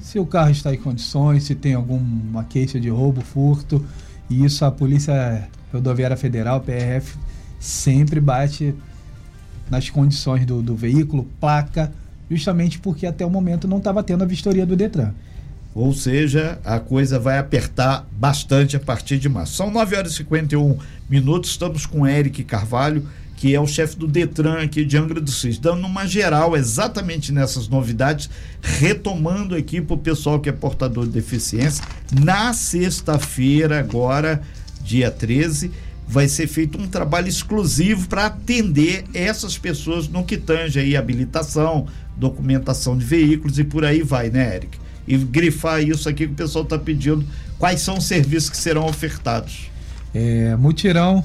se 0.00 0.18
o 0.18 0.26
carro 0.26 0.50
está 0.50 0.72
em 0.74 0.78
condições, 0.78 1.44
se 1.44 1.54
tem 1.54 1.74
alguma 1.74 2.44
queixa 2.44 2.80
de 2.80 2.88
roubo, 2.88 3.20
furto. 3.20 3.84
E 4.28 4.44
isso 4.44 4.64
a 4.64 4.70
Polícia 4.70 5.48
Rodoviária 5.72 6.16
Federal, 6.16 6.60
PRF, 6.60 7.18
sempre 7.60 8.18
bate 8.18 8.74
nas 9.70 9.88
condições 9.88 10.44
do, 10.46 10.60
do 10.62 10.74
veículo, 10.74 11.28
placa, 11.38 11.92
justamente 12.28 12.78
porque 12.78 13.06
até 13.06 13.24
o 13.24 13.30
momento 13.30 13.68
não 13.68 13.78
estava 13.78 14.02
tendo 14.02 14.24
a 14.24 14.26
vistoria 14.26 14.66
do 14.66 14.74
Detran. 14.74 15.12
Ou 15.72 15.92
seja, 15.92 16.58
a 16.64 16.80
coisa 16.80 17.18
vai 17.18 17.38
apertar 17.38 18.04
bastante 18.10 18.76
a 18.76 18.80
partir 18.80 19.18
de 19.18 19.28
março. 19.28 19.54
São 19.54 19.70
9 19.70 19.96
horas 19.96 20.12
e 20.12 20.16
51 20.16 20.76
minutos, 21.08 21.50
estamos 21.50 21.86
com 21.86 22.06
Eric 22.06 22.42
Carvalho, 22.42 23.06
que 23.36 23.54
é 23.54 23.60
o 23.60 23.66
chefe 23.66 23.96
do 23.96 24.06
Detran 24.06 24.62
aqui 24.62 24.84
de 24.84 24.98
Angra 24.98 25.20
dos 25.20 25.42
Reis, 25.42 25.58
dando 25.58 25.86
uma 25.86 26.06
geral 26.06 26.56
exatamente 26.56 27.32
nessas 27.32 27.68
novidades, 27.68 28.28
retomando 28.60 29.54
aqui 29.54 29.80
para 29.80 29.94
o 29.94 29.98
pessoal 29.98 30.40
que 30.40 30.48
é 30.48 30.52
portador 30.52 31.06
de 31.06 31.12
deficiência. 31.12 31.84
Na 32.20 32.52
sexta-feira, 32.52 33.78
agora, 33.78 34.42
dia 34.82 35.10
13, 35.10 35.70
vai 36.10 36.26
ser 36.26 36.48
feito 36.48 36.76
um 36.76 36.88
trabalho 36.88 37.28
exclusivo 37.28 38.08
para 38.08 38.26
atender 38.26 39.04
essas 39.14 39.56
pessoas 39.56 40.08
no 40.08 40.24
que 40.24 40.36
tange 40.36 40.80
aí 40.80 40.96
habilitação, 40.96 41.86
documentação 42.16 42.98
de 42.98 43.04
veículos 43.04 43.60
e 43.60 43.64
por 43.64 43.84
aí 43.84 44.02
vai, 44.02 44.28
né, 44.28 44.56
Eric? 44.56 44.76
E 45.06 45.16
grifar 45.16 45.80
isso 45.80 46.08
aqui 46.08 46.26
que 46.26 46.32
o 46.32 46.36
pessoal 46.36 46.64
está 46.64 46.76
pedindo, 46.76 47.24
quais 47.60 47.80
são 47.80 47.98
os 47.98 48.04
serviços 48.04 48.50
que 48.50 48.56
serão 48.56 48.86
ofertados? 48.86 49.70
É, 50.12 50.56
mutirão, 50.56 51.22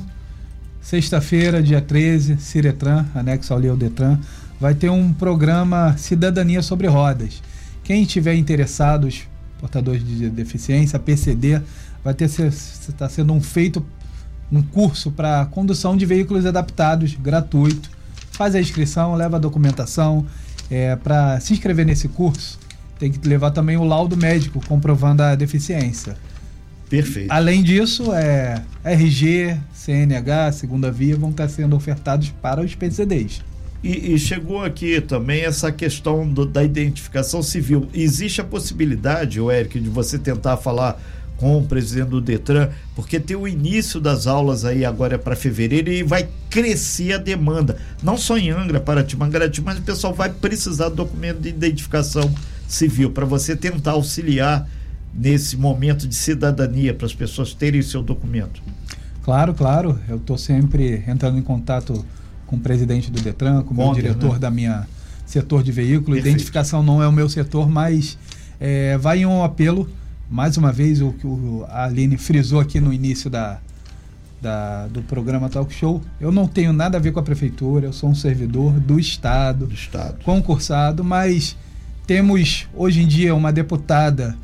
sexta-feira, 0.79 1.63
dia 1.63 1.81
13, 1.81 2.37
Ciretran, 2.37 3.07
anexo 3.15 3.53
ao 3.53 3.59
Leo 3.59 3.75
Detran, 3.75 4.19
vai 4.61 4.75
ter 4.75 4.91
um 4.91 5.11
programa 5.11 5.97
Cidadania 5.97 6.61
sobre 6.61 6.85
Rodas. 6.85 7.41
Quem 7.83 8.05
tiver 8.05 8.35
interessados, 8.35 9.23
portadores 9.59 10.07
de 10.07 10.29
deficiência, 10.29 10.99
PCD, 10.99 11.59
vai 12.03 12.13
ter 12.13 12.25
está 12.25 13.09
sendo 13.09 13.33
um 13.33 13.41
feito 13.41 13.83
um 14.51 14.61
curso 14.61 15.11
para 15.11 15.45
condução 15.47 15.97
de 15.97 16.05
veículos 16.05 16.45
adaptados, 16.45 17.15
gratuito. 17.15 17.89
Faz 18.31 18.55
a 18.55 18.59
inscrição, 18.59 19.15
leva 19.15 19.37
a 19.37 19.39
documentação. 19.39 20.25
É, 20.69 20.95
para 20.95 21.39
se 21.39 21.53
inscrever 21.53 21.85
nesse 21.85 22.07
curso, 22.07 22.59
tem 22.97 23.11
que 23.11 23.27
levar 23.27 23.51
também 23.51 23.77
o 23.77 23.83
laudo 23.83 24.17
médico 24.17 24.59
comprovando 24.67 25.21
a 25.21 25.35
deficiência. 25.35 26.17
Perfeito. 26.89 27.31
Além 27.31 27.63
disso, 27.63 28.13
é, 28.13 28.61
RG, 28.83 29.57
CNH, 29.73 30.51
segunda 30.51 30.91
via 30.91 31.15
vão 31.15 31.31
estar 31.31 31.47
sendo 31.49 31.75
ofertados 31.75 32.29
para 32.41 32.61
os 32.61 32.75
PCDs. 32.75 33.41
E, 33.83 34.13
e 34.13 34.19
chegou 34.19 34.63
aqui 34.63 34.99
também 35.01 35.41
essa 35.43 35.71
questão 35.71 36.27
do, 36.27 36.45
da 36.45 36.63
identificação 36.63 37.43
civil. 37.43 37.87
Existe 37.93 38.41
a 38.41 38.43
possibilidade, 38.43 39.39
o 39.39 39.51
Eric, 39.51 39.79
de 39.79 39.89
você 39.89 40.17
tentar 40.17 40.57
falar 40.57 40.99
com 41.37 41.57
o 41.57 41.65
presidente 41.65 42.09
do 42.09 42.21
Detran, 42.21 42.69
porque 42.95 43.19
tem 43.19 43.35
o 43.35 43.47
início 43.47 43.99
das 43.99 44.25
aulas 44.25 44.63
aí 44.63 44.85
agora 44.85 45.19
para 45.19 45.35
fevereiro 45.35 45.91
e 45.91 46.01
vai 46.01 46.27
crescer 46.49 47.13
a 47.13 47.17
demanda, 47.17 47.77
não 48.01 48.17
só 48.17 48.37
em 48.37 48.49
Angra, 48.49 48.79
Paraty, 48.79 49.17
Mangarati, 49.17 49.61
mas 49.61 49.77
o 49.77 49.81
pessoal 49.81 50.13
vai 50.13 50.29
precisar 50.29 50.89
do 50.89 50.95
documento 50.95 51.41
de 51.41 51.49
identificação 51.49 52.33
civil 52.67 53.11
para 53.11 53.25
você 53.25 53.55
tentar 53.55 53.91
auxiliar 53.91 54.67
nesse 55.13 55.57
momento 55.57 56.07
de 56.07 56.15
cidadania 56.15 56.93
para 56.93 57.05
as 57.05 57.13
pessoas 57.13 57.53
terem 57.53 57.81
seu 57.81 58.01
documento. 58.01 58.61
Claro, 59.23 59.53
claro, 59.53 59.99
eu 60.07 60.17
estou 60.17 60.37
sempre 60.37 61.03
entrando 61.07 61.37
em 61.37 61.41
contato 61.41 62.05
com 62.45 62.55
o 62.57 62.59
presidente 62.59 63.09
do 63.09 63.21
Detran, 63.21 63.63
com 63.63 63.73
o 63.73 63.77
meu 63.77 63.93
diretor 63.93 64.33
né? 64.33 64.39
da 64.39 64.51
minha 64.51 64.87
setor 65.25 65.63
de 65.63 65.71
veículo. 65.71 66.13
Perfeito. 66.13 66.27
Identificação 66.27 66.83
não 66.83 67.01
é 67.01 67.07
o 67.07 67.11
meu 67.11 67.27
setor, 67.27 67.69
mas 67.69 68.17
é, 68.59 68.97
vai 68.97 69.19
em 69.19 69.25
um 69.25 69.43
apelo 69.43 69.89
mais 70.29 70.57
uma 70.57 70.71
vez 70.71 71.01
o 71.01 71.11
que 71.11 71.27
a 71.69 71.85
Aline 71.85 72.17
frisou 72.17 72.59
aqui 72.59 72.79
no 72.79 72.91
início 72.91 73.29
da, 73.29 73.59
da, 74.41 74.87
do 74.87 75.01
programa 75.01 75.49
Talk 75.49 75.73
Show, 75.73 76.01
eu 76.19 76.31
não 76.31 76.47
tenho 76.47 76.73
nada 76.73 76.97
a 76.97 77.01
ver 77.01 77.11
com 77.11 77.19
a 77.19 77.23
prefeitura, 77.23 77.87
eu 77.87 77.93
sou 77.93 78.09
um 78.09 78.15
servidor 78.15 78.73
do 78.73 78.99
Estado, 78.99 79.65
do 79.65 79.73
Estado. 79.73 80.23
concursado, 80.23 81.03
mas 81.03 81.55
temos 82.05 82.67
hoje 82.73 83.01
em 83.01 83.07
dia 83.07 83.33
uma 83.33 83.51
deputada 83.51 84.35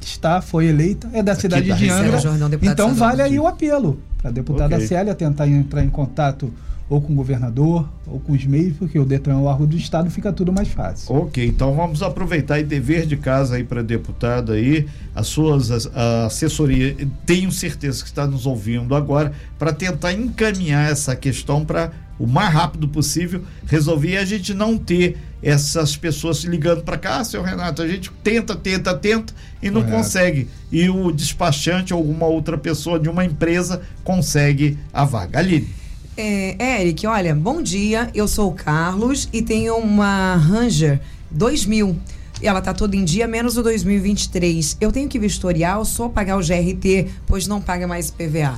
que 0.00 0.06
está, 0.06 0.40
foi 0.40 0.66
eleita, 0.66 1.08
é 1.12 1.22
da 1.22 1.32
Aqui 1.32 1.42
cidade 1.42 1.72
de 1.72 1.90
Angra, 1.90 2.20
então 2.62 2.94
vale 2.94 3.22
aí 3.22 3.38
o 3.38 3.46
apelo 3.46 4.00
para 4.16 4.30
a 4.30 4.32
deputada 4.32 4.76
okay. 4.76 4.86
Célia 4.86 5.14
tentar 5.14 5.48
entrar 5.48 5.84
em 5.84 5.90
contato 5.90 6.52
ou 6.88 7.00
com 7.02 7.12
o 7.12 7.16
governador, 7.16 7.88
ou 8.06 8.18
com 8.18 8.32
os 8.32 8.44
meios, 8.46 8.76
porque 8.78 8.98
o 8.98 9.04
Detran 9.04 9.34
é 9.34 9.36
o 9.36 9.44
órgão 9.44 9.66
do 9.66 9.76
Estado, 9.76 10.10
fica 10.10 10.32
tudo 10.32 10.52
mais 10.52 10.68
fácil. 10.68 11.14
Ok, 11.14 11.46
então 11.46 11.74
vamos 11.74 12.02
aproveitar 12.02 12.58
e 12.58 12.64
dever 12.64 13.04
de 13.06 13.16
casa 13.16 13.56
aí 13.56 13.64
para 13.64 13.82
deputado 13.82 14.52
aí, 14.52 14.86
as 15.14 15.26
suas 15.26 15.86
a 15.94 16.26
assessoria, 16.26 16.96
tenho 17.26 17.52
certeza 17.52 18.02
que 18.02 18.08
está 18.08 18.26
nos 18.26 18.46
ouvindo 18.46 18.94
agora, 18.94 19.32
para 19.58 19.72
tentar 19.72 20.12
encaminhar 20.12 20.90
essa 20.90 21.14
questão 21.14 21.64
para 21.64 21.92
o 22.18 22.26
mais 22.26 22.52
rápido 22.52 22.88
possível 22.88 23.42
resolver 23.66 24.12
e 24.12 24.16
a 24.16 24.24
gente 24.24 24.52
não 24.52 24.76
ter 24.76 25.16
essas 25.42 25.96
pessoas 25.96 26.42
ligando 26.42 26.82
para 26.82 26.98
cá, 26.98 27.18
ah, 27.18 27.24
seu 27.24 27.42
Renato, 27.42 27.80
a 27.80 27.86
gente 27.86 28.10
tenta, 28.24 28.56
tenta, 28.56 28.92
tenta 28.94 29.32
e 29.62 29.70
não 29.70 29.82
Correto. 29.82 29.96
consegue. 29.98 30.48
E 30.72 30.88
o 30.88 31.12
despachante 31.12 31.94
ou 31.94 32.00
alguma 32.00 32.26
outra 32.26 32.58
pessoa 32.58 32.98
de 32.98 33.08
uma 33.08 33.24
empresa 33.24 33.82
consegue 34.02 34.76
a 34.92 35.04
vaga. 35.04 35.38
Aline. 35.38 35.77
É, 36.20 36.80
Eric, 36.80 37.06
olha, 37.06 37.32
bom 37.32 37.62
dia. 37.62 38.10
Eu 38.12 38.26
sou 38.26 38.50
o 38.50 38.52
Carlos 38.52 39.28
e 39.32 39.40
tenho 39.40 39.76
uma 39.76 40.34
Ranger 40.34 41.00
2000. 41.30 41.96
Ela 42.42 42.60
tá 42.60 42.74
toda 42.74 42.96
em 42.96 43.04
dia, 43.04 43.28
menos 43.28 43.56
o 43.56 43.62
2023. 43.62 44.78
Eu 44.80 44.90
tenho 44.90 45.08
que 45.08 45.16
vistoriar 45.16 45.78
ou 45.78 45.84
só 45.84 46.08
pagar 46.08 46.36
o 46.36 46.40
GRT, 46.40 47.06
pois 47.24 47.46
não 47.46 47.60
paga 47.60 47.86
mais 47.86 48.10
PVA? 48.10 48.56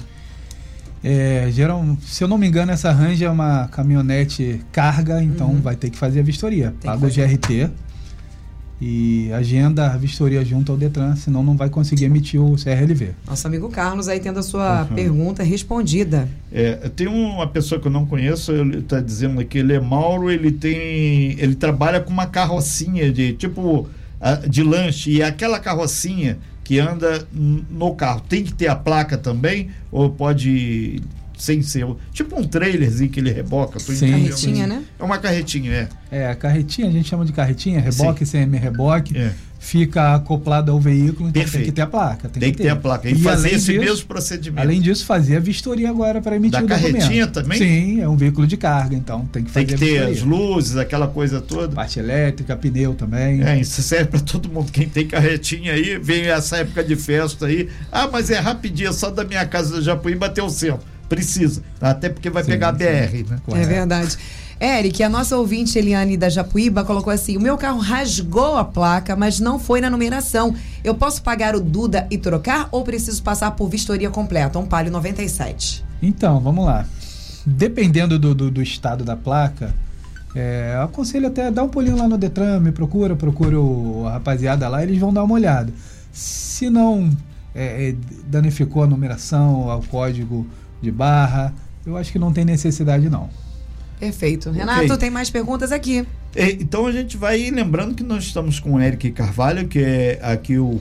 É, 1.04 1.50
geral, 1.50 1.84
se 2.02 2.24
eu 2.24 2.28
não 2.28 2.38
me 2.38 2.48
engano, 2.48 2.72
essa 2.72 2.90
Ranger 2.92 3.28
é 3.28 3.30
uma 3.30 3.68
caminhonete 3.68 4.62
carga, 4.72 5.22
então 5.22 5.48
uhum. 5.48 5.60
vai 5.60 5.76
ter 5.76 5.90
que 5.90 5.98
fazer 5.98 6.20
a 6.20 6.22
vistoria. 6.22 6.74
Tem 6.80 6.90
Paga 6.90 7.06
o 7.06 7.10
GRT 7.10 7.70
e 8.80 9.30
agenda 9.32 9.92
a 9.92 9.96
vistoria 9.96 10.44
junto 10.44 10.72
ao 10.72 10.78
Detran, 10.78 11.14
senão 11.14 11.42
não 11.42 11.56
vai 11.56 11.68
conseguir 11.68 12.06
emitir 12.06 12.40
o 12.40 12.56
CRLV. 12.56 13.10
Nosso 13.26 13.46
amigo 13.46 13.68
Carlos 13.68 14.08
aí 14.08 14.18
tendo 14.20 14.38
a 14.38 14.42
sua 14.42 14.82
uhum. 14.82 14.94
pergunta 14.94 15.42
respondida. 15.42 16.28
É, 16.50 16.88
tem 16.96 17.06
uma 17.06 17.46
pessoa 17.46 17.80
que 17.80 17.86
eu 17.86 17.92
não 17.92 18.06
conheço, 18.06 18.52
ele 18.52 18.78
está 18.78 19.00
dizendo 19.00 19.40
aqui, 19.40 19.58
ele 19.58 19.74
é 19.74 19.80
Mauro, 19.80 20.30
ele 20.30 20.50
tem, 20.50 21.38
ele 21.38 21.54
trabalha 21.54 22.00
com 22.00 22.10
uma 22.10 22.26
carrocinha 22.26 23.12
de 23.12 23.34
tipo 23.34 23.88
de 24.48 24.62
lanche 24.62 25.10
e 25.12 25.22
aquela 25.22 25.58
carrocinha 25.58 26.38
que 26.62 26.78
anda 26.78 27.26
no 27.32 27.94
carro 27.94 28.20
tem 28.28 28.44
que 28.44 28.52
ter 28.52 28.68
a 28.68 28.76
placa 28.76 29.16
também 29.16 29.70
ou 29.90 30.10
pode 30.10 31.02
sem 31.40 31.62
ser. 31.62 31.86
Tipo 32.12 32.38
um 32.38 32.44
trailerzinho 32.46 33.10
que 33.10 33.18
ele 33.18 33.32
reboca. 33.32 33.78
Sim. 33.80 34.10
Carretinha, 34.10 34.66
né? 34.66 34.84
É 34.98 35.02
uma 35.02 35.18
carretinha, 35.18 35.72
é. 35.72 35.88
É, 36.10 36.28
a 36.28 36.34
carretinha, 36.34 36.88
a 36.88 36.90
gente 36.90 37.08
chama 37.08 37.24
de 37.24 37.32
carretinha, 37.32 37.80
reboque, 37.80 38.24
CM-reboque. 38.24 39.16
É. 39.16 39.32
Fica 39.58 40.14
acoplado 40.14 40.72
ao 40.72 40.80
veículo, 40.80 41.28
então 41.28 41.42
Perfeito. 41.42 41.64
tem 41.64 41.64
que 41.64 41.72
ter 41.72 41.82
a 41.82 41.86
placa. 41.86 42.30
Tem, 42.30 42.40
tem 42.40 42.50
que, 42.50 42.56
ter. 42.56 42.62
ter. 42.64 42.68
a 42.70 42.76
placa. 42.76 43.10
E, 43.10 43.12
e 43.12 43.18
fazer 43.18 43.48
esse 43.48 43.72
disso, 43.72 43.78
mesmo 43.78 44.06
procedimento. 44.06 44.62
Além 44.62 44.80
disso, 44.80 45.04
fazer 45.04 45.36
a 45.36 45.40
vistoria 45.40 45.90
agora 45.90 46.20
para 46.22 46.34
emitir 46.36 46.58
da 46.58 46.64
o 46.64 46.66
documento. 46.66 46.92
carretinha 46.94 47.26
também? 47.26 47.58
Sim, 47.58 48.00
é 48.00 48.08
um 48.08 48.16
veículo 48.16 48.46
de 48.46 48.56
carga, 48.56 48.96
então 48.96 49.26
tem 49.26 49.44
que 49.44 49.50
fazer 49.50 49.66
Tem 49.66 49.76
que 49.76 49.84
ter 49.84 50.02
as 50.02 50.22
luzes, 50.22 50.78
aquela 50.78 51.06
coisa 51.06 51.42
toda. 51.42 51.74
Parte 51.74 51.98
elétrica, 51.98 52.56
pneu 52.56 52.94
também. 52.94 53.42
É, 53.42 53.60
isso 53.60 53.82
serve 53.82 54.06
para 54.06 54.20
todo 54.20 54.48
mundo. 54.48 54.72
Quem 54.72 54.88
tem 54.88 55.06
carretinha 55.06 55.74
aí, 55.74 55.98
vem 55.98 56.22
essa 56.22 56.56
época 56.56 56.82
de 56.82 56.96
festa 56.96 57.44
aí. 57.44 57.68
Ah, 57.92 58.08
mas 58.10 58.30
é 58.30 58.38
rapidinho, 58.38 58.92
só 58.94 59.10
da 59.10 59.24
minha 59.24 59.44
casa 59.44 59.76
do 59.76 59.82
Japuí 59.82 60.14
bater 60.14 60.42
o 60.42 60.48
centro. 60.48 60.80
Precisa. 61.10 61.60
Até 61.80 62.08
porque 62.08 62.30
vai 62.30 62.44
sim, 62.44 62.52
pegar 62.52 62.68
a 62.68 62.72
BR, 62.72 63.28
né? 63.28 63.40
É 63.52 63.64
verdade. 63.66 64.16
Eric, 64.60 65.02
a 65.02 65.08
nossa 65.08 65.36
ouvinte 65.36 65.76
Eliane 65.76 66.16
da 66.16 66.28
Japuíba 66.28 66.84
colocou 66.84 67.12
assim: 67.12 67.36
o 67.36 67.40
meu 67.40 67.58
carro 67.58 67.80
rasgou 67.80 68.56
a 68.56 68.64
placa, 68.64 69.16
mas 69.16 69.40
não 69.40 69.58
foi 69.58 69.80
na 69.80 69.90
numeração. 69.90 70.54
Eu 70.84 70.94
posso 70.94 71.20
pagar 71.20 71.56
o 71.56 71.60
Duda 71.60 72.06
e 72.12 72.16
trocar 72.16 72.68
ou 72.70 72.84
preciso 72.84 73.20
passar 73.24 73.50
por 73.50 73.68
vistoria 73.68 74.08
completa? 74.08 74.56
Um 74.60 74.66
Palio 74.66 74.92
97. 74.92 75.84
Então, 76.00 76.38
vamos 76.38 76.64
lá. 76.64 76.86
Dependendo 77.44 78.16
do, 78.16 78.32
do, 78.32 78.50
do 78.52 78.62
estado 78.62 79.02
da 79.02 79.16
placa, 79.16 79.74
é, 80.32 80.78
aconselho 80.80 81.26
até 81.26 81.50
dar 81.50 81.64
um 81.64 81.68
pulinho 81.68 81.96
lá 81.96 82.06
no 82.06 82.16
Detran, 82.16 82.60
me 82.60 82.70
procura, 82.70 83.16
procura 83.16 83.58
o, 83.58 84.06
a 84.06 84.12
rapaziada 84.12 84.68
lá, 84.68 84.80
eles 84.80 84.98
vão 84.98 85.12
dar 85.12 85.24
uma 85.24 85.34
olhada. 85.34 85.72
Se 86.12 86.70
não 86.70 87.10
é, 87.52 87.88
é 87.88 87.94
danificou 88.26 88.84
a 88.84 88.86
numeração, 88.86 89.76
o 89.76 89.86
código 89.88 90.46
de 90.80 90.90
barra. 90.90 91.54
Eu 91.84 91.96
acho 91.96 92.12
que 92.12 92.18
não 92.18 92.32
tem 92.32 92.44
necessidade, 92.44 93.08
não. 93.08 93.28
Perfeito. 93.98 94.50
Renato, 94.50 94.84
okay. 94.84 94.96
tem 94.96 95.10
mais 95.10 95.28
perguntas 95.28 95.72
aqui. 95.72 96.06
Então 96.34 96.86
a 96.86 96.92
gente 96.92 97.16
vai 97.16 97.50
lembrando 97.50 97.94
que 97.94 98.02
nós 98.02 98.24
estamos 98.24 98.58
com 98.58 98.74
o 98.74 98.80
Eric 98.80 99.10
Carvalho, 99.10 99.68
que 99.68 99.78
é 99.78 100.18
aqui 100.22 100.58
o 100.58 100.80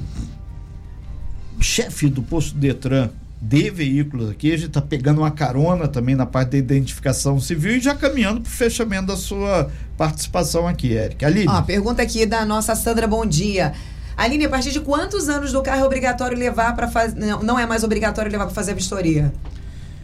chefe 1.60 2.08
do 2.08 2.22
posto 2.22 2.56
Detran 2.56 3.10
de 3.42 3.70
veículos 3.70 4.30
aqui. 4.30 4.52
A 4.54 4.58
gente 4.58 4.68
está 4.68 4.82
pegando 4.82 5.20
uma 5.20 5.32
carona 5.32 5.88
também 5.88 6.16
na 6.16 6.26
parte 6.26 6.52
da 6.52 6.58
identificação 6.58 7.40
civil 7.40 7.78
e 7.78 7.80
já 7.80 7.96
caminhando 7.96 8.42
para 8.42 8.50
o 8.50 8.52
fechamento 8.52 9.08
da 9.08 9.18
sua 9.18 9.70
participação 9.98 10.68
aqui, 10.68 10.94
Eric. 10.94 11.24
Aline. 11.24 11.48
Ó, 11.48 11.62
pergunta 11.62 12.02
aqui 12.02 12.26
da 12.26 12.46
nossa 12.46 12.76
Sandra 12.76 13.08
Bom 13.08 13.26
Dia. 13.26 13.74
Aline, 14.16 14.46
a 14.46 14.50
partir 14.50 14.72
de 14.72 14.82
quantos 14.82 15.30
anos 15.30 15.54
do 15.54 15.62
carro 15.62 15.82
é 15.82 15.86
obrigatório 15.86 16.38
levar 16.38 16.76
para 16.76 16.88
fazer. 16.90 17.18
Não, 17.18 17.42
não 17.42 17.58
é 17.58 17.66
mais 17.66 17.84
obrigatório 17.84 18.32
levar 18.32 18.46
para 18.46 18.54
fazer 18.56 18.72
a 18.72 18.76
vistoria? 18.76 19.34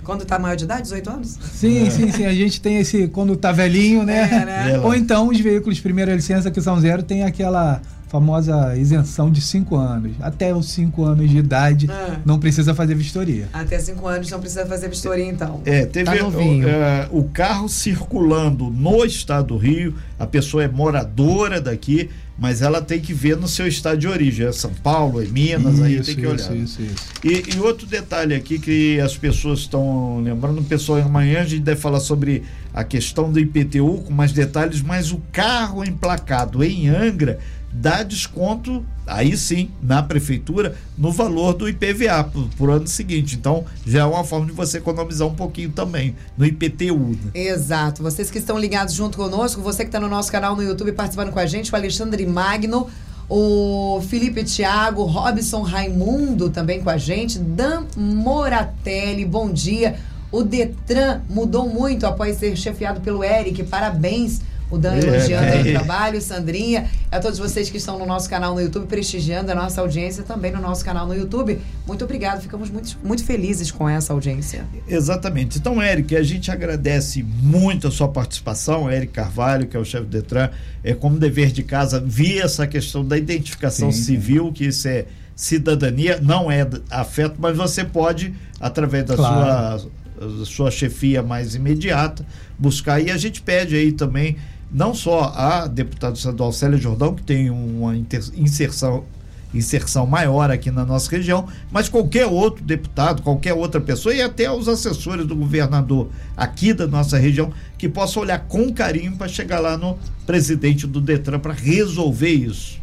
Quando 0.06 0.22
está 0.22 0.38
maior 0.38 0.56
de 0.56 0.64
idade, 0.64 0.84
18 0.84 1.10
anos? 1.10 1.40
Sim, 1.52 1.88
é. 1.88 1.90
sim, 1.90 2.12
sim. 2.12 2.26
A 2.26 2.34
gente 2.34 2.62
tem 2.62 2.78
esse, 2.78 3.08
quando 3.08 3.34
está 3.34 3.52
velhinho, 3.52 4.04
né? 4.04 4.30
É, 4.32 4.46
né? 4.46 4.80
Ou 4.80 4.94
então 4.94 5.30
os 5.30 5.40
veículos 5.40 5.80
primeira 5.80 6.16
licença 6.16 6.52
que 6.52 6.62
são 6.62 6.80
zero 6.80 7.02
tem 7.02 7.24
aquela 7.24 7.82
famosa 8.08 8.76
isenção 8.78 9.30
de 9.32 9.42
5 9.42 9.76
anos. 9.76 10.12
Até 10.22 10.56
os 10.56 10.70
5 10.70 11.04
anos 11.04 11.30
de 11.30 11.38
idade 11.38 11.88
Ah. 11.90 12.18
não 12.26 12.40
precisa 12.40 12.74
fazer 12.74 12.96
vistoria. 12.96 13.48
Até 13.52 13.78
cinco 13.80 14.08
anos 14.08 14.30
não 14.30 14.40
precisa 14.40 14.66
fazer 14.66 14.88
vistoria, 14.90 15.26
então. 15.26 15.62
É, 15.66 15.86
teve 15.86 16.06
Tá 16.06 16.16
novinho. 16.24 16.66
o, 16.66 16.70
é, 16.70 17.08
o 17.12 17.24
carro 17.26 17.68
circulando 17.68 18.70
no 18.70 19.04
estado 19.06 19.48
do 19.48 19.58
Rio, 19.58 19.96
a 20.20 20.26
pessoa 20.28 20.64
é 20.64 20.68
moradora 20.68 21.60
daqui, 21.60 22.10
mas 22.38 22.62
ela 22.62 22.82
tem 22.82 23.00
que 23.00 23.14
ver 23.14 23.38
no 23.38 23.48
seu 23.48 23.66
estado 23.68 23.98
de 23.98 24.08
origem. 24.08 24.46
É 24.46 24.52
São 24.52 24.72
Paulo, 24.84 25.22
é 25.22 25.26
Minas, 25.26 25.82
aí 25.82 26.02
tem 26.02 26.16
que 26.16 26.22
isso, 26.22 26.30
olhar. 26.52 26.56
isso, 26.56 26.82
isso. 26.82 27.06
E, 27.24 27.56
e 27.56 27.60
outro 27.60 27.88
detalhe 27.88 28.36
aqui 28.36 28.60
que 28.60 29.00
as 29.00 29.18
pessoas 29.18 29.60
estão 29.60 30.20
lembrando, 30.22 30.62
pessoal, 30.64 31.00
amanhã 31.00 31.42
a 31.42 31.46
gente 31.46 31.62
deve 31.64 31.80
falar 31.80 32.00
sobre 32.00 32.44
a 32.74 32.84
questão 32.84 33.32
do 33.32 33.40
IPTU 33.40 34.04
com 34.06 34.14
mais 34.14 34.34
detalhes, 34.34 34.82
mas 34.82 35.12
o 35.12 35.22
carro 35.32 35.84
emplacado 35.84 36.62
em 36.64 36.90
Angra 36.90 37.40
dá 37.82 38.04
desconto, 38.04 38.86
aí 39.06 39.36
sim, 39.36 39.70
na 39.82 40.02
prefeitura, 40.02 40.76
no 40.98 41.12
valor 41.12 41.54
do 41.54 41.68
IPVA 41.68 42.24
por, 42.24 42.48
por 42.58 42.70
ano 42.70 42.88
seguinte. 42.88 43.36
Então, 43.36 43.66
já 43.86 44.02
é 44.02 44.06
uma 44.06 44.24
forma 44.24 44.46
de 44.46 44.54
você 44.54 44.78
economizar 44.78 45.28
um 45.28 45.36
pouquinho 45.36 45.72
também 45.72 46.16
no 46.38 46.46
IPTU. 46.46 47.18
né? 47.24 47.32
Exato. 47.34 48.02
Vocês 48.02 48.32
que 48.32 48.38
estão 48.38 48.58
ligados 48.58 48.94
junto 48.94 49.18
conosco, 49.18 49.62
você 49.62 49.84
que 49.84 49.90
está 49.90 50.00
no 50.00 50.08
nosso 50.08 50.32
canal 50.32 50.56
no 50.56 50.64
YouTube 50.64 50.92
participando 50.94 51.32
com 51.32 51.40
a 51.40 51.46
gente, 51.46 51.72
o 51.72 51.76
Alexandre 51.76 52.26
Magno, 52.26 52.88
o 53.28 54.02
Felipe 54.08 54.44
Thiago, 54.44 55.04
Robson 55.04 55.62
Raimundo 55.62 56.50
também 56.50 56.82
com 56.82 56.90
a 56.90 56.98
gente, 56.98 57.40
Dan 57.40 57.86
Moratelli, 57.98 59.26
bom 59.26 59.52
dia. 59.52 59.98
O 60.32 60.44
Detran 60.44 61.22
mudou 61.30 61.68
muito 61.68 62.06
após 62.06 62.38
ser 62.38 62.56
chefiado 62.56 63.02
pelo 63.02 63.24
Eric, 63.24 63.64
parabéns. 63.64 64.42
O 64.72 64.78
Dan 64.78 64.96
É, 64.96 65.00
elogiando 65.00 65.46
aí 65.46 65.68
é. 65.68 65.72
o 65.72 65.74
trabalho, 65.76 66.20
Sandrinha, 66.22 66.90
a 67.12 67.20
todos 67.20 67.38
vocês 67.38 67.70
que 67.70 67.78
estão 67.78 68.00
no 68.00 68.06
nosso 68.06 68.28
canal 68.30 68.54
no 68.56 68.62
YouTube, 68.62 68.88
prestigiando 68.88 69.52
a 69.52 69.56
nossa 69.56 69.80
audiência 69.82 70.24
também 70.24 70.52
no 70.52 70.60
nosso 70.60 70.84
canal 70.84 71.06
no 71.06 71.14
YouTube. 71.14 71.60
Muito 71.86 72.04
obrigado, 72.04 72.42
ficamos 72.42 72.70
muito, 72.70 72.98
muito 73.04 73.24
felizes 73.24 73.70
com 73.72 73.88
essa 73.88 74.12
audiência. 74.12 74.66
Exatamente. 74.88 75.60
Então, 75.60 75.82
Eric, 75.82 76.16
a 76.16 76.24
gente 76.24 76.50
agradece 76.50 77.22
muito 77.24 77.88
a 77.88 77.92
sua 77.92 78.08
participação, 78.08 78.92
Eric 78.92 79.14
Carvalho, 79.14 79.68
que 79.68 79.78
é 79.78 79.80
o 79.80 79.86
chefe 79.86 80.06
do 80.06 80.10
Detran, 80.10 80.50
é 80.84 80.94
como 80.94 81.20
dever 81.20 81.52
de 81.52 81.62
casa, 81.64 82.00
via 82.00 82.44
essa 82.44 82.66
questão 82.66 83.06
da 83.06 83.18
identificação 83.18 83.92
Sim, 83.92 84.02
civil, 84.04 84.52
que 84.52 84.66
isso 84.66 84.88
é 84.88 85.06
cidadania, 85.36 86.20
não 86.22 86.50
é 86.50 86.68
afeto, 86.90 87.36
mas 87.40 87.56
você 87.56 87.84
pode, 87.84 88.34
através 88.60 89.06
da 89.06 89.16
Claro. 89.16 89.80
sua, 90.18 90.30
da 90.40 90.46
sua 90.46 90.72
chefia 90.72 91.22
mais 91.22 91.56
imediata, 91.56 92.26
buscar. 92.58 93.00
E 93.02 93.12
a 93.12 93.18
gente 93.18 93.42
pede 93.42 93.76
aí 93.76 93.92
também, 93.92 94.38
não 94.76 94.94
só 94.94 95.32
a 95.34 95.68
deputada 95.68 96.16
estadual 96.16 96.52
Célia 96.52 96.78
Jordão, 96.78 97.16
que 97.16 97.24
tem 97.24 97.50
uma 97.50 97.96
inserção 97.96 99.06
inserção 99.54 100.06
maior 100.06 100.52
aqui 100.52 100.70
na 100.70 100.84
nossa 100.84 101.10
região, 101.10 101.48
mas 101.72 101.88
qualquer 101.88 102.26
outro 102.26 102.62
deputado, 102.62 103.22
qualquer 103.22 103.54
outra 103.54 103.80
pessoa 103.80 104.14
e 104.14 104.22
até 104.22 104.52
os 104.52 104.68
assessores 104.68 105.26
do 105.26 105.34
governador 105.34 106.10
aqui 106.36 106.74
da 106.74 106.86
nossa 106.86 107.18
região 107.18 107.54
que 107.78 107.88
possa 107.88 108.20
olhar 108.20 108.40
com 108.40 108.74
carinho 108.74 109.16
para 109.16 109.30
chegar 109.30 109.60
lá 109.60 109.78
no 109.78 109.98
presidente 110.26 110.86
do 110.86 111.00
Detran 111.00 111.40
para 111.40 111.54
resolver 111.54 112.34
isso. 112.34 112.82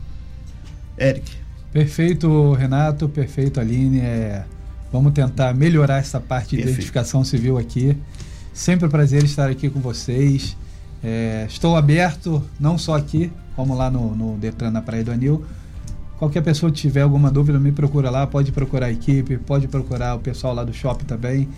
Eric. 0.99 1.31
Perfeito, 1.75 2.55
Renato. 2.55 3.07
Perfeito, 3.07 3.61
Aline. 3.61 4.01
É, 4.01 4.45
vamos 4.91 5.13
tentar 5.13 5.53
melhorar 5.53 5.99
essa 5.99 6.19
parte 6.19 6.51
de 6.51 6.57
Perfeito. 6.57 6.77
identificação 6.77 7.23
civil 7.23 7.59
aqui. 7.59 7.95
Sempre 8.55 8.87
um 8.87 8.91
prazer 8.91 9.23
estar 9.25 9.51
aqui 9.51 9.69
com 9.69 9.81
vocês. 9.81 10.57
É, 11.03 11.47
estou 11.49 11.77
aberto, 11.77 12.43
não 12.61 12.79
só 12.79 12.97
aqui, 12.97 13.33
como 13.57 13.75
lá 13.75 13.91
no, 13.91 14.15
no 14.15 14.37
Detran 14.39 14.71
na 14.71 14.81
Praia 14.81 15.03
do 15.03 15.11
Anil. 15.11 15.45
Qualquer 16.19 16.43
pessoa 16.43 16.71
que 16.71 16.79
tiver 16.79 17.03
alguma 17.03 17.31
dúvida, 17.31 17.59
me 17.59 17.73
procura 17.73 18.09
lá. 18.09 18.27
Pode 18.27 18.53
procurar 18.53 18.87
a 18.87 18.93
equipe, 18.93 19.39
pode 19.39 19.67
procurar 19.67 20.15
o 20.15 20.21
pessoal 20.21 20.55
lá 20.55 20.63
do 20.63 20.73
shopping 20.73 21.05
também. 21.05 21.49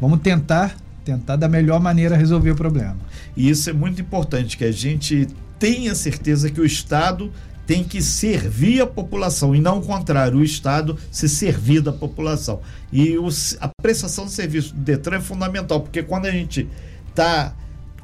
Vamos 0.00 0.20
tentar, 0.20 0.76
tentar 1.04 1.36
da 1.36 1.48
melhor 1.48 1.80
maneira 1.80 2.16
resolver 2.16 2.50
o 2.50 2.56
problema. 2.56 2.98
E 3.34 3.48
isso 3.48 3.70
é 3.70 3.72
muito 3.72 4.00
importante, 4.00 4.58
que 4.58 4.64
a 4.64 4.72
gente 4.72 5.26
tenha 5.58 5.94
certeza 5.94 6.50
que 6.50 6.60
o 6.60 6.64
Estado 6.64 7.32
tem 7.66 7.84
que 7.84 8.02
servir 8.02 8.80
a 8.80 8.86
população 8.86 9.54
e 9.54 9.60
não 9.60 9.78
o 9.78 9.82
contrário, 9.82 10.38
o 10.38 10.42
Estado 10.42 10.98
se 11.10 11.28
servir 11.28 11.80
da 11.80 11.92
população. 11.92 12.60
E 12.92 13.16
a 13.60 13.70
prestação 13.80 14.24
de 14.26 14.32
serviço 14.32 14.74
do 14.74 14.80
Detran 14.80 15.18
é 15.18 15.20
fundamental, 15.20 15.80
porque 15.80 16.02
quando 16.02 16.26
a 16.26 16.30
gente 16.30 16.68
está 17.08 17.54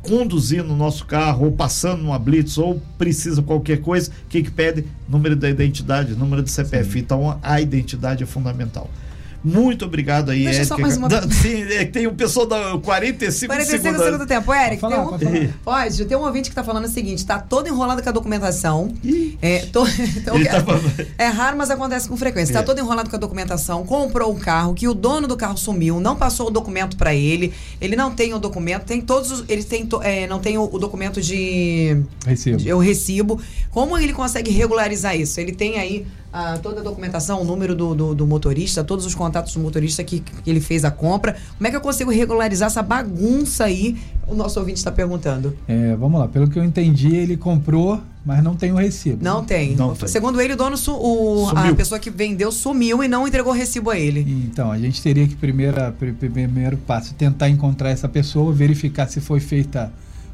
conduzindo 0.06 0.72
o 0.72 0.76
nosso 0.76 1.04
carro 1.04 1.46
ou 1.46 1.52
passando 1.52 2.02
numa 2.02 2.18
blitz 2.18 2.56
ou 2.58 2.80
precisa 2.96 3.42
qualquer 3.42 3.80
coisa, 3.80 4.10
o 4.10 4.28
que, 4.28 4.42
que 4.42 4.50
pede? 4.50 4.84
Número 5.08 5.36
da 5.36 5.50
identidade, 5.50 6.14
número 6.14 6.42
do 6.42 6.48
CPF. 6.48 6.98
Então 6.98 7.38
a 7.42 7.60
identidade 7.60 8.22
é 8.22 8.26
fundamental. 8.26 8.88
Muito 9.44 9.84
obrigado 9.84 10.30
aí, 10.30 10.44
Deixa 10.44 10.58
Érica. 10.60 10.74
só 10.74 10.80
mais 10.80 10.96
uma- 10.96 11.08
Da- 11.08 11.22
Sim, 11.30 11.62
é, 11.64 11.84
tem 11.84 12.06
o 12.06 12.12
pessoal 12.14 12.46
da 12.46 12.78
45 12.78 13.46
45 13.54 13.82
segundos. 13.82 14.04
segundo 14.04 14.26
tempo. 14.26 14.52
Eric, 14.52 14.80
Pode 14.80 14.94
falar, 14.94 14.96
tem 15.18 15.28
um, 15.28 15.32
pode 15.32 15.48
falar. 15.48 15.54
pode, 15.64 16.04
tem 16.04 16.16
um 16.16 16.20
ouvinte 16.22 16.48
que 16.50 16.56
tá 16.56 16.64
falando 16.64 16.84
o 16.84 16.88
seguinte: 16.88 17.24
tá 17.24 17.38
todo 17.38 17.68
enrolado 17.68 18.02
com 18.02 18.08
a 18.08 18.12
documentação. 18.12 18.92
É, 19.40 19.60
to- 19.72 19.84
então, 20.16 20.42
tava- 20.44 20.80
é 21.18 21.26
raro, 21.26 21.56
mas 21.56 21.70
acontece 21.70 22.08
com 22.08 22.16
frequência. 22.16 22.52
Tá 22.52 22.60
É. 22.60 22.62
todo 22.62 22.78
enrolado 22.78 23.08
com 23.10 23.16
a 23.16 23.18
documentação, 23.18 23.84
comprou 23.84 24.32
o 24.32 24.36
carro, 24.38 24.74
que 24.74 24.88
o 24.88 24.94
dono 24.94 25.26
do 25.28 25.36
carro 25.36 25.56
sumiu, 25.56 26.00
não 26.00 26.16
passou 26.16 26.48
o 26.48 26.50
documento 26.50 26.96
pra 26.96 27.14
ele, 27.14 27.52
ele 27.80 27.94
não 27.96 28.10
tem 28.10 28.34
o 28.34 28.38
documento, 28.38 28.84
tem 28.84 29.00
todos 29.00 29.30
os. 29.30 29.44
Ele 29.48 29.62
tem, 29.62 29.86
to- 29.86 30.02
é, 30.02 30.26
não 30.26 30.38
tem 30.40 30.58
o, 30.58 30.64
o 30.64 30.78
documento 30.78 31.20
de. 31.20 32.02
Recibo. 32.26 32.56
de- 32.56 32.72
o 32.72 32.78
recibo. 32.78 33.40
Como 33.70 33.96
ele 33.98 34.12
consegue 34.12 34.50
regularizar 34.50 35.14
isso? 35.14 35.38
Ele 35.40 35.52
tem 35.52 35.78
aí 35.78 36.06
ah, 36.38 36.58
toda 36.62 36.80
a 36.80 36.84
documentação, 36.84 37.40
o 37.40 37.44
número 37.44 37.74
do, 37.74 37.94
do, 37.94 38.14
do 38.14 38.26
motorista, 38.26 38.84
todos 38.84 39.06
os 39.06 39.14
contatos 39.14 39.54
do 39.54 39.60
motorista 39.60 40.04
que, 40.04 40.20
que 40.20 40.50
ele 40.50 40.60
fez 40.60 40.84
a 40.84 40.90
compra. 40.90 41.34
Como 41.56 41.66
é 41.66 41.70
que 41.70 41.76
eu 41.76 41.80
consigo 41.80 42.10
regularizar 42.10 42.66
essa 42.66 42.82
bagunça 42.82 43.64
aí? 43.64 43.96
O 44.26 44.34
nosso 44.34 44.58
ouvinte 44.60 44.76
está 44.78 44.92
perguntando. 44.92 45.56
É, 45.66 45.96
vamos 45.96 46.20
lá, 46.20 46.28
pelo 46.28 46.46
que 46.48 46.58
eu 46.58 46.64
entendi, 46.64 47.14
ele 47.16 47.36
comprou, 47.38 48.00
mas 48.24 48.42
não 48.44 48.54
tem 48.54 48.70
o 48.72 48.76
recibo. 48.76 49.24
Não 49.24 49.42
tem. 49.44 49.74
Não 49.76 49.94
tem. 49.94 50.08
Segundo 50.08 50.38
ele, 50.40 50.52
o 50.52 50.56
dono, 50.56 50.76
su- 50.76 50.92
o, 50.92 51.48
a 51.54 51.72
pessoa 51.74 51.98
que 51.98 52.10
vendeu 52.10 52.52
sumiu 52.52 53.02
e 53.02 53.08
não 53.08 53.26
entregou 53.26 53.52
o 53.52 53.56
recibo 53.56 53.88
a 53.88 53.98
ele. 53.98 54.20
Então, 54.46 54.70
a 54.70 54.78
gente 54.78 55.00
teria 55.00 55.26
que, 55.26 55.34
primeira, 55.36 55.90
pri- 55.92 56.12
pri- 56.12 56.28
primeiro 56.28 56.76
passo, 56.76 57.14
tentar 57.14 57.48
encontrar 57.48 57.90
essa 57.90 58.08
pessoa, 58.08 58.52
verificar 58.52 59.08
se 59.08 59.20
foi 59.20 59.40
feita 59.40 59.90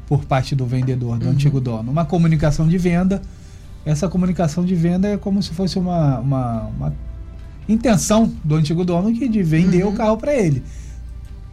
por 0.07 0.25
parte 0.25 0.53
do 0.53 0.65
vendedor, 0.65 1.17
do 1.17 1.29
antigo 1.29 1.61
dono, 1.61 1.89
uma 1.91 2.03
comunicação 2.03 2.67
de 2.67 2.77
venda. 2.77 3.21
Essa 3.85 4.07
comunicação 4.07 4.63
de 4.65 4.75
venda 4.75 5.07
é 5.09 5.17
como 5.17 5.41
se 5.43 5.51
fosse 5.51 5.77
uma, 5.77 6.19
uma, 6.19 6.61
uma 6.77 6.93
intenção 7.67 8.31
do 8.43 8.55
antigo 8.55 8.83
dono 8.85 9.11
que 9.13 9.27
de 9.27 9.43
vender 9.43 9.85
o 9.85 9.91
carro 9.93 10.17
para 10.17 10.33
ele. 10.33 10.63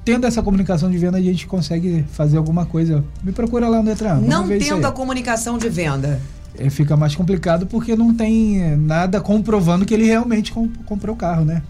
Tendo 0.04 0.26
essa 0.26 0.42
comunicação 0.42 0.90
de 0.90 0.96
venda, 0.96 1.18
a 1.18 1.20
gente 1.20 1.46
consegue 1.46 2.04
fazer 2.12 2.36
alguma 2.38 2.64
coisa. 2.64 3.04
Me 3.22 3.32
procura 3.32 3.68
lá 3.68 3.78
no 3.78 3.84
Detran. 3.84 4.20
não 4.20 4.46
tendo 4.48 4.86
a 4.86 4.92
comunicação 4.92 5.58
de 5.58 5.68
venda. 5.68 6.20
É, 6.58 6.68
fica 6.68 6.96
mais 6.96 7.14
complicado 7.14 7.66
porque 7.66 7.94
não 7.94 8.12
tem 8.14 8.60
eh, 8.62 8.76
nada 8.76 9.20
comprovando 9.20 9.84
que 9.86 9.94
ele 9.94 10.04
realmente 10.04 10.52
com- 10.52 10.68
comprou 10.84 11.14
o 11.14 11.18
carro, 11.18 11.44
né? 11.44 11.62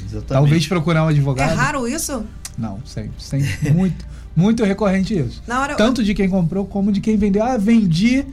Exatamente. 0.00 0.26
Talvez 0.26 0.66
procurar 0.66 1.04
um 1.04 1.08
É 1.08 1.12
advogado. 1.12 1.54
raro 1.56 1.86
isso? 1.86 2.24
Não, 2.58 2.78
sempre. 2.84 3.12
sempre 3.18 3.70
muito, 3.72 4.04
muito 4.34 4.64
recorrente 4.64 5.16
isso. 5.16 5.42
Na 5.46 5.60
hora. 5.60 5.74
Tanto 5.76 6.02
de 6.02 6.12
quem 6.12 6.28
comprou 6.28 6.66
como 6.66 6.90
de 6.90 7.00
quem 7.00 7.16
vendeu. 7.16 7.42
Ah, 7.44 7.56
vendi, 7.56 8.24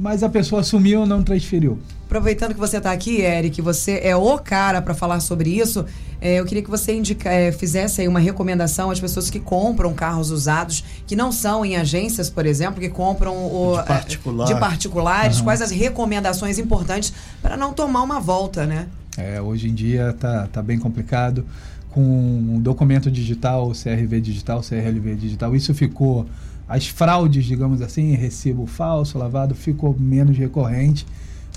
mas 0.00 0.22
a 0.22 0.28
pessoa 0.30 0.62
sumiu 0.62 1.00
ou 1.00 1.06
não 1.06 1.22
transferiu. 1.22 1.78
Aproveitando 2.06 2.54
que 2.54 2.58
você 2.58 2.78
está 2.78 2.90
aqui, 2.90 3.20
Eric, 3.20 3.60
você 3.60 4.00
é 4.02 4.16
o 4.16 4.38
cara 4.38 4.80
para 4.82 4.94
falar 4.94 5.20
sobre 5.20 5.50
isso. 5.50 5.84
é, 6.20 6.40
eu 6.40 6.44
queria 6.46 6.62
que 6.62 6.70
você 6.70 6.92
indica, 6.92 7.30
é, 7.30 7.52
fizesse 7.52 8.00
aí 8.00 8.08
uma 8.08 8.18
recomendação 8.18 8.90
às 8.90 8.98
pessoas 8.98 9.30
que 9.30 9.38
compram 9.38 9.92
carros 9.92 10.30
usados, 10.30 10.82
que 11.06 11.14
não 11.14 11.30
são 11.30 11.64
em 11.64 11.76
agências, 11.76 12.28
por 12.30 12.46
exemplo, 12.46 12.80
que 12.80 12.88
compram 12.88 13.34
o, 13.36 13.74
De 13.74 13.80
é, 13.80 13.82
particular. 13.84 14.46
de 14.46 14.58
particulares. 14.58 15.36
Aham. 15.36 15.44
Quais 15.44 15.62
as 15.62 15.70
recomendações 15.70 16.58
importantes 16.58 17.12
para 17.42 17.56
não 17.56 17.72
tomar 17.72 18.02
uma 18.02 18.18
volta, 18.18 18.66
né? 18.66 18.86
É, 19.18 19.40
hoje 19.40 19.68
em 19.68 19.74
dia 19.74 20.14
tá, 20.18 20.48
tá 20.50 20.62
bem 20.62 20.78
complicado. 20.78 21.44
Com 21.90 22.00
um 22.00 22.60
documento 22.60 23.10
digital, 23.10 23.70
CRV 23.72 24.20
digital, 24.20 24.62
CRLV 24.62 25.14
digital, 25.14 25.54
isso 25.54 25.74
ficou. 25.74 26.26
As 26.70 26.86
fraudes, 26.86 27.44
digamos 27.44 27.82
assim, 27.82 28.14
recibo 28.14 28.64
falso, 28.64 29.18
lavado, 29.18 29.56
ficou 29.56 29.94
menos 29.98 30.38
recorrente. 30.38 31.04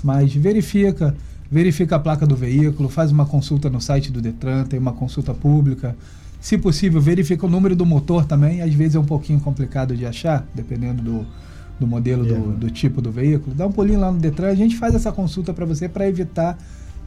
Mas 0.02 0.34
verifica, 0.34 1.14
verifica 1.48 1.94
a 1.94 1.98
placa 2.00 2.26
do 2.26 2.34
veículo, 2.34 2.88
faz 2.88 3.12
uma 3.12 3.24
consulta 3.24 3.70
no 3.70 3.80
site 3.80 4.10
do 4.10 4.20
Detran, 4.20 4.64
tem 4.64 4.78
uma 4.78 4.92
consulta 4.92 5.32
pública. 5.32 5.96
Se 6.40 6.58
possível, 6.58 7.00
verifica 7.00 7.46
o 7.46 7.48
número 7.48 7.76
do 7.76 7.86
motor 7.86 8.24
também. 8.26 8.60
Às 8.60 8.74
vezes 8.74 8.96
é 8.96 8.98
um 8.98 9.04
pouquinho 9.04 9.38
complicado 9.38 9.96
de 9.96 10.04
achar, 10.04 10.44
dependendo 10.52 11.00
do, 11.00 11.26
do 11.78 11.86
modelo, 11.86 12.26
do, 12.26 12.34
É. 12.34 12.38
do 12.56 12.70
tipo 12.70 13.00
do 13.00 13.12
veículo. 13.12 13.54
Dá 13.54 13.68
um 13.68 13.72
pulinho 13.72 14.00
lá 14.00 14.10
no 14.10 14.18
Detran, 14.18 14.48
a 14.48 14.54
gente 14.56 14.76
faz 14.76 14.96
essa 14.96 15.12
consulta 15.12 15.54
para 15.54 15.64
você 15.64 15.88
para 15.88 16.08
evitar 16.08 16.58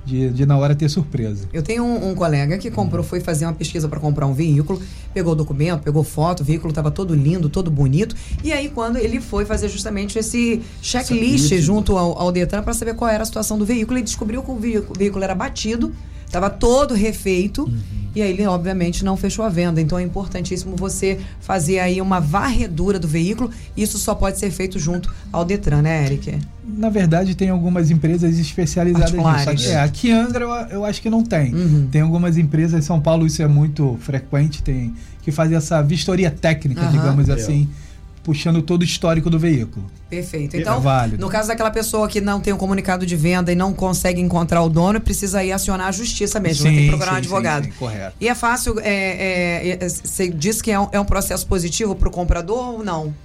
de, 0.07 0.29
de, 0.29 0.45
na 0.45 0.57
hora 0.57 0.73
ter 0.73 0.87
surpresa. 0.87 1.47
Eu 1.51 1.61
tenho 1.61 1.83
um, 1.83 2.11
um 2.11 2.15
colega 2.15 2.57
que 2.57 2.71
comprou, 2.71 3.03
foi 3.03 3.19
fazer 3.19 3.45
uma 3.45 3.53
pesquisa 3.53 3.89
para 3.89 3.99
comprar 3.99 4.25
um 4.25 4.33
veículo, 4.33 4.81
pegou 5.13 5.35
documento, 5.35 5.83
pegou 5.83 6.03
foto, 6.03 6.39
o 6.39 6.43
veículo 6.43 6.69
estava 6.69 6.89
todo 6.89 7.13
lindo, 7.13 7.49
todo 7.49 7.69
bonito. 7.69 8.15
E 8.43 8.53
aí, 8.53 8.69
quando 8.69 8.97
ele 8.97 9.19
foi 9.19 9.43
fazer 9.43 9.67
justamente 9.67 10.17
esse 10.17 10.61
checklist 10.81 11.53
junto 11.57 11.97
ao, 11.97 12.17
ao 12.17 12.31
Detran 12.31 12.63
para 12.63 12.73
saber 12.73 12.95
qual 12.95 13.11
era 13.11 13.21
a 13.21 13.25
situação 13.25 13.57
do 13.57 13.65
veículo, 13.65 13.97
ele 13.97 14.05
descobriu 14.05 14.41
que 14.41 14.51
o 14.51 14.57
o 14.57 14.93
veículo 14.97 15.23
era 15.23 15.35
batido, 15.35 15.93
estava 16.27 16.49
todo 16.49 16.93
refeito. 16.93 17.63
Uhum. 17.63 17.97
E 18.15 18.21
aí 18.21 18.31
ele, 18.31 18.45
obviamente, 18.47 19.05
não 19.05 19.15
fechou 19.15 19.45
a 19.45 19.49
venda. 19.49 19.79
Então 19.79 19.97
é 19.99 20.03
importantíssimo 20.03 20.75
você 20.75 21.19
fazer 21.39 21.79
aí 21.79 22.01
uma 22.01 22.19
varredura 22.19 22.97
do 22.97 23.07
veículo. 23.07 23.51
Isso 23.75 23.97
só 23.97 24.15
pode 24.15 24.39
ser 24.39 24.49
feito 24.49 24.79
junto 24.79 25.13
ao 25.31 25.45
Detran, 25.45 25.83
né, 25.83 26.05
Eric? 26.05 26.39
Na 26.67 26.89
verdade, 26.89 27.35
tem 27.35 27.49
algumas 27.49 27.91
empresas 27.91 28.39
especializadas 28.39 29.11
nisso. 29.51 29.69
É, 29.69 29.79
aqui 29.79 30.09
em 30.09 30.13
Angra 30.13 30.43
eu, 30.43 30.49
eu 30.49 30.85
acho 30.85 31.01
que 31.01 31.09
não 31.09 31.23
tem. 31.23 31.53
Uhum. 31.53 31.87
Tem 31.91 32.01
algumas 32.01 32.37
empresas, 32.37 32.79
em 32.79 32.81
São 32.85 32.99
Paulo 32.99 33.25
isso 33.25 33.41
é 33.41 33.47
muito 33.47 33.97
frequente, 34.01 34.63
tem 34.63 34.93
que 35.21 35.31
fazer 35.31 35.55
essa 35.55 35.81
vistoria 35.81 36.31
técnica, 36.31 36.85
uhum. 36.85 36.91
digamos 36.91 37.29
assim. 37.29 37.69
É 37.83 37.86
puxando 38.27 38.61
todo 38.61 38.81
o 38.81 38.83
histórico 38.83 39.29
do 39.29 39.39
veículo. 39.39 39.89
Perfeito. 40.09 40.57
Então, 40.57 40.83
é 40.85 41.07
no 41.17 41.29
caso 41.29 41.47
daquela 41.47 41.71
pessoa 41.71 42.09
que 42.09 42.19
não 42.19 42.41
tem 42.41 42.51
um 42.51 42.57
comunicado 42.57 43.05
de 43.05 43.15
venda 43.15 43.53
e 43.53 43.55
não 43.55 43.71
consegue 43.73 44.19
encontrar 44.19 44.61
o 44.63 44.69
dono, 44.69 44.99
precisa 44.99 45.41
ir 45.45 45.53
acionar 45.53 45.87
a 45.87 45.91
justiça 45.93 46.37
mesmo, 46.37 46.67
sim, 46.67 46.75
tem 46.75 46.83
que 46.83 46.89
procurar 46.89 47.11
sim, 47.11 47.15
um 47.15 47.19
advogado. 47.19 47.63
Sim, 47.63 47.71
correto. 47.79 48.17
E 48.19 48.27
é 48.27 48.35
fácil, 48.35 48.81
é, 48.81 48.89
é, 48.89 49.77
é, 49.81 49.87
você 49.87 50.27
disse 50.27 50.61
que 50.61 50.69
é 50.69 50.77
um, 50.77 50.89
é 50.91 50.99
um 50.99 51.05
processo 51.05 51.47
positivo 51.47 51.95
para 51.95 52.09
o 52.09 52.11
comprador 52.11 52.73
ou 52.73 52.83
não? 52.83 53.15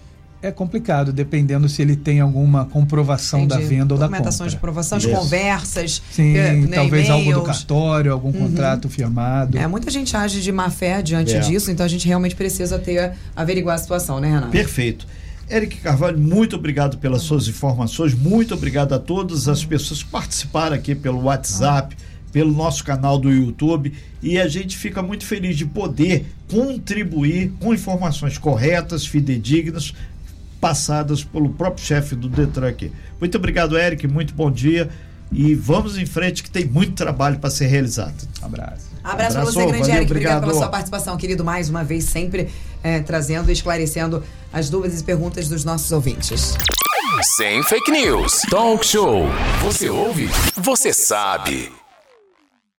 É 0.43 0.51
complicado, 0.51 1.13
dependendo 1.13 1.69
se 1.69 1.81
ele 1.81 1.95
tem 1.95 2.21
alguma 2.21 2.65
comprovação 2.65 3.43
Entendi. 3.43 3.63
da 3.63 3.69
venda 3.69 3.95
ou 3.95 4.01
da 4.01 4.07
compra. 4.07 4.19
Documentação 4.19 4.47
de 4.49 4.57
aprovação, 4.57 4.99
de 4.99 5.09
conversas. 5.09 6.03
Sim, 6.11 6.33
né, 6.33 6.67
talvez 6.75 7.09
algo 7.09 7.33
do 7.33 7.43
cartório, 7.43 8.13
algum 8.13 8.29
uhum. 8.29 8.49
contrato 8.49 8.89
firmado. 8.89 9.57
É, 9.57 9.67
muita 9.69 9.91
gente 9.91 10.17
age 10.17 10.43
de 10.43 10.51
má 10.51 10.69
fé 10.69 11.01
diante 11.01 11.35
é. 11.35 11.39
disso, 11.39 11.71
então 11.71 11.87
a 11.87 11.89
gente 11.89 12.09
realmente 12.09 12.35
precisa 12.35 12.79
ter, 12.79 13.13
averiguar 13.37 13.77
a 13.77 13.79
situação, 13.79 14.19
né, 14.19 14.29
Renato? 14.29 14.51
Perfeito. 14.51 15.07
Eric 15.49 15.77
Carvalho, 15.77 16.19
muito 16.19 16.57
obrigado 16.57 16.99
pelas 16.99 17.23
suas 17.23 17.47
informações, 17.47 18.15
muito 18.15 18.55
obrigado 18.55 18.95
a 18.95 18.99
todas 18.99 19.49
as 19.49 19.65
pessoas 19.65 20.03
que 20.03 20.11
participaram 20.11 20.75
aqui 20.75 20.95
pelo 20.95 21.23
WhatsApp, 21.25 21.95
pelo 22.33 22.51
nosso 22.51 22.83
canal 22.83 23.19
do 23.19 23.31
YouTube 23.31 23.93
e 24.23 24.39
a 24.39 24.49
gente 24.49 24.79
fica 24.79 25.03
muito 25.03 25.27
feliz 25.27 25.57
de 25.57 25.67
poder 25.67 26.25
contribuir 26.51 27.53
com 27.61 27.75
informações 27.75 28.39
corretas, 28.39 29.07
fidedignas 29.07 29.95
passadas 30.63 31.25
pelo 31.25 31.51
próprio 31.51 31.85
chefe 31.85 32.15
do 32.15 32.29
Detran 32.29 32.69
aqui. 32.69 32.93
Muito 33.19 33.37
obrigado, 33.37 33.77
Eric, 33.77 34.07
muito 34.07 34.33
bom 34.33 34.49
dia 34.49 34.89
e 35.33 35.57
vamos 35.57 35.99
em 35.99 36.07
frente 36.07 36.41
que 36.41 36.49
tem 36.49 36.65
muito 36.65 36.93
trabalho 36.93 37.41
para 37.41 37.51
ser 37.51 37.67
realizado. 37.67 38.15
Um 38.41 38.47
abraço. 38.47 38.93
Abraço, 39.03 39.33
para 39.35 39.45
você, 39.45 39.67
grande 39.67 39.79
valeu, 39.81 39.95
Eric. 39.97 40.05
Obrigado. 40.05 40.11
obrigado 40.11 40.41
pela 40.43 40.55
sua 40.55 40.69
participação, 40.69 41.17
querido, 41.17 41.45
mais 41.45 41.69
uma 41.69 41.83
vez, 41.83 42.05
sempre 42.05 42.49
é, 42.81 43.01
trazendo 43.01 43.51
e 43.51 43.53
esclarecendo 43.53 44.23
as 44.53 44.71
dúvidas 44.71 45.01
e 45.01 45.05
perguntas 45.05 45.49
dos 45.49 45.65
nossos 45.65 45.91
ouvintes. 45.91 46.57
Sem 47.37 47.61
fake 47.65 47.91
news. 47.91 48.43
Talk 48.49 48.87
show. 48.87 49.27
Você 49.63 49.91
ouve? 49.91 50.31
Você 50.57 50.93
sabe. 50.93 51.82